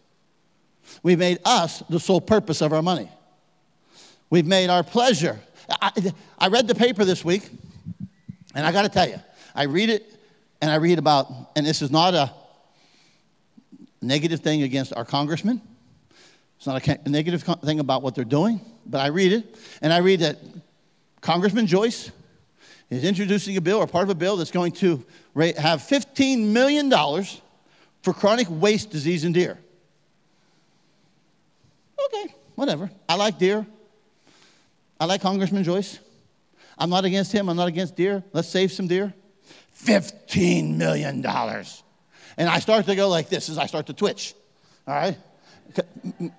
We've 1.02 1.20
made 1.20 1.40
us 1.46 1.82
the 1.90 2.00
sole 2.00 2.22
purpose 2.22 2.62
of 2.62 2.74
our 2.74 2.82
money. 2.82 3.10
We've 4.34 4.48
made 4.48 4.72
our 4.72 4.82
pleasure. 4.82 5.40
I, 5.80 5.92
I 6.40 6.48
read 6.48 6.68
the 6.68 6.74
paper 6.74 7.06
this 7.06 7.24
week, 7.24 7.52
and 8.56 8.66
I 8.66 8.72
got 8.72 8.82
to 8.82 8.90
tell 8.90 9.08
you, 9.08 9.22
I 9.54 9.66
read 9.66 9.92
it 9.92 10.12
and 10.60 10.72
I 10.72 10.78
read 10.78 10.98
about, 10.98 11.32
and 11.56 11.64
this 11.64 11.84
is 11.84 11.92
not 11.92 12.16
a 12.16 12.34
negative 14.02 14.40
thing 14.40 14.64
against 14.64 14.92
our 14.96 15.06
congressman. 15.06 15.62
It's 16.58 16.66
not 16.66 16.88
a 16.88 17.10
negative 17.12 17.44
thing 17.44 17.80
about 17.80 18.02
what 18.02 18.16
they're 18.16 18.26
doing, 18.26 18.60
but 18.88 19.02
I 19.02 19.10
read 19.10 19.34
it, 19.34 19.56
and 19.84 19.94
I 19.94 20.00
read 20.00 20.22
that 20.22 20.40
Congressman 21.22 21.68
Joyce 21.68 22.10
is 22.90 23.04
introducing 23.04 23.56
a 23.58 23.62
bill 23.62 23.78
or 23.78 23.86
part 23.86 24.06
of 24.06 24.10
a 24.10 24.16
bill 24.16 24.38
that's 24.38 24.50
going 24.50 24.72
to 24.72 25.06
have 25.36 25.82
$15 25.82 26.48
million 26.48 26.92
for 28.02 28.14
chronic 28.14 28.48
waste 28.50 28.90
disease 28.90 29.26
in 29.26 29.32
deer. 29.32 29.60
Okay, 32.08 32.34
whatever. 32.56 32.90
I 33.08 33.14
like 33.14 33.38
deer. 33.38 33.68
I 35.04 35.06
like 35.06 35.20
Congressman 35.20 35.66
Joyce. 35.66 36.00
I'm 36.78 36.90
not 36.90 37.04
against 37.04 37.34
him. 37.34 37.50
I'm 37.50 37.58
not 37.58 37.68
against 37.68 37.98
deer. 37.98 38.24
Let's 38.32 38.48
save 38.48 38.72
some 38.72 38.88
deer. 38.88 39.14
$15 39.78 40.78
million. 40.78 41.26
And 41.26 42.50
I 42.50 42.60
start 42.60 42.86
to 42.86 42.96
go 42.96 43.10
like 43.10 43.28
this 43.28 43.50
as 43.50 43.58
I 43.58 43.66
start 43.66 43.88
to 43.88 43.94
twitch. 43.94 44.34
All 44.88 44.94
right? 44.94 45.18
and 46.22 46.32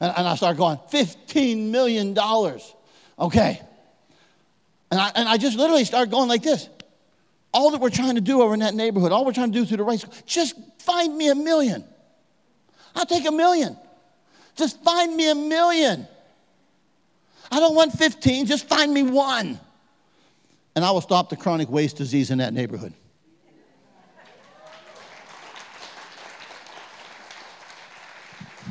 I 0.00 0.34
start 0.36 0.56
going, 0.56 0.78
$15 0.90 1.68
million. 1.68 2.18
Okay. 3.18 3.60
And 4.90 4.98
I, 4.98 5.12
and 5.14 5.28
I 5.28 5.36
just 5.36 5.58
literally 5.58 5.84
start 5.84 6.08
going 6.08 6.30
like 6.30 6.42
this. 6.42 6.70
All 7.52 7.70
that 7.72 7.82
we're 7.82 7.90
trying 7.90 8.14
to 8.14 8.22
do 8.22 8.40
over 8.40 8.54
in 8.54 8.60
that 8.60 8.72
neighborhood, 8.72 9.12
all 9.12 9.26
we're 9.26 9.34
trying 9.34 9.52
to 9.52 9.58
do 9.58 9.66
through 9.66 9.76
the 9.76 9.84
race, 9.84 10.06
just 10.24 10.56
find 10.78 11.14
me 11.14 11.28
a 11.28 11.34
million. 11.34 11.84
I'll 12.94 13.04
take 13.04 13.28
a 13.28 13.32
million. 13.32 13.76
Just 14.56 14.82
find 14.82 15.14
me 15.14 15.30
a 15.30 15.34
million. 15.34 16.08
I 17.54 17.60
don't 17.60 17.76
want 17.76 17.92
15, 17.92 18.46
just 18.46 18.66
find 18.66 18.92
me 18.92 19.04
one. 19.04 19.60
And 20.74 20.84
I 20.84 20.90
will 20.90 21.00
stop 21.00 21.30
the 21.30 21.36
chronic 21.36 21.70
waste 21.70 21.96
disease 21.96 22.32
in 22.32 22.38
that 22.38 22.52
neighborhood. 22.52 22.92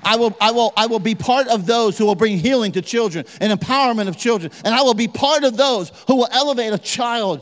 I 0.03 0.17
will, 0.17 0.35
I, 0.41 0.51
will, 0.51 0.73
I 0.75 0.87
will 0.87 0.99
be 0.99 1.15
part 1.15 1.47
of 1.47 1.65
those 1.65 1.97
who 1.97 2.05
will 2.05 2.15
bring 2.15 2.37
healing 2.37 2.73
to 2.73 2.81
children 2.81 3.23
and 3.39 3.57
empowerment 3.57 4.09
of 4.09 4.17
children. 4.17 4.51
And 4.65 4.75
I 4.75 4.81
will 4.81 4.93
be 4.93 5.07
part 5.07 5.45
of 5.45 5.55
those 5.55 5.93
who 6.07 6.17
will 6.17 6.27
elevate 6.29 6.73
a 6.73 6.77
child. 6.77 7.41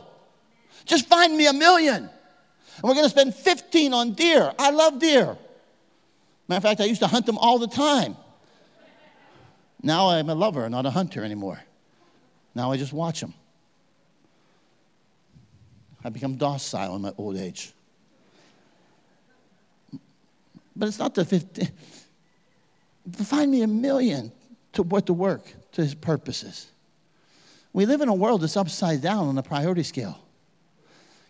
Just 0.85 1.07
find 1.07 1.35
me 1.35 1.47
a 1.47 1.53
million. 1.53 2.03
And 2.03 2.83
we're 2.83 2.93
going 2.93 3.05
to 3.05 3.09
spend 3.09 3.33
15 3.33 3.95
on 3.95 4.13
deer. 4.13 4.53
I 4.59 4.69
love 4.69 4.99
deer. 4.99 5.35
Matter 6.47 6.57
of 6.57 6.61
fact, 6.61 6.81
I 6.81 6.85
used 6.85 7.01
to 7.01 7.07
hunt 7.07 7.25
them 7.25 7.39
all 7.39 7.57
the 7.57 7.65
time. 7.65 8.15
Now 9.83 10.09
I'm 10.09 10.29
a 10.29 10.35
lover, 10.35 10.69
not 10.69 10.85
a 10.85 10.91
hunter 10.91 11.23
anymore. 11.23 11.61
Now 12.53 12.71
I 12.71 12.77
just 12.77 12.93
watch 12.93 13.21
them. 13.21 13.33
I 16.03 16.09
become 16.09 16.35
docile 16.35 16.95
in 16.95 17.01
my 17.01 17.13
old 17.17 17.37
age. 17.37 17.73
But 20.75 20.87
it's 20.87 20.99
not 20.99 21.13
the 21.13 21.25
50. 21.25 21.67
Find 23.23 23.51
me 23.51 23.61
a 23.61 23.67
million 23.67 24.31
to 24.73 24.83
put 24.83 25.07
to 25.07 25.13
work 25.13 25.53
to 25.73 25.81
his 25.81 25.93
purposes. 25.93 26.67
We 27.73 27.85
live 27.85 28.01
in 28.01 28.09
a 28.09 28.13
world 28.13 28.41
that's 28.41 28.57
upside 28.57 29.01
down 29.01 29.27
on 29.27 29.35
the 29.35 29.43
priority 29.43 29.83
scale. 29.83 30.19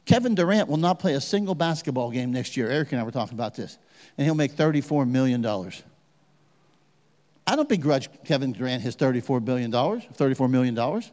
Kevin 0.05 0.35
Durant 0.35 0.67
will 0.67 0.77
not 0.77 0.99
play 0.99 1.13
a 1.13 1.21
single 1.21 1.53
basketball 1.53 2.09
game 2.09 2.31
next 2.31 2.57
year. 2.57 2.69
Eric 2.69 2.91
and 2.91 2.99
I 2.99 3.03
were 3.03 3.11
talking 3.11 3.37
about 3.37 3.55
this. 3.55 3.77
And 4.17 4.25
he'll 4.25 4.35
make 4.35 4.53
$34 4.53 5.07
million. 5.07 5.45
I 7.51 7.57
don't 7.57 7.67
begrudge 7.67 8.07
Kevin 8.23 8.53
Durant 8.53 8.81
his 8.81 8.95
$34 8.95 9.43
billion, 9.43 9.69
$34 9.73 10.49
million. 10.49 11.03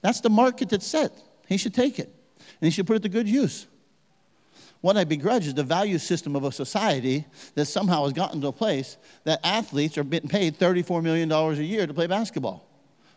That's 0.00 0.20
the 0.20 0.30
market 0.30 0.68
that's 0.68 0.86
set. 0.86 1.10
He 1.48 1.56
should 1.56 1.74
take 1.74 1.98
it. 1.98 2.06
And 2.38 2.68
he 2.68 2.70
should 2.70 2.86
put 2.86 2.94
it 2.94 3.02
to 3.02 3.08
good 3.08 3.28
use. 3.28 3.66
What 4.80 4.96
I 4.96 5.02
begrudge 5.02 5.48
is 5.48 5.54
the 5.54 5.64
value 5.64 5.98
system 5.98 6.36
of 6.36 6.44
a 6.44 6.52
society 6.52 7.24
that 7.56 7.64
somehow 7.64 8.04
has 8.04 8.12
gotten 8.12 8.40
to 8.42 8.46
a 8.46 8.52
place 8.52 8.96
that 9.24 9.40
athletes 9.42 9.98
are 9.98 10.04
being 10.04 10.28
paid 10.28 10.56
$34 10.56 11.02
million 11.02 11.32
a 11.32 11.52
year 11.54 11.84
to 11.84 11.92
play 11.92 12.06
basketball. 12.06 12.64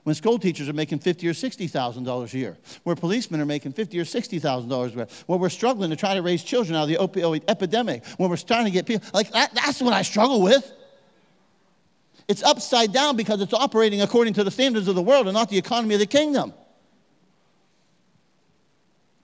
When 0.01 0.15
school 0.15 0.39
teachers 0.39 0.67
are 0.67 0.73
making 0.73 0.99
fifty 0.99 1.27
or 1.27 1.33
sixty 1.33 1.67
thousand 1.67 2.03
dollars 2.03 2.33
a 2.35 2.37
year, 2.37 2.57
where 2.83 2.95
policemen 2.95 3.41
are 3.41 3.45
making 3.45 3.71
fifty 3.73 3.99
or 3.99 4.05
sixty 4.05 4.37
thousand 4.37 4.69
dollars 4.69 4.93
a 4.93 4.97
year, 4.97 5.07
where 5.25 5.39
we're 5.39 5.49
struggling 5.49 5.89
to 5.89 5.95
try 5.95 6.13
to 6.13 6.21
raise 6.21 6.43
children 6.43 6.75
out 6.75 6.83
of 6.83 6.89
the 6.89 6.95
opioid 6.95 7.43
epidemic, 7.47 8.05
when 8.17 8.29
we're 8.29 8.37
trying 8.37 8.65
to 8.65 8.71
get 8.71 8.85
people 8.85 9.07
like 9.15 9.31
that, 9.31 9.53
that's 9.55 9.81
what 9.81 9.93
I 9.93 10.03
struggle 10.03 10.43
with. 10.43 10.71
It's 12.27 12.41
upside 12.43 12.91
down 12.91 13.15
because 13.15 13.41
it's 13.41 13.53
operating 13.53 14.01
according 14.01 14.33
to 14.35 14.43
the 14.43 14.51
standards 14.51 14.87
of 14.87 14.95
the 14.95 15.01
world 15.01 15.27
and 15.27 15.33
not 15.33 15.49
the 15.49 15.57
economy 15.57 15.95
of 15.95 15.99
the 15.99 16.07
kingdom. 16.07 16.53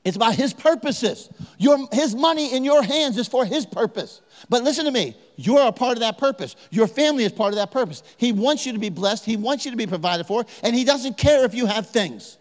It's 0.04 0.16
about 0.16 0.34
his 0.34 0.52
purposes. 0.52 1.30
Your, 1.60 1.88
his 1.92 2.16
money 2.16 2.56
in 2.56 2.64
your 2.64 2.82
hands 2.82 3.18
is 3.18 3.28
for 3.28 3.46
his 3.46 3.68
purpose. 3.68 4.22
But 4.50 4.64
listen 4.64 4.86
to 4.86 4.92
me, 4.92 5.16
you're 5.36 5.68
a 5.68 5.72
part 5.72 5.94
of 5.94 6.00
that 6.00 6.18
purpose. 6.18 6.56
Your 6.72 6.88
family 6.88 7.24
is 7.24 7.32
part 7.32 7.50
of 7.50 7.58
that 7.58 7.70
purpose. 7.70 8.02
He 8.18 8.32
wants 8.32 8.66
you 8.66 8.74
to 8.74 8.80
be 8.80 8.90
blessed, 8.90 9.26
he 9.26 9.38
wants 9.38 9.66
you 9.66 9.72
to 9.72 9.78
be 9.78 9.86
provided 9.86 10.26
for, 10.26 10.44
and 10.64 10.76
he 10.76 10.84
doesn't 10.84 11.18
care 11.18 11.46
if 11.46 11.54
you 11.54 11.68
have 11.68 11.90
things. 11.90 12.38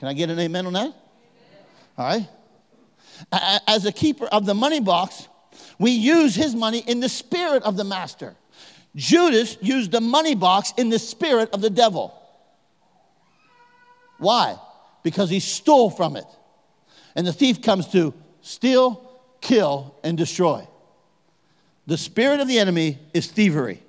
Can 0.00 0.08
I 0.08 0.14
get 0.14 0.30
an 0.30 0.38
amen 0.38 0.66
on 0.66 0.72
that? 0.72 0.94
All 1.96 2.06
right. 2.06 2.28
As 3.68 3.86
a 3.86 3.92
keeper 3.92 4.26
of 4.26 4.46
the 4.46 4.54
money 4.54 4.80
box, 4.80 5.28
we 5.78 5.92
use 5.92 6.34
his 6.34 6.56
money 6.56 6.78
in 6.78 6.98
the 6.98 7.08
spirit 7.08 7.62
of 7.62 7.76
the 7.76 7.84
master. 7.84 8.34
Judas 8.96 9.56
used 9.60 9.90
the 9.90 10.00
money 10.00 10.34
box 10.34 10.72
in 10.76 10.88
the 10.88 10.98
spirit 10.98 11.50
of 11.50 11.60
the 11.60 11.70
devil. 11.70 12.14
Why? 14.18 14.56
because 15.04 15.30
he 15.30 15.38
stole 15.38 15.90
from 15.90 16.16
it. 16.16 16.24
And 17.14 17.24
the 17.24 17.32
thief 17.32 17.62
comes 17.62 17.86
to 17.92 18.12
steal, 18.40 19.20
kill, 19.40 19.94
and 20.02 20.18
destroy. 20.18 20.66
The 21.86 21.96
spirit 21.96 22.40
of 22.40 22.48
the 22.48 22.58
enemy 22.58 22.98
is 23.12 23.28
thievery. 23.28 23.80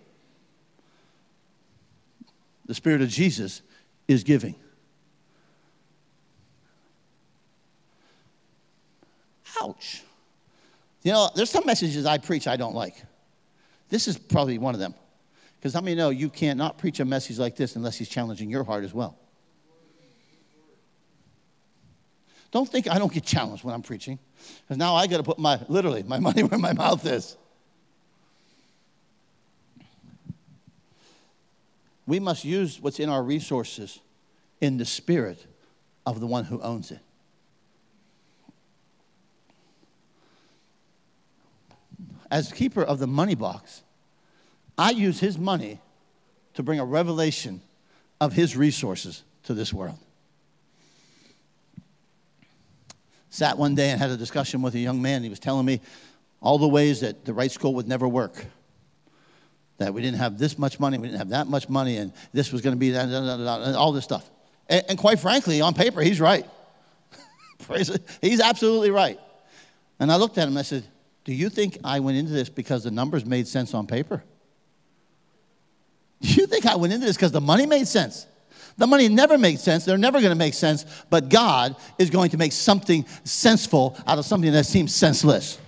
The 2.67 2.75
spirit 2.75 3.01
of 3.01 3.09
Jesus 3.09 3.63
is 4.07 4.23
giving. 4.23 4.55
Ouch. 9.61 10.03
You 11.01 11.13
know, 11.13 11.29
there's 11.35 11.49
some 11.49 11.65
messages 11.65 12.05
I 12.05 12.17
preach 12.17 12.47
I 12.47 12.57
don't 12.57 12.75
like. 12.75 12.95
This 13.89 14.07
is 14.07 14.17
probably 14.17 14.57
one 14.57 14.73
of 14.73 14.79
them. 14.79 14.93
Because 15.57 15.73
how 15.73 15.81
many 15.81 15.95
know 15.95 16.09
you 16.09 16.29
can't 16.29 16.57
not 16.57 16.77
preach 16.77 16.99
a 16.99 17.05
message 17.05 17.39
like 17.39 17.55
this 17.55 17.75
unless 17.75 17.97
he's 17.97 18.09
challenging 18.09 18.49
your 18.49 18.63
heart 18.63 18.83
as 18.83 18.93
well? 18.93 19.17
Don't 22.51 22.69
think 22.69 22.89
I 22.89 22.97
don't 22.99 23.11
get 23.11 23.25
challenged 23.25 23.63
when 23.63 23.73
I'm 23.73 23.81
preaching, 23.81 24.17
because 24.61 24.77
now 24.77 24.95
I 24.95 25.07
got 25.07 25.17
to 25.17 25.23
put 25.23 25.37
my, 25.37 25.59
literally, 25.67 26.03
my 26.03 26.19
money 26.27 26.43
where 26.43 26.59
my 26.59 26.71
mouth 26.71 27.05
is. 27.05 27.35
We 32.07 32.19
must 32.19 32.45
use 32.45 32.79
what's 32.79 32.99
in 32.99 33.09
our 33.09 33.23
resources 33.23 33.99
in 34.61 34.77
the 34.77 34.85
spirit 34.85 35.45
of 36.05 36.19
the 36.19 36.27
one 36.27 36.45
who 36.45 36.61
owns 36.61 36.91
it. 36.91 36.99
As 42.35 42.51
keeper 42.51 42.83
of 42.83 42.99
the 42.99 43.07
money 43.07 43.33
box, 43.33 43.81
I 44.77 44.89
use 44.89 45.21
his 45.21 45.37
money 45.37 45.79
to 46.55 46.63
bring 46.63 46.81
a 46.81 46.85
revelation 46.85 47.61
of 48.19 48.33
his 48.33 48.57
resources 48.57 49.23
to 49.43 49.53
this 49.53 49.71
world. 49.71 49.97
sat 53.29 53.57
one 53.57 53.73
day 53.73 53.89
and 53.89 54.01
had 54.01 54.09
a 54.09 54.17
discussion 54.17 54.61
with 54.61 54.75
a 54.75 54.79
young 54.79 55.01
man. 55.01 55.23
He 55.23 55.29
was 55.29 55.39
telling 55.39 55.65
me 55.65 55.79
all 56.41 56.57
the 56.57 56.67
ways 56.67 56.99
that 56.99 57.23
the 57.23 57.33
right 57.33 57.49
school 57.49 57.75
would 57.75 57.87
never 57.87 58.05
work. 58.05 58.45
That 59.77 59.93
we 59.93 60.01
didn't 60.01 60.17
have 60.17 60.37
this 60.37 60.59
much 60.59 60.77
money, 60.77 60.97
we 60.97 61.07
didn't 61.07 61.19
have 61.19 61.29
that 61.29 61.47
much 61.47 61.69
money, 61.69 61.95
and 61.95 62.11
this 62.33 62.51
was 62.51 62.61
going 62.61 62.75
to 62.75 62.79
be 62.79 62.91
that, 62.91 63.07
and 63.07 63.75
all 63.77 63.93
this 63.93 64.03
stuff. 64.03 64.29
And, 64.67 64.83
and, 64.89 64.97
quite 64.97 65.19
frankly, 65.19 65.61
on 65.61 65.73
paper, 65.73 66.01
he's 66.01 66.19
right. 66.19 66.45
He's 68.21 68.41
absolutely 68.41 68.91
right. 68.91 69.19
And 70.01 70.11
I 70.11 70.17
looked 70.17 70.37
at 70.37 70.43
him 70.43 70.49
and 70.49 70.59
I 70.59 70.63
said, 70.63 70.83
Do 71.25 71.33
you 71.33 71.49
think 71.49 71.79
I 71.83 71.99
went 71.99 72.17
into 72.17 72.31
this 72.31 72.49
because 72.49 72.83
the 72.83 72.91
numbers 72.91 73.25
made 73.25 73.47
sense 73.47 73.73
on 73.73 73.87
paper? 73.87 74.23
Do 76.21 76.29
you 76.29 76.47
think 76.47 76.65
I 76.65 76.75
went 76.75 76.93
into 76.93 77.05
this 77.05 77.17
because 77.17 77.31
the 77.31 77.41
money 77.41 77.65
made 77.65 77.87
sense? 77.87 78.27
The 78.77 78.87
money 78.87 79.09
never 79.09 79.37
makes 79.37 79.61
sense. 79.61 79.85
They're 79.85 79.97
never 79.97 80.19
going 80.19 80.31
to 80.31 80.37
make 80.37 80.53
sense, 80.53 80.85
but 81.09 81.29
God 81.29 81.75
is 81.97 82.09
going 82.09 82.29
to 82.31 82.37
make 82.37 82.51
something 82.51 83.05
senseful 83.23 83.97
out 84.05 84.19
of 84.19 84.25
something 84.25 84.51
that 84.51 84.65
seems 84.65 84.93
senseless. 84.93 85.59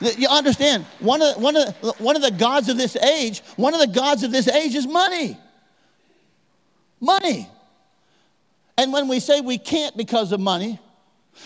You 0.00 0.28
understand, 0.28 0.84
one 0.98 1.22
of, 1.22 1.40
one, 1.40 1.56
of, 1.56 2.00
one 2.00 2.16
of 2.16 2.22
the 2.22 2.30
gods 2.30 2.68
of 2.68 2.76
this 2.76 2.96
age, 2.96 3.40
one 3.56 3.74
of 3.74 3.80
the 3.80 3.86
gods 3.86 4.22
of 4.22 4.32
this 4.32 4.48
age 4.48 4.74
is 4.74 4.86
money. 4.86 5.38
Money. 7.00 7.48
And 8.76 8.92
when 8.92 9.06
we 9.06 9.20
say 9.20 9.40
we 9.40 9.56
can't 9.56 9.96
because 9.96 10.32
of 10.32 10.40
money, 10.40 10.80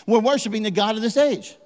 we're 0.06 0.20
worshiping 0.20 0.62
the 0.62 0.70
God 0.70 0.96
of 0.96 1.02
this 1.02 1.16
age. 1.16 1.56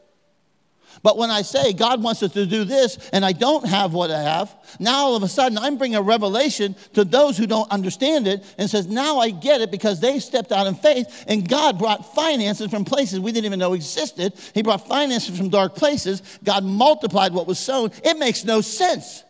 But 1.02 1.16
when 1.16 1.30
I 1.30 1.42
say 1.42 1.72
God 1.72 2.02
wants 2.02 2.22
us 2.22 2.32
to 2.32 2.46
do 2.46 2.64
this 2.64 2.98
and 3.12 3.24
I 3.24 3.32
don't 3.32 3.66
have 3.66 3.92
what 3.94 4.10
I 4.10 4.20
have, 4.20 4.54
now 4.78 4.98
all 4.98 5.16
of 5.16 5.22
a 5.22 5.28
sudden 5.28 5.58
I'm 5.58 5.78
bringing 5.78 5.96
a 5.96 6.02
revelation 6.02 6.76
to 6.92 7.04
those 7.04 7.36
who 7.36 7.46
don't 7.46 7.70
understand 7.70 8.26
it 8.26 8.44
and 8.58 8.68
says, 8.68 8.86
now 8.86 9.18
I 9.18 9.30
get 9.30 9.60
it 9.60 9.70
because 9.70 10.00
they 10.00 10.18
stepped 10.18 10.52
out 10.52 10.66
in 10.66 10.74
faith 10.74 11.24
and 11.26 11.48
God 11.48 11.78
brought 11.78 12.14
finances 12.14 12.70
from 12.70 12.84
places 12.84 13.20
we 13.20 13.32
didn't 13.32 13.46
even 13.46 13.58
know 13.58 13.72
existed. 13.72 14.34
He 14.54 14.62
brought 14.62 14.86
finances 14.86 15.36
from 15.36 15.48
dark 15.48 15.74
places. 15.74 16.22
God 16.44 16.62
multiplied 16.62 17.32
what 17.32 17.46
was 17.46 17.58
sown. 17.58 17.90
It 18.04 18.18
makes 18.18 18.44
no 18.44 18.60
sense 18.60 19.24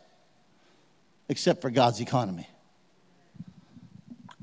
except 1.28 1.62
for 1.62 1.70
God's 1.70 2.00
economy. 2.00 2.48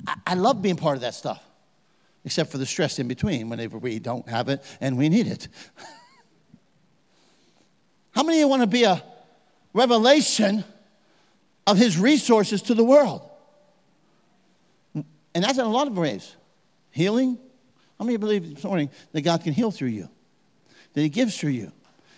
I, 0.07 0.15
I 0.25 0.33
love 0.35 0.61
being 0.61 0.77
part 0.77 0.95
of 0.95 1.01
that 1.01 1.13
stuff, 1.13 1.43
except 2.29 2.51
for 2.51 2.59
the 2.59 2.65
stress 2.67 2.99
in 2.99 3.07
between 3.07 3.49
whenever 3.49 3.79
we 3.79 3.97
don't 3.97 4.29
have 4.29 4.49
it 4.49 4.63
and 4.81 4.99
we 4.99 5.09
need 5.09 5.25
it. 5.25 5.47
How 8.11 8.21
many 8.21 8.37
of 8.37 8.41
you 8.41 8.47
want 8.47 8.61
to 8.61 8.67
be 8.67 8.83
a 8.83 9.03
revelation 9.73 10.63
of 11.65 11.79
his 11.79 11.97
resources 11.97 12.61
to 12.61 12.75
the 12.75 12.83
world? 12.83 13.27
And 14.93 15.43
that's 15.43 15.57
in 15.57 15.65
a 15.65 15.69
lot 15.69 15.87
of 15.87 15.97
ways. 15.97 16.35
Healing. 16.91 17.39
How 17.97 18.05
many 18.05 18.17
believe 18.17 18.53
this 18.53 18.63
morning 18.63 18.91
that 19.11 19.21
God 19.21 19.43
can 19.43 19.53
heal 19.53 19.71
through 19.71 19.87
you? 19.87 20.07
That 20.93 21.01
he 21.01 21.09
gives 21.09 21.35
through 21.35 21.53
you. 21.53 21.71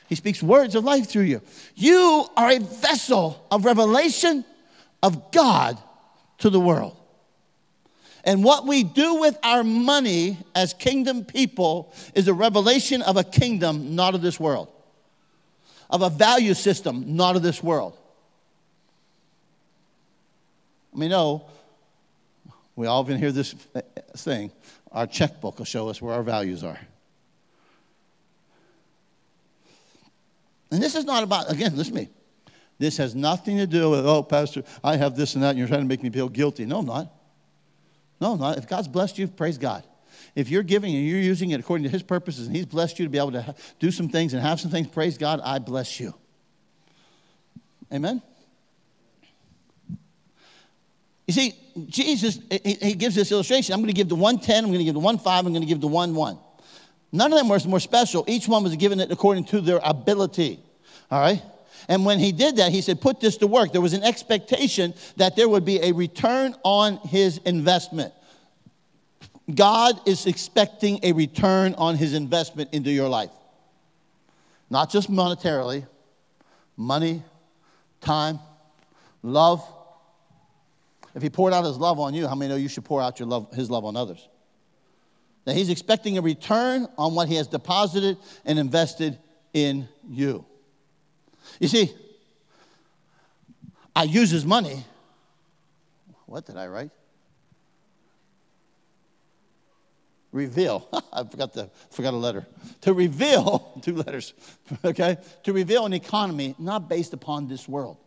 He 0.09 0.15
speaks 0.15 0.43
words 0.43 0.75
of 0.75 0.83
life 0.83 1.07
through 1.07 1.23
you. 1.23 1.41
You 1.73 2.25
are 2.35 2.51
a 2.51 2.59
vessel 2.59 3.47
of 3.49 3.63
revelation 3.63 4.43
of 5.01 5.31
God 5.31 5.77
to 6.39 6.49
the 6.49 6.59
world. 6.59 6.97
And 8.23 8.43
what 8.43 8.67
we 8.67 8.83
do 8.83 9.15
with 9.15 9.37
our 9.43 9.63
money 9.63 10.37
as 10.53 10.73
kingdom 10.73 11.25
people 11.25 11.93
is 12.13 12.27
a 12.27 12.33
revelation 12.33 13.01
of 13.01 13.17
a 13.17 13.23
kingdom 13.23 13.95
not 13.95 14.15
of 14.15 14.21
this 14.21 14.39
world 14.39 14.71
of 15.91 16.01
a 16.01 16.09
value 16.09 16.53
system 16.53 17.15
not 17.15 17.35
of 17.35 17.43
this 17.43 17.61
world. 17.61 17.97
I 20.93 20.97
mean, 20.97 21.09
no, 21.09 21.45
we 22.75 22.87
all 22.87 23.05
can 23.05 23.17
hear 23.17 23.31
this 23.31 23.53
thing. 24.17 24.51
Our 24.91 25.07
checkbook 25.07 25.57
will 25.57 25.65
show 25.65 25.87
us 25.89 26.01
where 26.01 26.13
our 26.13 26.23
values 26.23 26.63
are. 26.63 26.79
And 30.69 30.81
this 30.81 30.95
is 30.95 31.05
not 31.05 31.23
about, 31.23 31.51
again, 31.51 31.75
listen 31.75 31.93
to 31.93 32.01
me. 32.01 32.09
This 32.77 32.97
has 32.97 33.13
nothing 33.13 33.57
to 33.57 33.67
do 33.67 33.89
with, 33.89 34.05
oh, 34.05 34.23
Pastor, 34.23 34.63
I 34.83 34.97
have 34.97 35.15
this 35.15 35.35
and 35.35 35.43
that, 35.43 35.51
and 35.51 35.59
you're 35.59 35.67
trying 35.67 35.81
to 35.81 35.87
make 35.87 36.01
me 36.01 36.09
feel 36.09 36.29
guilty. 36.29 36.65
No, 36.65 36.79
I'm 36.79 36.85
not. 36.85 37.13
No, 38.21 38.35
not. 38.35 38.59
If 38.59 38.67
God's 38.67 38.87
blessed 38.87 39.17
you, 39.17 39.27
praise 39.27 39.57
God. 39.57 39.83
If 40.35 40.49
you're 40.49 40.63
giving 40.63 40.95
and 40.95 41.05
you're 41.05 41.19
using 41.19 41.49
it 41.49 41.59
according 41.59 41.83
to 41.85 41.89
His 41.89 42.03
purposes, 42.03 42.47
and 42.47 42.55
He's 42.55 42.67
blessed 42.67 42.99
you 42.99 43.05
to 43.05 43.09
be 43.09 43.17
able 43.17 43.31
to 43.31 43.55
do 43.79 43.91
some 43.91 44.07
things 44.07 44.33
and 44.33 44.41
have 44.41 44.61
some 44.61 44.69
things, 44.69 44.87
praise 44.87 45.17
God, 45.17 45.41
I 45.43 45.57
bless 45.59 45.99
you. 45.99 46.13
Amen? 47.91 48.21
You 51.27 51.33
see, 51.33 51.55
Jesus, 51.87 52.39
He 52.63 52.93
gives 52.93 53.15
this 53.15 53.31
illustration. 53.31 53.73
I'm 53.73 53.79
going 53.79 53.87
to 53.87 53.93
give 53.93 54.07
the 54.07 54.15
110, 54.15 54.63
I'm 54.63 54.69
going 54.69 54.79
to 54.79 54.85
give 54.85 54.93
the 54.93 54.99
1 54.99 55.17
5, 55.17 55.45
I'm 55.45 55.51
going 55.51 55.63
to 55.63 55.67
give 55.67 55.81
the 55.81 55.87
1 55.87 56.13
1. 56.13 56.37
None 57.11 57.33
of 57.33 57.39
them 57.39 57.49
was 57.49 57.67
more 57.67 57.79
special. 57.79 58.23
Each 58.27 58.47
one 58.47 58.63
was 58.63 58.75
given 58.77 58.99
it 59.01 59.11
according 59.11 59.45
to 59.45 59.59
their 59.59 59.81
ability. 59.83 60.59
All 61.09 61.19
right? 61.19 61.41
And 61.87 62.05
when 62.05 62.19
he 62.19 62.31
did 62.31 62.57
that, 62.57 62.71
he 62.71 62.81
said, 62.81 63.01
Put 63.01 63.19
this 63.19 63.37
to 63.37 63.47
work. 63.47 63.71
There 63.71 63.81
was 63.81 63.93
an 63.93 64.03
expectation 64.03 64.93
that 65.17 65.35
there 65.35 65.49
would 65.49 65.65
be 65.65 65.79
a 65.81 65.91
return 65.91 66.55
on 66.63 66.97
his 66.97 67.37
investment. 67.39 68.13
God 69.53 69.99
is 70.07 70.25
expecting 70.25 70.99
a 71.03 71.11
return 71.13 71.73
on 71.75 71.95
his 71.95 72.13
investment 72.13 72.73
into 72.73 72.91
your 72.91 73.09
life. 73.09 73.31
Not 74.69 74.89
just 74.89 75.11
monetarily, 75.11 75.85
money, 76.77 77.23
time, 77.99 78.39
love. 79.21 79.63
If 81.13 81.21
he 81.21 81.29
poured 81.29 81.53
out 81.53 81.65
his 81.65 81.77
love 81.77 81.99
on 81.99 82.13
you, 82.13 82.27
how 82.27 82.35
many 82.35 82.49
know 82.49 82.55
you 82.55 82.69
should 82.69 82.85
pour 82.85 83.01
out 83.01 83.19
your 83.19 83.27
love, 83.27 83.53
his 83.53 83.69
love 83.69 83.83
on 83.83 83.97
others? 83.97 84.27
That 85.45 85.55
he's 85.55 85.69
expecting 85.69 86.17
a 86.17 86.21
return 86.21 86.87
on 86.97 87.15
what 87.15 87.27
he 87.27 87.35
has 87.35 87.47
deposited 87.47 88.17
and 88.45 88.59
invested 88.59 89.17
in 89.53 89.89
you. 90.07 90.45
You 91.59 91.67
see, 91.67 91.93
I 93.95 94.03
use 94.03 94.29
his 94.29 94.45
money. 94.45 94.83
What 96.25 96.45
did 96.45 96.57
I 96.57 96.67
write? 96.67 96.91
Reveal. 100.31 100.87
I 101.13 101.23
forgot 101.23 101.53
the 101.53 101.69
forgot 101.89 102.13
a 102.13 102.17
letter. 102.17 102.47
To 102.81 102.93
reveal 102.93 103.73
two 103.81 103.95
letters. 103.95 104.33
Okay, 104.85 105.17
to 105.43 105.53
reveal 105.53 105.85
an 105.85 105.93
economy 105.93 106.55
not 106.57 106.87
based 106.87 107.13
upon 107.13 107.47
this 107.47 107.67
world. 107.67 107.97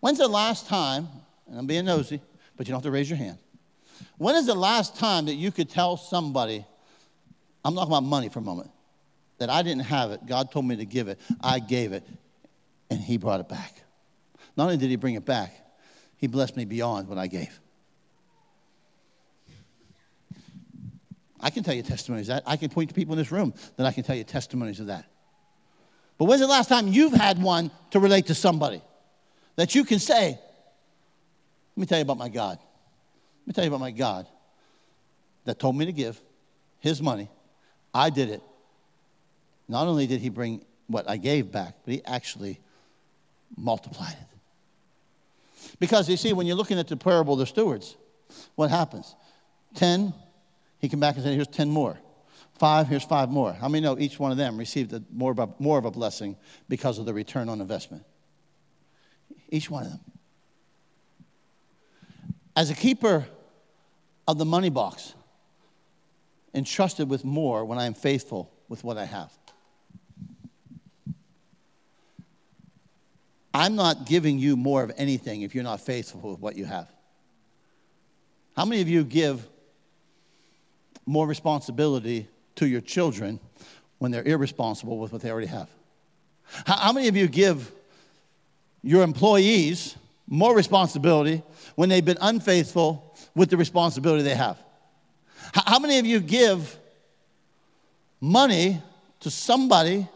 When's 0.00 0.18
the 0.18 0.28
last 0.28 0.66
time? 0.66 1.08
And 1.48 1.58
I'm 1.58 1.66
being 1.66 1.84
nosy, 1.84 2.20
but 2.56 2.66
you 2.66 2.72
don't 2.72 2.78
have 2.78 2.84
to 2.84 2.90
raise 2.90 3.10
your 3.10 3.18
hand. 3.18 3.38
When 4.18 4.36
is 4.36 4.46
the 4.46 4.54
last 4.54 4.96
time 4.96 5.26
that 5.26 5.34
you 5.34 5.50
could 5.50 5.68
tell 5.68 5.96
somebody, 5.96 6.64
I'm 7.64 7.74
talking 7.74 7.88
about 7.88 8.04
money 8.04 8.28
for 8.28 8.38
a 8.38 8.42
moment, 8.42 8.70
that 9.38 9.50
I 9.50 9.62
didn't 9.62 9.84
have 9.84 10.12
it, 10.12 10.26
God 10.26 10.50
told 10.50 10.64
me 10.64 10.76
to 10.76 10.84
give 10.84 11.08
it, 11.08 11.20
I 11.40 11.58
gave 11.58 11.92
it, 11.92 12.06
and 12.90 13.00
He 13.00 13.16
brought 13.16 13.40
it 13.40 13.48
back? 13.48 13.82
Not 14.56 14.64
only 14.64 14.76
did 14.76 14.90
He 14.90 14.96
bring 14.96 15.14
it 15.14 15.24
back, 15.24 15.54
He 16.16 16.26
blessed 16.26 16.56
me 16.56 16.64
beyond 16.64 17.08
what 17.08 17.18
I 17.18 17.26
gave. 17.26 17.60
I 21.40 21.50
can 21.50 21.62
tell 21.62 21.74
you 21.74 21.82
testimonies 21.82 22.28
of 22.28 22.36
that. 22.36 22.42
I 22.46 22.56
can 22.56 22.70
point 22.70 22.88
to 22.88 22.94
people 22.94 23.12
in 23.12 23.18
this 23.18 23.30
room 23.30 23.54
that 23.76 23.86
I 23.86 23.92
can 23.92 24.02
tell 24.02 24.16
you 24.16 24.24
testimonies 24.24 24.80
of 24.80 24.86
that. 24.86 25.04
But 26.18 26.24
when's 26.24 26.40
the 26.40 26.46
last 26.46 26.68
time 26.68 26.88
you've 26.88 27.12
had 27.12 27.40
one 27.40 27.70
to 27.90 28.00
relate 28.00 28.26
to 28.26 28.34
somebody 28.34 28.82
that 29.56 29.74
you 29.74 29.84
can 29.84 29.98
say, 29.98 30.38
let 31.76 31.80
me 31.80 31.86
tell 31.86 31.98
you 31.98 32.02
about 32.02 32.18
my 32.18 32.30
God? 32.30 32.58
Let 32.58 33.46
me 33.46 33.52
tell 33.52 33.64
you 33.64 33.68
about 33.68 33.80
my 33.80 33.90
God 33.90 34.26
that 35.44 35.58
told 35.58 35.76
me 35.76 35.84
to 35.86 35.92
give 35.92 36.20
his 36.80 37.02
money. 37.02 37.28
I 37.92 38.10
did 38.10 38.30
it. 38.30 38.42
Not 39.68 39.86
only 39.86 40.06
did 40.06 40.20
he 40.20 40.28
bring 40.28 40.64
what 40.86 41.08
I 41.08 41.16
gave 41.16 41.50
back, 41.50 41.76
but 41.84 41.94
he 41.94 42.04
actually 42.04 42.60
multiplied 43.56 44.12
it. 44.14 45.70
Because 45.78 46.08
you 46.08 46.16
see, 46.16 46.32
when 46.32 46.46
you're 46.46 46.56
looking 46.56 46.78
at 46.78 46.88
the 46.88 46.96
parable 46.96 47.34
of 47.34 47.40
the 47.40 47.46
stewards, 47.46 47.96
what 48.54 48.70
happens? 48.70 49.14
10, 49.74 50.14
he 50.78 50.88
came 50.88 51.00
back 51.00 51.16
and 51.16 51.24
said, 51.24 51.34
Here's 51.34 51.48
10 51.48 51.68
more. 51.68 51.98
Five, 52.54 52.88
here's 52.88 53.04
five 53.04 53.28
more. 53.28 53.52
How 53.52 53.68
many 53.68 53.82
know 53.82 53.98
each 53.98 54.18
one 54.18 54.30
of 54.30 54.38
them 54.38 54.56
received 54.56 54.92
a, 54.94 55.02
more, 55.12 55.32
of 55.32 55.38
a, 55.38 55.48
more 55.58 55.78
of 55.78 55.84
a 55.84 55.90
blessing 55.90 56.36
because 56.68 56.98
of 56.98 57.04
the 57.04 57.12
return 57.12 57.50
on 57.50 57.60
investment? 57.60 58.04
Each 59.50 59.68
one 59.68 59.84
of 59.84 59.90
them. 59.90 60.00
As 62.54 62.70
a 62.70 62.74
keeper 62.74 63.26
of 64.26 64.38
the 64.38 64.46
money 64.46 64.70
box 64.70 65.12
entrusted 66.54 67.10
with 67.10 67.24
more 67.24 67.64
when 67.66 67.78
I 67.78 67.84
am 67.84 67.92
faithful 67.92 68.50
with 68.68 68.82
what 68.82 68.96
I 68.96 69.04
have. 69.04 69.30
I'm 73.56 73.74
not 73.74 74.04
giving 74.04 74.38
you 74.38 74.54
more 74.54 74.82
of 74.82 74.92
anything 74.98 75.40
if 75.40 75.54
you're 75.54 75.64
not 75.64 75.80
faithful 75.80 76.32
with 76.32 76.40
what 76.40 76.56
you 76.56 76.66
have. 76.66 76.92
How 78.54 78.66
many 78.66 78.82
of 78.82 78.88
you 78.88 79.02
give 79.02 79.48
more 81.06 81.26
responsibility 81.26 82.28
to 82.56 82.66
your 82.66 82.82
children 82.82 83.40
when 83.96 84.10
they're 84.10 84.28
irresponsible 84.28 84.98
with 84.98 85.10
what 85.10 85.22
they 85.22 85.30
already 85.30 85.46
have? 85.46 85.70
How, 86.66 86.92
many 86.92 87.08
of 87.08 87.16
you 87.16 87.28
give 87.28 87.72
your 88.82 89.02
employees 89.02 89.96
more 90.28 90.54
responsibility 90.54 91.42
when 91.76 91.88
they've 91.88 92.04
been 92.04 92.18
unfaithful 92.20 93.16
with 93.34 93.48
the 93.48 93.56
responsibility 93.56 94.22
they 94.22 94.34
have. 94.34 94.58
How 95.54 95.78
many 95.78 95.98
of 95.98 96.04
you 96.04 96.20
give 96.20 96.76
money 98.20 98.82
to 99.20 99.30
somebody 99.30 100.06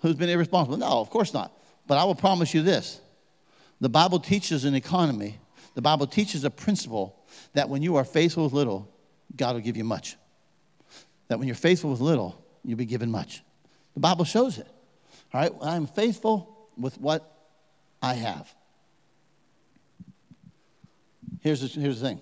who's 0.00 0.14
been 0.14 0.28
irresponsible? 0.28 0.76
No, 0.76 1.00
of 1.00 1.10
course 1.10 1.34
not. 1.34 1.50
But 1.86 1.98
I 1.98 2.04
will 2.04 2.14
promise 2.14 2.52
you 2.54 2.62
this 2.62 3.00
the 3.80 3.88
Bible 3.88 4.18
teaches 4.18 4.64
an 4.64 4.74
economy, 4.74 5.38
the 5.74 5.82
Bible 5.82 6.06
teaches 6.06 6.44
a 6.44 6.50
principle 6.50 7.18
that 7.52 7.68
when 7.68 7.82
you 7.82 7.96
are 7.96 8.04
faithful 8.04 8.44
with 8.44 8.52
little, 8.52 8.88
God 9.36 9.54
will 9.54 9.62
give 9.62 9.76
you 9.76 9.84
much. 9.84 10.16
That 11.28 11.38
when 11.38 11.48
you're 11.48 11.54
faithful 11.54 11.90
with 11.90 12.00
little, 12.00 12.42
you'll 12.64 12.78
be 12.78 12.86
given 12.86 13.10
much. 13.10 13.42
The 13.94 14.00
Bible 14.00 14.24
shows 14.24 14.58
it. 14.58 14.68
All 15.32 15.40
right, 15.40 15.52
I'm 15.62 15.86
faithful 15.86 16.68
with 16.76 16.98
what 17.00 17.32
I 18.02 18.14
have. 18.14 18.52
Here's 21.40 21.60
the, 21.60 21.80
here's 21.80 22.00
the 22.00 22.08
thing 22.08 22.20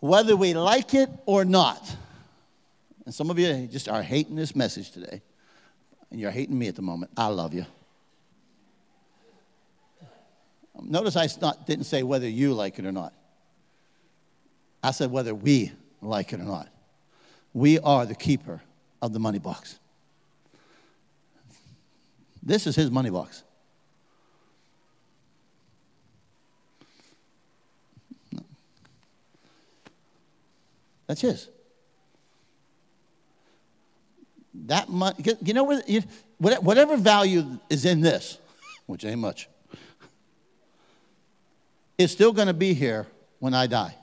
whether 0.00 0.36
we 0.36 0.52
like 0.52 0.92
it 0.92 1.08
or 1.24 1.44
not, 1.46 1.96
and 3.06 3.14
some 3.14 3.30
of 3.30 3.38
you 3.38 3.66
just 3.66 3.88
are 3.88 4.02
hating 4.02 4.36
this 4.36 4.54
message 4.54 4.90
today, 4.90 5.22
and 6.14 6.20
you're 6.20 6.30
hating 6.30 6.56
me 6.56 6.68
at 6.68 6.76
the 6.76 6.82
moment. 6.82 7.10
I 7.16 7.26
love 7.26 7.54
you. 7.54 7.66
Notice 10.80 11.16
I 11.16 11.28
not, 11.40 11.66
didn't 11.66 11.86
say 11.86 12.04
whether 12.04 12.28
you 12.28 12.54
like 12.54 12.78
it 12.78 12.86
or 12.86 12.92
not. 12.92 13.12
I 14.80 14.92
said 14.92 15.10
whether 15.10 15.34
we 15.34 15.72
like 16.00 16.32
it 16.32 16.38
or 16.38 16.44
not. 16.44 16.68
We 17.52 17.80
are 17.80 18.06
the 18.06 18.14
keeper 18.14 18.62
of 19.02 19.12
the 19.12 19.18
money 19.18 19.40
box. 19.40 19.80
This 22.44 22.68
is 22.68 22.76
his 22.76 22.92
money 22.92 23.10
box. 23.10 23.42
That's 31.08 31.22
his. 31.22 31.48
That 34.66 34.88
much, 34.88 35.16
you 35.42 35.52
know, 35.54 35.80
whatever 36.38 36.96
value 36.96 37.58
is 37.68 37.84
in 37.84 38.00
this, 38.00 38.38
which 38.86 39.04
ain't 39.04 39.18
much, 39.18 39.48
is 41.98 42.10
still 42.10 42.32
going 42.32 42.48
to 42.48 42.54
be 42.54 42.74
here 42.74 43.06
when 43.38 43.54
I 43.54 43.66
die. 43.66 43.94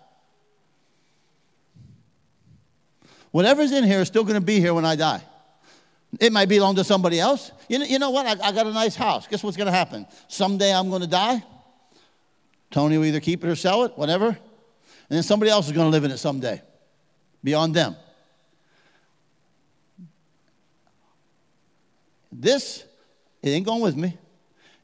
Whatever's 3.31 3.71
in 3.71 3.83
here 3.85 4.01
is 4.01 4.07
still 4.07 4.23
going 4.23 4.39
to 4.39 4.45
be 4.45 4.59
here 4.59 4.73
when 4.73 4.85
I 4.85 4.95
die. 4.95 5.23
It 6.19 6.33
might 6.33 6.49
belong 6.49 6.75
to 6.75 6.83
somebody 6.83 7.19
else. 7.19 7.51
You 7.69 7.79
know, 7.79 7.85
you 7.85 7.97
know 7.97 8.09
what? 8.09 8.25
I, 8.25 8.49
I 8.49 8.51
got 8.51 8.67
a 8.67 8.73
nice 8.73 8.95
house. 8.95 9.27
Guess 9.27 9.43
what's 9.43 9.55
going 9.55 9.67
to 9.67 9.71
happen? 9.71 10.05
Someday 10.27 10.73
I'm 10.73 10.89
going 10.89 11.01
to 11.01 11.07
die. 11.07 11.41
Tony 12.69 12.97
will 12.97 13.05
either 13.05 13.21
keep 13.21 13.43
it 13.43 13.47
or 13.47 13.55
sell 13.55 13.83
it, 13.83 13.97
whatever. 13.97 14.27
And 14.27 14.37
then 15.09 15.23
somebody 15.23 15.49
else 15.49 15.67
is 15.67 15.71
going 15.71 15.87
to 15.87 15.91
live 15.91 16.03
in 16.03 16.11
it 16.11 16.17
someday 16.17 16.61
beyond 17.43 17.73
them. 17.73 17.95
This, 22.31 22.83
it 23.41 23.49
ain't 23.49 23.65
going 23.65 23.81
with 23.81 23.95
me. 23.95 24.17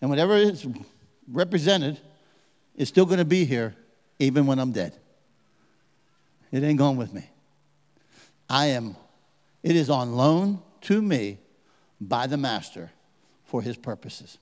And 0.01 0.09
whatever 0.09 0.35
is 0.35 0.67
represented 1.31 1.99
is 2.75 2.87
still 2.87 3.05
going 3.05 3.19
to 3.19 3.25
be 3.25 3.45
here 3.45 3.75
even 4.19 4.45
when 4.45 4.59
I'm 4.59 4.71
dead. 4.71 4.93
It 6.51 6.63
ain't 6.63 6.77
going 6.77 6.97
with 6.97 7.13
me. 7.13 7.29
I 8.49 8.67
am, 8.67 8.95
it 9.63 9.75
is 9.75 9.89
on 9.89 10.15
loan 10.15 10.61
to 10.81 11.01
me 11.01 11.39
by 11.99 12.27
the 12.27 12.37
master 12.37 12.91
for 13.45 13.61
his 13.61 13.75
purposes. 13.75 14.37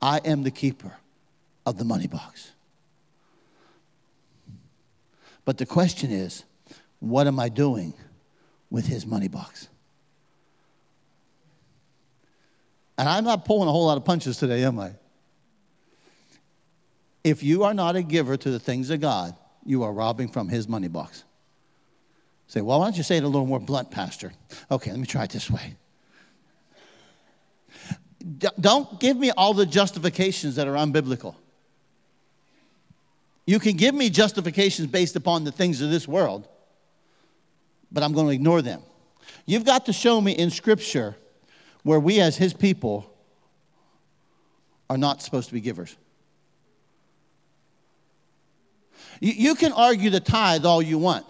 I 0.00 0.18
am 0.24 0.42
the 0.42 0.50
keeper 0.50 0.96
of 1.66 1.76
the 1.76 1.84
money 1.84 2.06
box. 2.06 2.52
But 5.44 5.58
the 5.58 5.66
question 5.66 6.10
is 6.10 6.44
what 7.00 7.26
am 7.26 7.38
I 7.38 7.48
doing 7.48 7.94
with 8.70 8.86
his 8.86 9.06
money 9.06 9.28
box? 9.28 9.68
And 12.98 13.08
I'm 13.08 13.24
not 13.24 13.44
pulling 13.44 13.68
a 13.68 13.72
whole 13.72 13.86
lot 13.86 13.96
of 13.96 14.04
punches 14.04 14.36
today, 14.36 14.64
am 14.64 14.80
I? 14.80 14.90
If 17.22 17.44
you 17.44 17.62
are 17.62 17.72
not 17.72 17.94
a 17.94 18.02
giver 18.02 18.36
to 18.36 18.50
the 18.50 18.58
things 18.58 18.90
of 18.90 19.00
God, 19.00 19.36
you 19.64 19.84
are 19.84 19.92
robbing 19.92 20.28
from 20.28 20.48
his 20.48 20.68
money 20.68 20.88
box. 20.88 21.24
Say, 22.48 22.60
well, 22.60 22.80
why 22.80 22.86
don't 22.86 22.96
you 22.96 23.02
say 23.02 23.18
it 23.18 23.24
a 23.24 23.28
little 23.28 23.46
more 23.46 23.60
blunt, 23.60 23.90
Pastor? 23.90 24.32
Okay, 24.70 24.90
let 24.90 24.98
me 24.98 25.06
try 25.06 25.24
it 25.24 25.30
this 25.30 25.50
way. 25.50 25.76
D- 28.38 28.48
don't 28.58 28.98
give 28.98 29.16
me 29.16 29.30
all 29.30 29.54
the 29.54 29.66
justifications 29.66 30.56
that 30.56 30.66
are 30.66 30.74
unbiblical. 30.74 31.36
You 33.46 33.60
can 33.60 33.76
give 33.76 33.94
me 33.94 34.10
justifications 34.10 34.88
based 34.88 35.14
upon 35.14 35.44
the 35.44 35.52
things 35.52 35.80
of 35.82 35.90
this 35.90 36.08
world, 36.08 36.48
but 37.92 38.02
I'm 38.02 38.12
going 38.12 38.26
to 38.26 38.32
ignore 38.32 38.60
them. 38.60 38.82
You've 39.46 39.64
got 39.64 39.86
to 39.86 39.92
show 39.92 40.20
me 40.20 40.32
in 40.32 40.50
Scripture 40.50 41.16
where 41.82 42.00
we, 42.00 42.20
as 42.20 42.36
His 42.36 42.52
people, 42.52 43.12
are 44.90 44.98
not 44.98 45.22
supposed 45.22 45.48
to 45.48 45.54
be 45.54 45.60
givers. 45.60 45.96
You, 49.20 49.32
you 49.32 49.54
can 49.54 49.72
argue 49.72 50.10
the 50.10 50.20
tithe 50.20 50.64
all 50.64 50.82
you 50.82 50.98
want, 50.98 51.26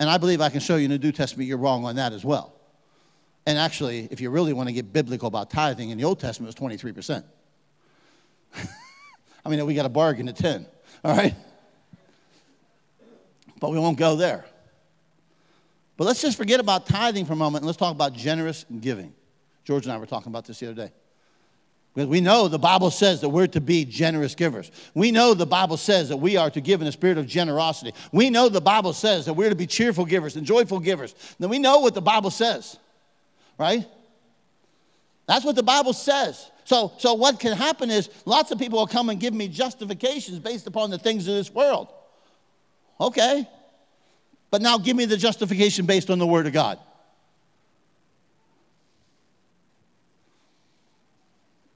and 0.00 0.08
I 0.08 0.18
believe 0.18 0.40
I 0.40 0.48
can 0.48 0.60
show 0.60 0.76
you 0.76 0.86
in 0.86 0.90
the 0.90 0.98
New 0.98 1.12
Testament 1.12 1.48
you're 1.48 1.58
wrong 1.58 1.84
on 1.84 1.96
that 1.96 2.12
as 2.12 2.24
well. 2.24 2.54
And 3.46 3.58
actually, 3.58 4.08
if 4.10 4.20
you 4.20 4.30
really 4.30 4.52
want 4.52 4.68
to 4.68 4.72
get 4.72 4.92
biblical 4.92 5.28
about 5.28 5.50
tithing, 5.50 5.90
in 5.90 5.98
the 5.98 6.04
Old 6.04 6.18
Testament 6.18 6.54
it 6.56 6.60
was 6.60 6.76
23%. 6.76 7.24
I 9.44 9.48
mean, 9.50 9.64
we 9.66 9.74
got 9.74 9.86
a 9.86 9.90
bargain 9.90 10.28
at 10.28 10.36
10, 10.36 10.66
all 11.04 11.16
right? 11.16 11.34
But 13.60 13.70
we 13.70 13.78
won't 13.78 13.98
go 13.98 14.16
there. 14.16 14.44
But 15.96 16.04
let's 16.04 16.22
just 16.22 16.36
forget 16.36 16.58
about 16.58 16.86
tithing 16.86 17.26
for 17.26 17.34
a 17.34 17.36
moment 17.36 17.62
and 17.62 17.66
let's 17.66 17.78
talk 17.78 17.94
about 17.94 18.14
generous 18.14 18.64
giving. 18.80 19.12
George 19.64 19.84
and 19.84 19.92
I 19.92 19.98
were 19.98 20.06
talking 20.06 20.30
about 20.30 20.44
this 20.44 20.60
the 20.60 20.66
other 20.66 20.86
day. 20.86 20.92
Because 21.94 22.08
we 22.08 22.20
know 22.20 22.48
the 22.48 22.58
Bible 22.58 22.90
says 22.90 23.20
that 23.20 23.28
we're 23.28 23.46
to 23.48 23.60
be 23.60 23.84
generous 23.84 24.34
givers. 24.34 24.70
We 24.94 25.12
know 25.12 25.32
the 25.32 25.46
Bible 25.46 25.76
says 25.76 26.08
that 26.08 26.16
we 26.16 26.36
are 26.36 26.50
to 26.50 26.60
give 26.60 26.80
in 26.82 26.88
a 26.88 26.92
spirit 26.92 27.18
of 27.18 27.26
generosity. 27.26 27.94
We 28.10 28.30
know 28.30 28.48
the 28.48 28.60
Bible 28.60 28.92
says 28.92 29.26
that 29.26 29.34
we're 29.34 29.50
to 29.50 29.54
be 29.54 29.66
cheerful 29.66 30.04
givers 30.04 30.34
and 30.34 30.44
joyful 30.44 30.80
givers. 30.80 31.14
Then 31.38 31.50
we 31.50 31.60
know 31.60 31.78
what 31.78 31.94
the 31.94 32.02
Bible 32.02 32.30
says, 32.30 32.76
right? 33.58 33.86
That's 35.26 35.44
what 35.44 35.54
the 35.54 35.62
Bible 35.62 35.92
says. 35.92 36.50
So, 36.64 36.92
so 36.98 37.14
what 37.14 37.38
can 37.38 37.56
happen 37.56 37.90
is 37.90 38.10
lots 38.24 38.50
of 38.50 38.58
people 38.58 38.80
will 38.80 38.86
come 38.86 39.08
and 39.08 39.20
give 39.20 39.32
me 39.32 39.46
justifications 39.46 40.40
based 40.40 40.66
upon 40.66 40.90
the 40.90 40.98
things 40.98 41.28
of 41.28 41.34
this 41.34 41.52
world. 41.52 41.88
Okay. 43.00 43.48
But 44.50 44.62
now 44.62 44.78
give 44.78 44.96
me 44.96 45.04
the 45.04 45.16
justification 45.16 45.86
based 45.86 46.10
on 46.10 46.18
the 46.18 46.26
Word 46.26 46.46
of 46.46 46.52
God. 46.52 46.78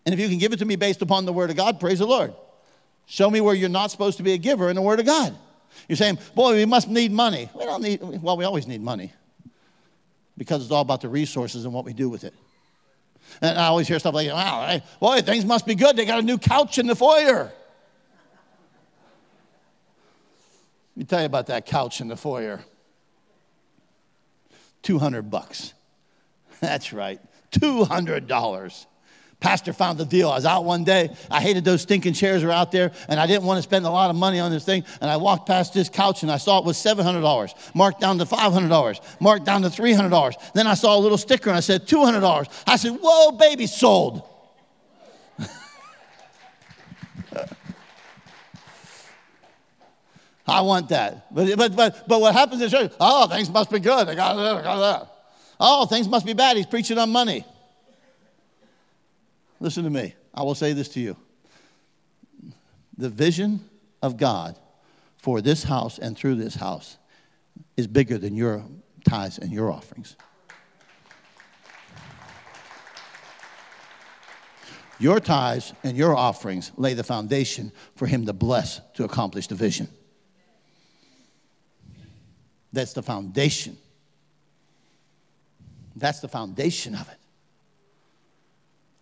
And 0.08 0.14
if 0.14 0.20
you 0.20 0.28
can 0.30 0.38
give 0.38 0.54
it 0.54 0.60
to 0.60 0.64
me 0.64 0.76
based 0.76 1.02
upon 1.02 1.26
the 1.26 1.34
Word 1.34 1.50
of 1.50 1.56
God, 1.56 1.78
praise 1.78 1.98
the 1.98 2.06
Lord. 2.06 2.32
Show 3.04 3.28
me 3.28 3.42
where 3.42 3.54
you're 3.54 3.68
not 3.68 3.90
supposed 3.90 4.16
to 4.16 4.22
be 4.22 4.32
a 4.32 4.38
giver 4.38 4.70
in 4.70 4.74
the 4.74 4.80
Word 4.80 5.00
of 5.00 5.04
God. 5.04 5.36
You're 5.86 5.96
saying, 5.96 6.18
boy, 6.34 6.54
we 6.54 6.64
must 6.64 6.88
need 6.88 7.12
money. 7.12 7.50
We 7.54 7.66
don't 7.66 7.82
need, 7.82 8.00
well, 8.22 8.38
we 8.38 8.46
always 8.46 8.66
need 8.66 8.80
money 8.80 9.12
because 10.38 10.62
it's 10.62 10.70
all 10.70 10.80
about 10.80 11.02
the 11.02 11.10
resources 11.10 11.66
and 11.66 11.74
what 11.74 11.84
we 11.84 11.92
do 11.92 12.08
with 12.08 12.24
it. 12.24 12.32
And 13.42 13.58
I 13.58 13.66
always 13.66 13.86
hear 13.86 13.98
stuff 13.98 14.14
like, 14.14 14.28
wow, 14.28 14.80
boy, 14.98 15.20
things 15.20 15.44
must 15.44 15.66
be 15.66 15.74
good. 15.74 15.94
They 15.94 16.06
got 16.06 16.20
a 16.20 16.22
new 16.22 16.38
couch 16.38 16.78
in 16.78 16.86
the 16.86 16.96
foyer. 16.96 17.52
Let 20.94 20.96
me 20.96 21.04
tell 21.04 21.20
you 21.20 21.26
about 21.26 21.48
that 21.48 21.66
couch 21.66 22.00
in 22.00 22.08
the 22.08 22.16
foyer. 22.16 22.64
200 24.84 25.30
bucks. 25.30 25.74
That's 26.60 26.94
right, 26.94 27.20
$200. 27.52 28.86
Pastor 29.40 29.72
found 29.72 29.98
the 29.98 30.04
deal. 30.04 30.28
I 30.30 30.34
was 30.34 30.44
out 30.44 30.64
one 30.64 30.82
day. 30.82 31.14
I 31.30 31.40
hated 31.40 31.64
those 31.64 31.82
stinking 31.82 32.14
chairs 32.14 32.42
were 32.42 32.50
out 32.50 32.72
there, 32.72 32.90
and 33.08 33.20
I 33.20 33.28
didn't 33.28 33.44
want 33.44 33.58
to 33.58 33.62
spend 33.62 33.86
a 33.86 33.90
lot 33.90 34.10
of 34.10 34.16
money 34.16 34.40
on 34.40 34.50
this 34.50 34.64
thing. 34.64 34.82
And 35.00 35.08
I 35.08 35.16
walked 35.16 35.46
past 35.46 35.72
this 35.72 35.88
couch, 35.88 36.24
and 36.24 36.32
I 36.32 36.38
saw 36.38 36.58
it 36.58 36.64
was 36.64 36.76
$700, 36.76 37.54
marked 37.72 38.00
down 38.00 38.18
to 38.18 38.24
$500, 38.24 39.00
marked 39.20 39.44
down 39.44 39.62
to 39.62 39.68
$300. 39.68 40.52
Then 40.54 40.66
I 40.66 40.74
saw 40.74 40.96
a 40.96 40.98
little 40.98 41.18
sticker, 41.18 41.50
and 41.50 41.56
I 41.56 41.60
said 41.60 41.86
$200. 41.86 42.48
I 42.66 42.74
said, 42.74 42.98
"Whoa, 43.00 43.30
baby, 43.32 43.68
sold." 43.68 44.28
I 50.48 50.62
want 50.62 50.88
that. 50.88 51.32
But, 51.32 51.56
but, 51.56 51.76
but, 51.76 52.08
but 52.08 52.20
what 52.20 52.34
happens 52.34 52.60
in 52.60 52.70
church? 52.70 52.92
Oh, 52.98 53.28
things 53.28 53.48
must 53.48 53.70
be 53.70 53.78
good. 53.78 54.08
I 54.08 54.16
got 54.16 54.34
that. 54.34 54.56
I 54.56 54.62
got 54.62 54.80
that. 54.80 55.12
Oh, 55.60 55.86
things 55.86 56.08
must 56.08 56.26
be 56.26 56.32
bad. 56.32 56.56
He's 56.56 56.66
preaching 56.66 56.98
on 56.98 57.10
money. 57.10 57.44
Listen 59.60 59.84
to 59.84 59.90
me. 59.90 60.14
I 60.34 60.42
will 60.42 60.54
say 60.54 60.72
this 60.72 60.88
to 60.90 61.00
you. 61.00 61.16
The 62.96 63.08
vision 63.08 63.68
of 64.02 64.16
God 64.16 64.58
for 65.16 65.40
this 65.40 65.64
house 65.64 65.98
and 65.98 66.16
through 66.16 66.36
this 66.36 66.54
house 66.54 66.96
is 67.76 67.86
bigger 67.86 68.18
than 68.18 68.36
your 68.36 68.64
tithes 69.08 69.38
and 69.38 69.52
your 69.52 69.70
offerings. 69.70 70.16
Your 75.00 75.20
tithes 75.20 75.72
and 75.84 75.96
your 75.96 76.16
offerings 76.16 76.72
lay 76.76 76.94
the 76.94 77.04
foundation 77.04 77.72
for 77.94 78.06
Him 78.06 78.26
to 78.26 78.32
bless 78.32 78.80
to 78.94 79.04
accomplish 79.04 79.46
the 79.46 79.54
vision. 79.54 79.88
That's 82.72 82.92
the 82.92 83.02
foundation. 83.02 83.76
That's 85.94 86.20
the 86.20 86.28
foundation 86.28 86.94
of 86.94 87.08
it. 87.08 87.17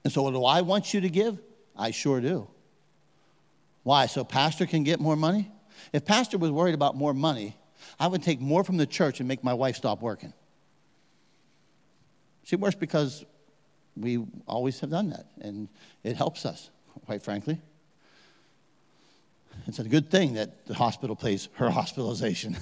And 0.06 0.12
so, 0.12 0.30
do 0.30 0.44
I 0.44 0.60
want 0.60 0.94
you 0.94 1.00
to 1.00 1.10
give? 1.10 1.36
I 1.76 1.90
sure 1.90 2.20
do. 2.20 2.46
Why? 3.82 4.06
So, 4.06 4.22
Pastor 4.22 4.64
can 4.64 4.84
get 4.84 5.00
more 5.00 5.16
money? 5.16 5.50
If 5.92 6.04
Pastor 6.04 6.38
was 6.38 6.52
worried 6.52 6.76
about 6.76 6.94
more 6.94 7.12
money, 7.12 7.56
I 7.98 8.06
would 8.06 8.22
take 8.22 8.40
more 8.40 8.62
from 8.62 8.76
the 8.76 8.86
church 8.86 9.18
and 9.18 9.26
make 9.26 9.42
my 9.42 9.52
wife 9.52 9.74
stop 9.74 10.00
working. 10.00 10.32
She 12.44 12.54
works 12.54 12.76
because 12.76 13.24
we 13.96 14.24
always 14.46 14.78
have 14.78 14.90
done 14.90 15.10
that, 15.10 15.26
and 15.40 15.66
it 16.04 16.14
helps 16.14 16.46
us, 16.46 16.70
quite 17.04 17.24
frankly. 17.24 17.60
It's 19.66 19.80
a 19.80 19.88
good 19.88 20.08
thing 20.08 20.34
that 20.34 20.66
the 20.66 20.74
hospital 20.74 21.16
pays 21.16 21.48
her 21.54 21.68
hospitalization. 21.80 22.56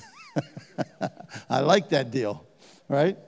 I 1.51 1.61
like 1.61 1.90
that 1.90 2.11
deal, 2.11 2.42
right? 2.88 3.18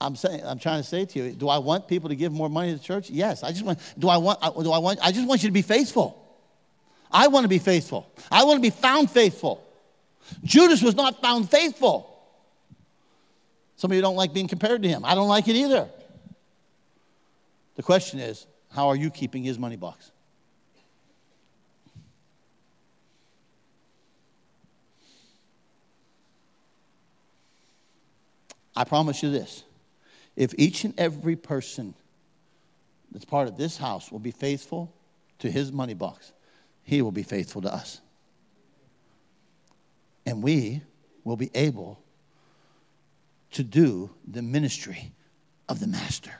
I'm 0.00 0.14
saying, 0.14 0.42
I'm 0.44 0.58
trying 0.58 0.80
to 0.80 0.88
say 0.88 1.04
to 1.04 1.18
you, 1.18 1.32
do 1.32 1.48
I 1.48 1.58
want 1.58 1.88
people 1.88 2.08
to 2.08 2.16
give 2.16 2.32
more 2.32 2.48
money 2.48 2.70
to 2.70 2.78
the 2.78 2.84
church? 2.84 3.10
Yes. 3.10 3.42
I 3.42 3.50
just 3.50 3.64
want, 3.64 3.80
do 3.98 4.08
I 4.08 4.16
want, 4.16 4.40
do 4.40 4.70
I 4.70 4.78
want, 4.78 5.00
I 5.02 5.10
just 5.10 5.26
want 5.26 5.42
you 5.42 5.48
to 5.48 5.52
be 5.52 5.62
faithful. 5.62 6.24
I 7.10 7.26
want 7.28 7.44
to 7.44 7.48
be 7.48 7.58
faithful. 7.58 8.10
I 8.30 8.44
want 8.44 8.58
to 8.58 8.62
be 8.62 8.70
found 8.70 9.10
faithful. 9.10 9.64
Judas 10.44 10.82
was 10.82 10.94
not 10.94 11.20
found 11.20 11.50
faithful. 11.50 12.16
Some 13.76 13.90
of 13.90 13.96
you 13.96 14.02
don't 14.02 14.16
like 14.16 14.32
being 14.32 14.48
compared 14.48 14.82
to 14.82 14.88
him. 14.88 15.04
I 15.04 15.14
don't 15.14 15.28
like 15.28 15.48
it 15.48 15.56
either. 15.56 15.88
The 17.76 17.82
question 17.82 18.18
is, 18.18 18.46
how 18.70 18.88
are 18.88 18.96
you 18.96 19.10
keeping 19.10 19.42
his 19.42 19.58
money 19.58 19.76
box? 19.76 20.12
I 28.76 28.84
promise 28.84 29.24
you 29.24 29.30
this 29.30 29.64
if 30.38 30.54
each 30.56 30.84
and 30.84 30.94
every 30.98 31.34
person 31.34 31.94
that's 33.10 33.24
part 33.24 33.48
of 33.48 33.56
this 33.56 33.76
house 33.76 34.12
will 34.12 34.20
be 34.20 34.30
faithful 34.30 34.94
to 35.40 35.50
his 35.50 35.72
money 35.72 35.94
box, 35.94 36.32
he 36.84 37.02
will 37.02 37.10
be 37.10 37.24
faithful 37.24 37.60
to 37.62 37.74
us. 37.74 38.00
And 40.24 40.40
we 40.40 40.80
will 41.24 41.36
be 41.36 41.50
able 41.56 42.00
to 43.50 43.64
do 43.64 44.10
the 44.28 44.40
ministry 44.40 45.10
of 45.68 45.80
the 45.80 45.88
master. 45.88 46.30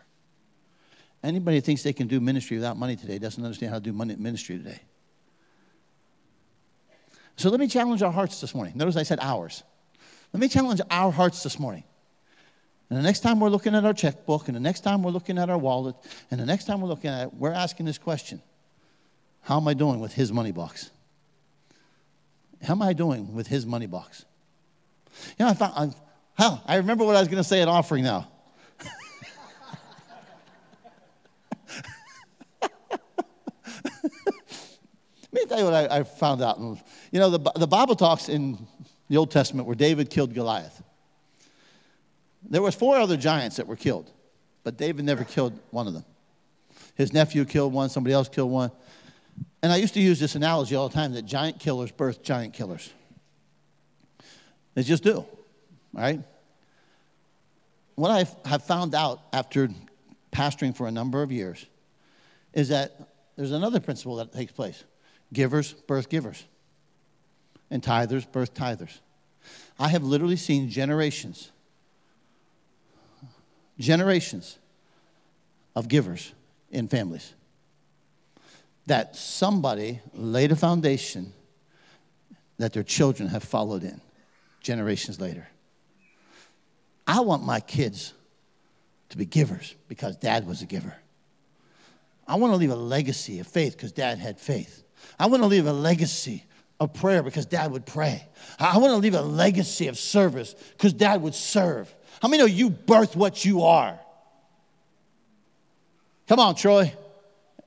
Anybody 1.25 1.59
thinks 1.59 1.83
they 1.83 1.93
can 1.93 2.07
do 2.07 2.21
ministry 2.21 2.57
without 2.57 2.77
money 2.77 2.95
today 2.95 3.19
doesn't 3.19 3.43
understand 3.43 3.73
how 3.73 3.79
to 3.79 3.85
do 3.85 3.93
money, 3.93 4.15
ministry 4.15 4.59
today. 4.59 4.81
So 7.35 7.51
let 7.51 7.59
me 7.59 7.67
challenge 7.67 8.01
our 8.03 8.13
hearts 8.13 8.41
this 8.41 8.55
morning. 8.55 8.75
Notice 8.77 8.95
I 8.95 9.03
said 9.03 9.19
ours. 9.21 9.65
Let 10.33 10.39
me 10.39 10.47
challenge 10.47 10.81
our 10.89 11.11
hearts 11.11 11.43
this 11.43 11.59
morning. 11.59 11.83
And 12.91 12.99
the 12.99 13.03
next 13.03 13.21
time 13.21 13.39
we're 13.39 13.51
looking 13.51 13.75
at 13.75 13.85
our 13.85 13.93
checkbook, 13.93 14.49
and 14.49 14.57
the 14.57 14.61
next 14.61 14.81
time 14.81 15.03
we're 15.03 15.11
looking 15.11 15.39
at 15.39 15.51
our 15.51 15.59
wallet, 15.59 15.95
and 16.31 16.41
the 16.41 16.47
next 16.47 16.65
time 16.65 16.81
we're 16.81 16.89
looking 16.89 17.11
at 17.11 17.25
it, 17.25 17.35
we're 17.35 17.53
asking 17.53 17.87
this 17.87 17.99
question 17.99 18.41
How 19.43 19.59
am 19.59 19.69
I 19.69 19.75
doing 19.75 20.01
with 20.01 20.15
his 20.15 20.33
money 20.33 20.53
box? 20.53 20.91
How 22.63 22.73
am 22.73 22.83
I 22.83 22.93
doing 22.93 23.35
with 23.35 23.47
his 23.47 23.67
money 23.67 23.87
box? 23.87 24.25
You 25.39 25.45
know, 25.45 25.51
I 25.51 25.55
found, 25.55 25.73
I, 25.77 26.43
hell, 26.43 26.63
I 26.67 26.77
remember 26.77 27.05
what 27.05 27.15
I 27.15 27.21
was 27.21 27.29
going 27.29 27.43
to 27.43 27.49
say 27.49 27.63
at 27.63 27.69
offering 27.69 28.05
now. 28.05 28.29
Let 32.63 32.73
me 35.33 35.45
tell 35.47 35.59
you 35.59 35.65
what 35.65 35.75
I, 35.75 35.99
I 35.99 36.03
found 36.05 36.43
out. 36.43 36.59
You 36.59 37.21
know, 37.21 37.31
the, 37.31 37.39
the 37.57 37.67
Bible 37.67 37.95
talks 37.95 38.29
in 38.29 38.67
the 39.09 39.19
Old 39.19 39.31
Testament 39.31 39.67
where 39.67 39.77
David 39.77 40.11
killed 40.11 40.35
Goliath. 40.35 40.83
There 42.43 42.63
was 42.63 42.75
four 42.75 42.97
other 42.97 43.17
giants 43.17 43.57
that 43.57 43.67
were 43.67 43.77
killed, 43.77 44.11
but 44.65 44.77
David 44.77 45.05
never 45.05 45.25
killed 45.25 45.59
one 45.71 45.87
of 45.87 45.95
them. 45.95 46.05
His 46.95 47.13
nephew 47.13 47.45
killed 47.45 47.73
one, 47.73 47.89
somebody 47.89 48.15
else 48.15 48.29
killed 48.29 48.51
one. 48.51 48.71
And 49.63 49.73
I 49.73 49.77
used 49.77 49.95
to 49.95 50.01
use 50.01 50.21
this 50.21 50.35
analogy 50.35 50.75
all 50.75 50.89
the 50.89 50.95
time 50.95 51.13
that 51.15 51.23
giant 51.23 51.59
killers 51.59 51.91
birth 51.91 52.23
giant 52.23 52.55
killers. 52.55 52.93
They 54.75 54.83
just 54.83 55.03
do, 55.03 55.25
right? 55.93 56.21
What 57.97 58.11
I 58.11 58.49
have 58.49 58.63
found 58.65 58.95
out 58.95 59.21
after 59.33 59.69
pastoring 60.31 60.77
for 60.77 60.87
a 60.87 60.91
number 60.93 61.23
of 61.23 61.33
years 61.33 61.67
is 62.53 62.69
that 62.69 62.93
there's 63.37 63.53
another 63.53 63.81
principle 63.81 64.17
that 64.17 64.33
takes 64.33 64.53
place 64.53 64.85
givers 65.33 65.73
birth 65.73 66.09
givers, 66.09 66.45
and 67.71 67.83
tithers 67.83 68.31
birth 68.31 68.55
tithers. 68.55 68.99
I 69.79 69.89
have 69.89 70.03
literally 70.03 70.37
seen 70.37 70.71
generations, 70.71 71.51
generations 73.79 74.59
of 75.75 75.89
givers 75.89 76.33
in 76.71 76.89
families. 76.89 77.35
That 78.87 79.17
somebody 79.17 80.01
laid 80.15 80.51
a 80.53 80.57
foundation 80.57 81.33
that 82.59 82.73
their 82.73 82.83
children 82.83 83.29
have 83.29 83.45
followed 83.45 83.85
in 83.85 84.01
generations 84.61 85.21
later. 85.21 85.47
I 87.07 87.21
want 87.21 87.45
my 87.45 87.61
kids 87.61 88.13
to 89.11 89.17
be 89.17 89.25
givers 89.25 89.75
because 89.89 90.17
dad 90.17 90.47
was 90.47 90.63
a 90.63 90.67
giver. 90.67 90.95
I 92.27 92.37
want 92.37 92.53
to 92.53 92.57
leave 92.57 92.71
a 92.71 92.77
legacy 92.77 93.41
of 93.41 93.47
faith 93.47 93.73
because 93.73 93.93
dad 93.93 94.19
had 94.19 94.39
faith. 94.39 94.83
I 95.19 95.27
want 95.27 95.43
to 95.43 95.47
leave 95.47 95.67
a 95.67 95.73
legacy 95.73 96.45
of 96.79 96.93
prayer 96.93 97.23
because 97.23 97.47
dad 97.47 97.71
would 97.73 97.87
pray. 97.87 98.27
I 98.59 98.77
want 98.79 98.93
to 98.93 98.99
leave 98.99 99.15
a 99.15 99.23
legacy 99.23 99.89
of 99.89 99.99
service 99.99 100.55
because 100.73 100.93
dad 100.93 101.23
would 101.23 101.35
serve. 101.35 101.93
How 102.21 102.29
many 102.29 102.43
know 102.43 102.47
you 102.47 102.71
birth 102.71 103.15
what 103.15 103.45
you 103.45 103.63
are? 103.63 103.99
Come 106.27 106.41
on, 106.41 106.55
Troy. 106.55 106.93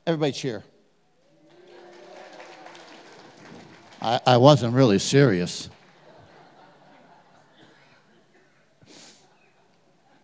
Everybody 0.05 0.33
cheer. 0.33 0.63
I, 4.01 4.19
I 4.25 4.37
wasn't 4.37 4.73
really 4.73 4.99
serious. 4.99 5.69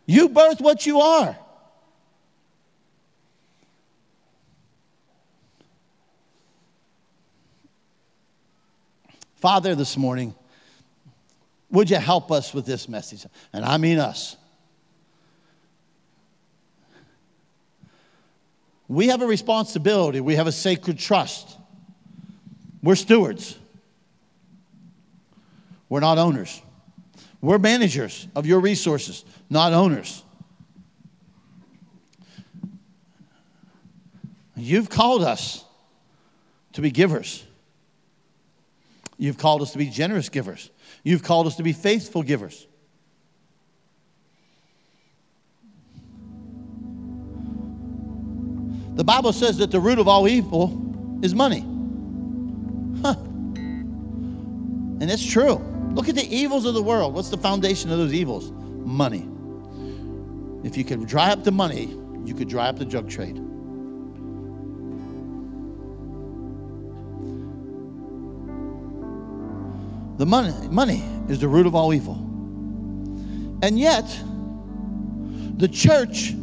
You 0.05 0.29
birth 0.29 0.61
what 0.61 0.85
you 0.85 0.99
are. 1.01 1.37
Father, 9.35 9.75
this 9.75 9.95
morning, 9.97 10.33
would 11.69 11.89
you 11.89 11.97
help 11.97 12.31
us 12.31 12.53
with 12.53 12.65
this 12.65 12.87
message? 12.87 13.25
And 13.53 13.65
I 13.65 13.77
mean 13.77 13.99
us. 13.99 14.35
We 18.87 19.07
have 19.07 19.21
a 19.21 19.27
responsibility, 19.27 20.21
we 20.21 20.35
have 20.35 20.47
a 20.47 20.51
sacred 20.51 20.97
trust. 20.97 21.57
We're 22.81 22.95
stewards, 22.95 23.57
we're 25.89 25.99
not 25.99 26.17
owners. 26.17 26.61
We're 27.41 27.59
managers 27.59 28.27
of 28.35 28.45
your 28.45 28.59
resources, 28.59 29.23
not 29.49 29.73
owners. 29.73 30.23
You've 34.55 34.89
called 34.89 35.23
us 35.23 35.63
to 36.73 36.81
be 36.81 36.89
givers. 36.89 37.43
You've 39.19 39.37
called 39.37 39.61
us 39.61 39.71
to 39.73 39.77
be 39.77 39.89
generous 39.89 40.29
givers. 40.29 40.71
You've 41.07 41.23
called 41.23 41.47
us 41.47 41.55
to 41.55 41.63
be 41.63 41.71
faithful 41.71 42.21
givers. 42.21 42.67
The 48.95 49.05
Bible 49.05 49.31
says 49.31 49.55
that 49.59 49.71
the 49.71 49.79
root 49.79 49.99
of 49.99 50.09
all 50.09 50.27
evil 50.27 50.65
is 51.23 51.33
money. 51.33 51.61
Huh. 53.01 53.15
And 54.99 55.03
it's 55.03 55.25
true. 55.25 55.63
Look 55.93 56.09
at 56.09 56.15
the 56.15 56.27
evils 56.27 56.65
of 56.65 56.73
the 56.73 56.83
world. 56.83 57.13
What's 57.13 57.29
the 57.29 57.37
foundation 57.37 57.89
of 57.89 57.99
those 57.99 58.13
evils? 58.13 58.51
Money. 58.85 59.29
If 60.67 60.75
you 60.75 60.83
could 60.83 61.07
dry 61.07 61.31
up 61.31 61.45
the 61.45 61.53
money, 61.53 61.97
you 62.25 62.35
could 62.35 62.49
dry 62.49 62.67
up 62.67 62.79
the 62.79 62.85
drug 62.85 63.09
trade. 63.09 63.41
The 70.17 70.25
money, 70.25 70.67
money 70.69 71.03
is 71.29 71.39
the 71.39 71.47
root 71.47 71.67
of 71.67 71.75
all 71.75 71.93
evil. 71.93 72.15
And 73.61 73.79
yet, 73.79 74.05
the 75.57 75.67
church 75.67 76.35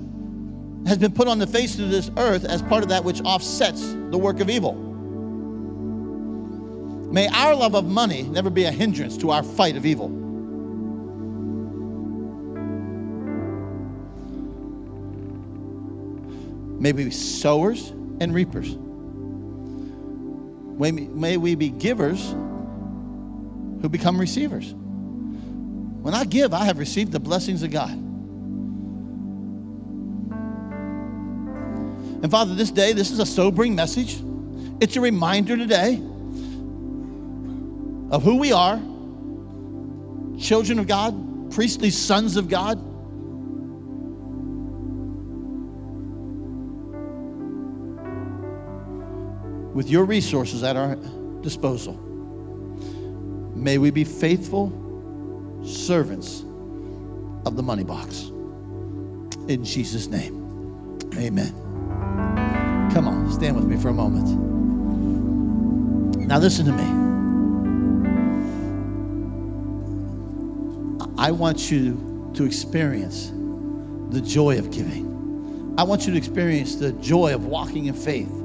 has 0.86 0.98
been 0.98 1.12
put 1.12 1.28
on 1.28 1.38
the 1.38 1.46
face 1.46 1.78
of 1.78 1.90
this 1.90 2.10
earth 2.16 2.44
as 2.44 2.62
part 2.62 2.82
of 2.82 2.88
that 2.90 3.04
which 3.04 3.20
offsets 3.22 3.92
the 4.10 4.18
work 4.18 4.40
of 4.40 4.48
evil. 4.48 4.74
May 7.12 7.28
our 7.28 7.54
love 7.54 7.74
of 7.74 7.84
money 7.84 8.22
never 8.22 8.50
be 8.50 8.64
a 8.64 8.70
hindrance 8.70 9.16
to 9.18 9.30
our 9.30 9.42
fight 9.42 9.76
of 9.76 9.86
evil. 9.86 10.08
May 16.80 16.92
we 16.92 17.04
be 17.04 17.10
sowers 17.10 17.90
and 18.20 18.34
reapers. 18.34 18.76
May, 20.78 20.90
may 20.90 21.36
we 21.36 21.54
be 21.54 21.70
givers 21.70 22.34
who 23.84 23.88
become 23.90 24.18
receivers. 24.18 24.72
When 24.72 26.14
I 26.14 26.24
give, 26.24 26.54
I 26.54 26.64
have 26.64 26.78
received 26.78 27.12
the 27.12 27.20
blessings 27.20 27.62
of 27.62 27.70
God. 27.70 27.90
And 32.22 32.30
Father, 32.30 32.54
this 32.54 32.70
day, 32.70 32.94
this 32.94 33.10
is 33.10 33.18
a 33.18 33.26
sobering 33.26 33.74
message. 33.74 34.22
It's 34.80 34.96
a 34.96 35.02
reminder 35.02 35.58
today 35.58 35.96
of 38.10 38.22
who 38.22 38.38
we 38.38 38.52
are 38.52 38.80
children 40.40 40.78
of 40.78 40.86
God, 40.86 41.52
priestly 41.52 41.90
sons 41.90 42.38
of 42.38 42.48
God. 42.48 42.78
With 49.74 49.90
your 49.90 50.06
resources 50.06 50.62
at 50.62 50.74
our 50.74 50.96
disposal. 51.42 52.13
May 53.64 53.78
we 53.78 53.90
be 53.90 54.04
faithful 54.04 54.70
servants 55.64 56.44
of 57.46 57.56
the 57.56 57.62
money 57.62 57.82
box. 57.82 58.24
In 59.48 59.64
Jesus' 59.64 60.06
name, 60.06 60.98
amen. 61.16 61.54
Come 62.92 63.08
on, 63.08 63.32
stand 63.32 63.56
with 63.56 63.64
me 63.64 63.78
for 63.78 63.88
a 63.88 63.94
moment. 63.94 64.28
Now, 66.28 66.38
listen 66.38 66.66
to 66.66 66.72
me. 66.72 66.84
I 71.16 71.30
want 71.30 71.70
you 71.70 72.30
to 72.34 72.44
experience 72.44 73.32
the 74.10 74.20
joy 74.20 74.58
of 74.58 74.70
giving. 74.72 75.74
I 75.78 75.84
want 75.84 76.06
you 76.06 76.12
to 76.12 76.18
experience 76.18 76.74
the 76.76 76.92
joy 76.92 77.34
of 77.34 77.46
walking 77.46 77.86
in 77.86 77.94
faith. 77.94 78.43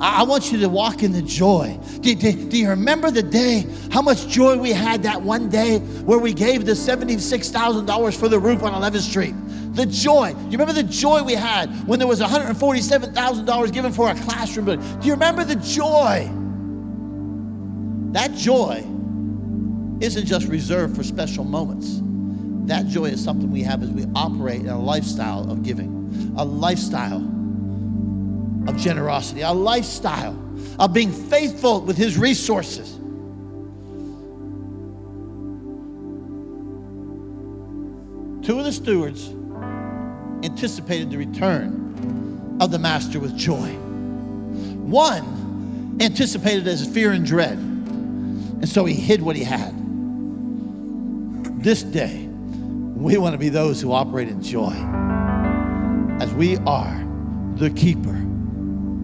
I 0.00 0.22
want 0.22 0.50
you 0.50 0.58
to 0.58 0.68
walk 0.68 1.02
in 1.02 1.12
the 1.12 1.22
joy. 1.22 1.78
Do, 2.00 2.14
do, 2.14 2.32
do, 2.32 2.58
you 2.58 2.68
remember 2.68 3.10
the 3.10 3.22
day, 3.22 3.66
how 3.90 4.02
much 4.02 4.26
joy 4.26 4.56
we 4.56 4.70
had 4.70 5.02
that 5.04 5.20
one 5.20 5.48
day 5.48 5.78
where 5.78 6.18
we 6.18 6.32
gave 6.32 6.64
the 6.64 6.72
$76,000 6.72 8.16
for 8.16 8.28
the 8.28 8.38
roof 8.38 8.62
on 8.62 8.72
11th 8.72 9.00
Street? 9.00 9.34
The 9.74 9.86
joy. 9.86 10.34
You 10.44 10.52
remember 10.52 10.72
the 10.72 10.82
joy 10.82 11.22
we 11.22 11.34
had 11.34 11.66
when 11.86 11.98
there 11.98 12.08
was 12.08 12.20
$147,000 12.20 13.72
given 13.72 13.92
for 13.92 14.10
a 14.10 14.14
classroom 14.14 14.66
building? 14.66 15.00
Do 15.00 15.06
you 15.06 15.12
remember 15.12 15.44
the 15.44 15.56
joy? 15.56 16.30
That 18.12 18.34
joy 18.34 18.84
isn't 20.00 20.26
just 20.26 20.48
reserved 20.48 20.96
for 20.96 21.02
special 21.02 21.44
moments. 21.44 22.00
That 22.66 22.86
joy 22.86 23.06
is 23.06 23.22
something 23.22 23.50
we 23.50 23.62
have 23.62 23.82
as 23.82 23.90
we 23.90 24.04
operate 24.14 24.60
in 24.60 24.68
a 24.68 24.78
lifestyle 24.78 25.50
of 25.50 25.62
giving, 25.62 26.34
a 26.36 26.44
lifestyle 26.44 27.20
of 28.66 28.76
generosity, 28.76 29.42
a 29.42 29.52
lifestyle 29.52 30.36
of 30.78 30.92
being 30.92 31.12
faithful 31.12 31.80
with 31.80 31.96
His 31.96 32.16
resources. 32.16 32.98
Two 38.44 38.58
of 38.58 38.64
the 38.64 38.72
stewards 38.72 39.28
anticipated 40.44 41.10
the 41.10 41.18
return 41.18 42.58
of 42.60 42.70
the 42.70 42.78
master 42.78 43.20
with 43.20 43.36
joy. 43.36 43.68
One 44.82 45.98
anticipated 46.00 46.66
as 46.66 46.86
fear 46.86 47.12
and 47.12 47.24
dread, 47.24 47.56
and 47.56 48.68
so 48.68 48.84
he 48.84 48.94
hid 48.94 49.22
what 49.22 49.36
he 49.36 49.44
had. 49.44 49.72
This 51.62 51.82
day, 51.82 52.26
we 52.26 53.16
want 53.16 53.34
to 53.34 53.38
be 53.38 53.48
those 53.48 53.80
who 53.80 53.92
operate 53.92 54.28
in 54.28 54.42
joy 54.42 54.74
as 56.20 56.32
we 56.34 56.56
are 56.58 57.06
the 57.54 57.70
keeper 57.70 58.21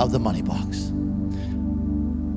of 0.01 0.13
the 0.13 0.19
money 0.19 0.43
box. 0.43 0.91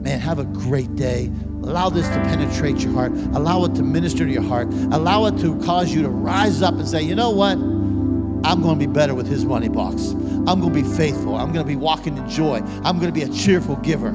Man, 0.01 0.20
have 0.20 0.39
a 0.39 0.45
great 0.45 0.95
day. 0.95 1.32
Allow 1.64 1.89
this 1.89 2.07
to 2.07 2.16
penetrate 2.16 2.80
your 2.80 2.91
heart. 2.93 3.12
Allow 3.12 3.66
it 3.66 3.76
to 3.76 3.84
minister 3.84 4.26
to 4.26 4.32
your 4.32 4.41
heart. 4.41 4.68
Allow 4.91 5.26
it 5.26 5.38
to 5.41 5.59
cause 5.62 5.93
you 5.93 6.01
to 6.01 6.09
rise 6.09 6.64
up 6.64 6.74
and 6.74 6.88
say, 6.88 7.03
you 7.03 7.14
know 7.14 7.30
what? 7.30 7.53
I'm 8.43 8.62
going 8.62 8.80
to 8.80 8.88
be 8.88 8.91
better 8.91 9.14
with 9.14 9.28
his 9.28 9.45
money 9.45 9.70
box. 9.70 10.09
I'm 10.12 10.59
going 10.59 10.74
to 10.74 10.82
be 10.82 10.95
faithful. 10.97 11.36
I'm 11.36 11.53
going 11.53 11.64
to 11.64 11.70
be 11.70 11.76
walking 11.76 12.18
in 12.18 12.28
joy. 12.28 12.62
I'm 12.84 12.99
going 12.99 13.14
to 13.14 13.18
be 13.18 13.22
a 13.22 13.30
cheerful 13.30 13.76
giver. 13.78 14.12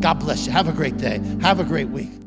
God 0.00 0.14
bless 0.20 0.44
you. 0.46 0.52
Have 0.52 0.68
a 0.68 0.72
great 0.72 0.98
day. 0.98 1.20
Have 1.40 1.58
a 1.58 1.64
great 1.64 1.88
week. 1.88 2.25